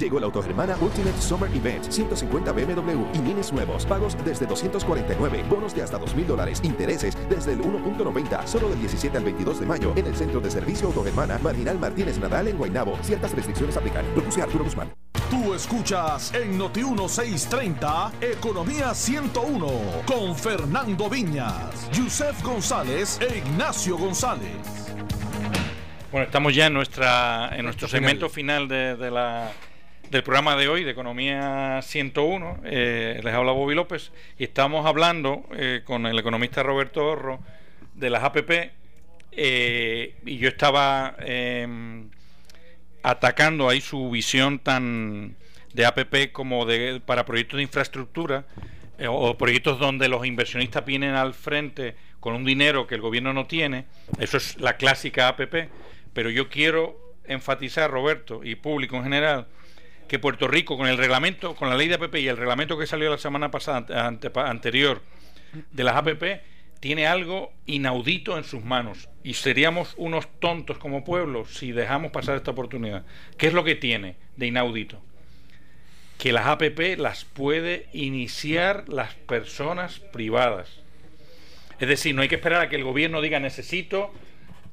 [0.00, 5.74] Llegó la Autogermana Ultimate Summer Event, 150 BMW y minis nuevos, pagos desde 249, bonos
[5.74, 9.92] de hasta 2.000 dólares, intereses desde el 1.90, solo del 17 al 22 de mayo,
[9.96, 12.96] en el Centro de Servicio Autogermana, Marginal Martínez Nadal en Guaynabo.
[13.02, 14.06] Ciertas restricciones aplican.
[14.14, 14.90] Produce Arturo Guzmán.
[15.28, 19.68] Tú escuchas en Noti 1630 Economía 101
[20.06, 24.56] con Fernando Viñas, Yusef González e Ignacio González.
[26.10, 29.52] Bueno, estamos ya en nuestra en nuestro segmento final de, de la
[30.10, 32.62] del programa de hoy de Economía 101.
[32.64, 37.38] Eh, les habla Bobby López y estamos hablando eh, con el economista Roberto Horro
[37.94, 38.72] de las APP
[39.30, 42.10] eh, y yo estaba em,
[43.04, 45.36] atacando ahí su visión tan
[45.74, 48.44] de APP como de para proyectos de infraestructura
[49.08, 53.46] o proyectos donde los inversionistas vienen al frente con un dinero que el gobierno no
[53.46, 53.86] tiene.
[54.18, 55.70] Eso es la clásica APP.
[56.12, 59.46] Pero yo quiero enfatizar, Roberto, y público en general,
[60.10, 62.84] que Puerto Rico, con el reglamento, con la ley de APP y el reglamento que
[62.84, 65.02] salió la semana pasada, anterior,
[65.70, 66.42] de las APP,
[66.80, 69.08] tiene algo inaudito en sus manos.
[69.22, 73.06] Y seríamos unos tontos como pueblo si dejamos pasar esta oportunidad.
[73.38, 75.00] ¿Qué es lo que tiene de inaudito?
[76.18, 80.80] Que las APP las puede iniciar las personas privadas.
[81.78, 84.12] Es decir, no hay que esperar a que el gobierno diga necesito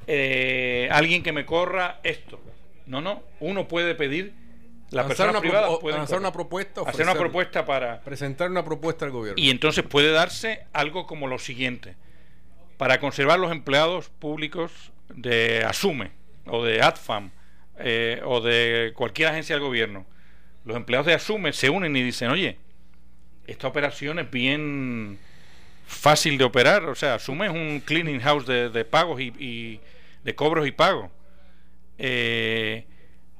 [0.07, 2.41] eh, alguien que me corra esto.
[2.88, 4.46] No, no, uno puede pedir
[4.91, 8.64] la lanzar una, privada puede lanzar una propuesta, hacer una ofrecer- propuesta para presentar una
[8.64, 9.41] propuesta al gobierno.
[9.41, 11.95] y entonces puede darse algo como lo siguiente
[12.77, 14.72] para conservar los empleados públicos
[15.09, 16.11] de Asume
[16.45, 17.31] o de AdFam
[17.80, 20.05] eh, o de cualquier agencia del gobierno,
[20.65, 22.57] los empleados de Asume se unen y dicen, oye,
[23.45, 25.18] esta operación es bien
[25.85, 29.80] fácil de operar, o sea, Asume es un cleaning house de, pagos y,
[30.23, 31.09] de cobros y pagos.
[31.97, 32.85] Eh,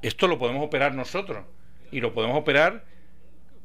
[0.02, 1.44] esto lo podemos operar nosotros
[1.90, 2.84] y lo podemos operar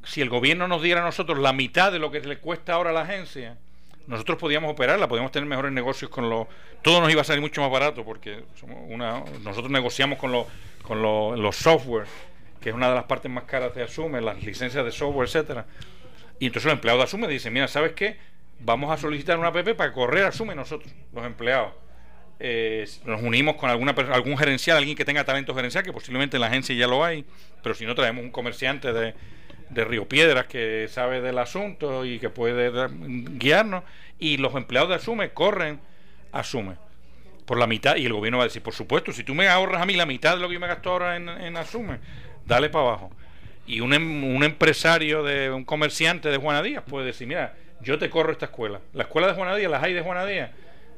[0.03, 2.89] si el gobierno nos diera a nosotros la mitad de lo que le cuesta ahora
[2.89, 3.57] a la agencia,
[4.07, 6.47] nosotros podíamos operarla, podíamos tener mejores negocios con los...
[6.81, 10.47] Todo nos iba a salir mucho más barato porque somos una, nosotros negociamos con, los
[10.81, 12.05] con los software,
[12.59, 15.65] que es una de las partes más caras de Asume, las licencias de software, etcétera
[16.39, 18.17] Y entonces los empleados de Asume dicen, mira, ¿sabes qué?
[18.59, 21.71] Vamos a solicitar una app para correr Asume nosotros, los empleados.
[22.45, 26.41] Eh, nos unimos con alguna algún gerencial, alguien que tenga talento gerencial, que posiblemente en
[26.41, 27.23] la agencia ya lo hay,
[27.61, 29.13] pero si no traemos un comerciante de,
[29.69, 32.69] de Río Piedras que sabe del asunto y que puede
[33.39, 33.85] guiarnos
[34.19, 35.79] y los empleados de Asume corren
[36.33, 36.75] Asume
[37.45, 39.81] por la mitad y el gobierno va a decir, por supuesto, si tú me ahorras
[39.81, 41.99] a mí la mitad de lo que yo me gasto ahora en, Asume,
[42.45, 43.11] dale para abajo.
[43.65, 47.97] Y un, em, un empresario, de un comerciante de Juana Díaz puede decir, mira, yo
[47.97, 48.81] te corro esta escuela.
[48.91, 50.51] La escuela de Juana Díaz, las hay de Juana Díaz,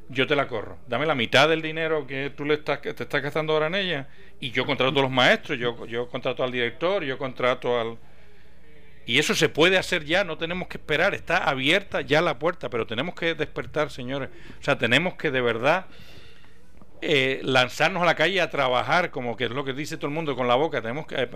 [0.08, 0.78] yo te la corro.
[0.86, 3.74] Dame la mitad del dinero que tú le estás, que te estás gastando ahora en
[3.74, 4.08] ella
[4.40, 7.98] y yo contrato a los maestros, yo, yo contrato al director, yo contrato al
[9.06, 12.68] y eso se puede hacer ya, no tenemos que esperar, está abierta ya la puerta,
[12.68, 14.30] pero tenemos que despertar, señores.
[14.60, 15.86] O sea, tenemos que de verdad
[17.00, 20.12] eh, lanzarnos a la calle a trabajar, como que es lo que dice todo el
[20.12, 20.82] mundo con la boca.
[20.82, 21.26] Tenemos que, eh,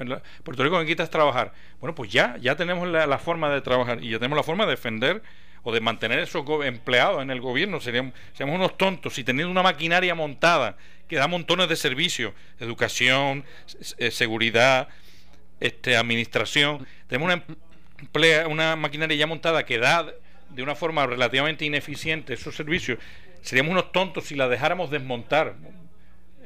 [0.42, 1.52] Puerto Rico necesita trabajar.
[1.78, 4.70] Bueno, pues ya, ya tenemos la, forma de trabajar y ya tenemos la forma de
[4.72, 5.22] defender
[5.62, 7.80] o de mantener esos empleados en el gobierno.
[7.80, 10.76] Seríamos, seríamos unos tontos si teniendo una maquinaria montada
[11.08, 13.44] que da montones de servicios, educación,
[13.98, 14.88] eh, seguridad,
[15.58, 16.86] este, administración.
[17.08, 17.42] Tenemos
[18.48, 20.12] una, maquinaria ya montada que da
[20.50, 22.98] de una forma relativamente ineficiente esos servicios.
[23.42, 25.54] Seríamos unos tontos si la dejáramos desmontar.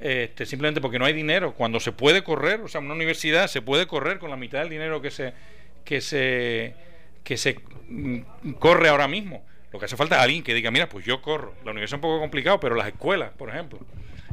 [0.00, 1.54] Este, simplemente porque no hay dinero.
[1.54, 4.70] Cuando se puede correr, o sea, una universidad se puede correr con la mitad del
[4.70, 5.32] dinero que se
[5.84, 6.74] que se
[7.24, 9.44] que se mm, corre ahora mismo.
[9.72, 11.54] Lo que hace falta es alguien que diga, mira, pues yo corro.
[11.64, 13.80] La universidad es un poco complicado, pero las escuelas, por ejemplo.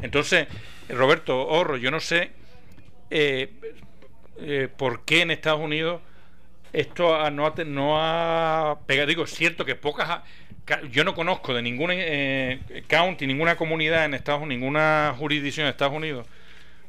[0.03, 0.47] Entonces,
[0.89, 2.31] Roberto Horro, yo no sé
[3.09, 3.51] eh,
[4.39, 6.01] eh, por qué en Estados Unidos
[6.73, 9.07] esto no ha, no ha pegado.
[9.07, 10.21] Digo, es cierto que pocas.
[10.91, 15.71] Yo no conozco de ninguna eh, county, ninguna comunidad en Estados Unidos, ninguna jurisdicción en
[15.71, 16.27] Estados Unidos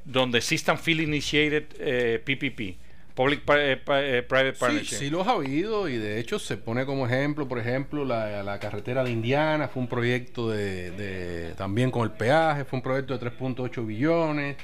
[0.05, 1.65] donde existan field initiated
[2.25, 2.77] PPP.
[3.13, 4.97] Eh, Public Private Partnership.
[4.97, 8.43] Sí, sí los ha habido y de hecho se pone como ejemplo, por ejemplo, la,
[8.43, 13.17] la carretera de Indiana fue un proyecto de, también con el peaje, fue un proyecto
[13.17, 14.57] de 3.8 billones,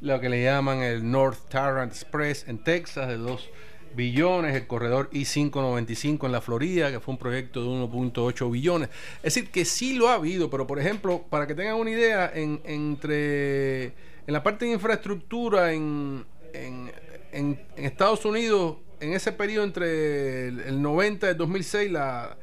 [0.00, 3.50] lo que le llaman el North Tarrant Express en Texas de 2
[3.96, 8.90] billones, el corredor I-595 en la Florida, que fue un proyecto de 1.8 billones.
[9.22, 12.30] Es decir, que sí lo ha habido, pero por ejemplo, para que tengan una idea,
[12.32, 13.92] en, entre, en
[14.26, 16.90] la parte de infraestructura en, en
[17.36, 22.36] en, Estados Unidos, en ese periodo entre el, 90 y el 2006, la,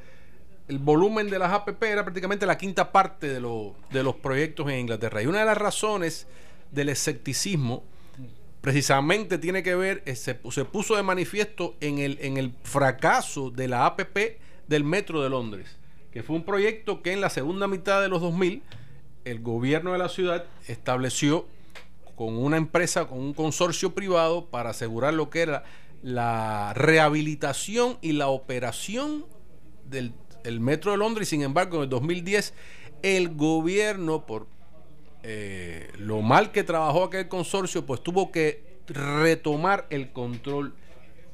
[0.67, 4.79] el volumen de las APP era prácticamente la quinta parte de, de los proyectos en
[4.79, 5.21] Inglaterra.
[5.21, 6.27] Y una de las razones
[6.71, 7.83] del escepticismo
[8.61, 13.49] precisamente tiene que ver, eh, se, se, puso de manifiesto en el, en el fracaso
[13.49, 15.75] de la APP del Metro de Londres,
[16.11, 18.61] que fue un proyecto que en la segunda mitad de los 2000
[19.25, 21.45] el gobierno de la ciudad estableció
[22.15, 25.63] con una empresa, con un consorcio privado para asegurar lo que era
[26.01, 29.25] la rehabilitación y la operación
[29.85, 30.13] del
[30.59, 31.29] Metro de Londres.
[31.29, 32.53] Sin embargo, en el 2010
[33.03, 34.47] el gobierno, por
[35.23, 40.73] eh, lo mal que trabajó aquel consorcio, pues tuvo que retomar el control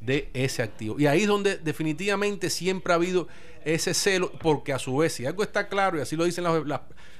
[0.02, 1.00] de ese activo.
[1.00, 3.28] Y ahí es donde definitivamente siempre ha habido
[3.66, 6.66] ese celo, porque a su vez, si algo está claro, y así lo dicen los,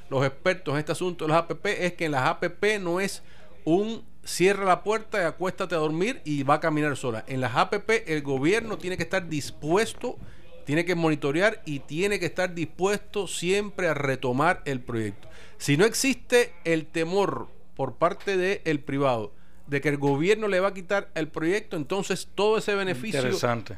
[0.10, 3.24] los expertos en este asunto de las APP, es que en las APP no es
[3.66, 7.24] un cierra la puerta y acuéstate a dormir y va a caminar sola.
[7.28, 10.18] En las APP el gobierno tiene que estar dispuesto,
[10.66, 15.28] tiene que monitorear y tiene que estar dispuesto siempre a retomar el proyecto.
[15.58, 19.34] Si no existe el temor por parte del privado
[19.68, 23.22] de que el gobierno le va a quitar el proyecto, entonces todo ese beneficio,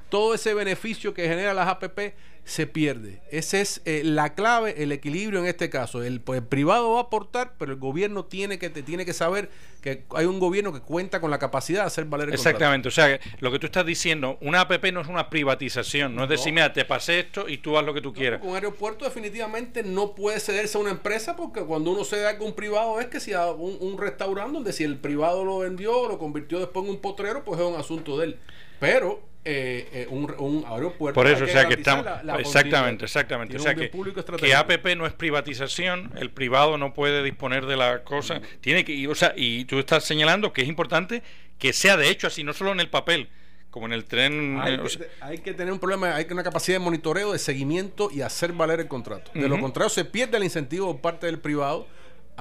[0.09, 3.21] todo ese beneficio que genera las APP se pierde.
[3.29, 6.03] Esa es eh, la clave, el equilibrio en este caso.
[6.03, 9.13] El, pues, el, privado va a aportar, pero el gobierno tiene que, te, tiene que
[9.13, 9.49] saber
[9.81, 12.91] que hay un gobierno que cuenta con la capacidad de hacer valer el Exactamente, o
[12.91, 16.53] sea, lo que tú estás diciendo, una APP no es una privatización, no, es decir,
[16.53, 18.41] mira, te pasé esto y tú haz lo que tú quieras.
[18.43, 22.53] un aeropuerto definitivamente no puede cederse a una empresa porque cuando uno cede a un
[22.53, 26.07] privado es que si a un, un restaurante donde si el privado lo vendió o
[26.07, 28.39] lo convirtió después en un potrero, pues es un asunto de él.
[28.79, 31.15] Pero eh, eh, un, un aeropuerto.
[31.15, 32.05] Por eso, o sea que estamos.
[32.37, 33.57] exactamente, exactamente.
[33.57, 34.55] O sea que, que.
[34.55, 38.41] APP no es privatización, el privado no puede disponer de la cosa.
[38.61, 41.23] Tiene que, y, o sea, y tú estás señalando que es importante
[41.57, 43.29] que sea de hecho así, no solo en el papel,
[43.71, 44.59] como en el tren.
[44.61, 46.83] Hay eh, o que, sea, hay que tener un problema, hay que una capacidad de
[46.83, 49.31] monitoreo, de seguimiento y hacer valer el contrato.
[49.33, 51.87] De lo contrario, se pierde el incentivo por parte del privado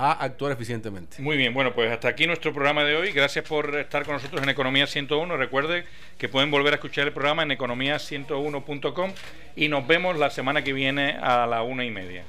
[0.01, 1.21] a actuar eficientemente.
[1.21, 3.13] Muy bien, bueno, pues hasta aquí nuestro programa de hoy.
[3.13, 5.37] Gracias por estar con nosotros en Economía 101.
[5.37, 5.85] Recuerde
[6.17, 9.13] que pueden volver a escuchar el programa en economía101.com
[9.57, 12.25] y nos vemos la semana que viene a la una y media.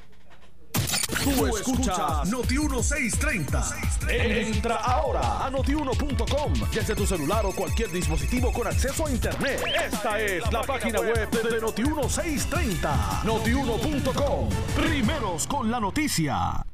[1.23, 3.63] Tú escuchas Noti 1630.
[4.09, 9.61] Entra ahora a notiuno.com desde tu celular o cualquier dispositivo con acceso a internet.
[9.85, 13.21] Esta es la página web de Noti 1630.
[13.23, 14.49] Notiuno.com.
[14.75, 16.65] Primeros con la noticia.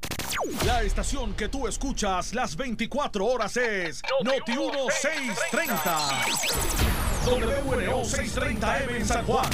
[0.65, 5.97] La estación que tú escuchas las 24 horas es Noti 1630.
[7.25, 9.49] WNO 630M en San Juan.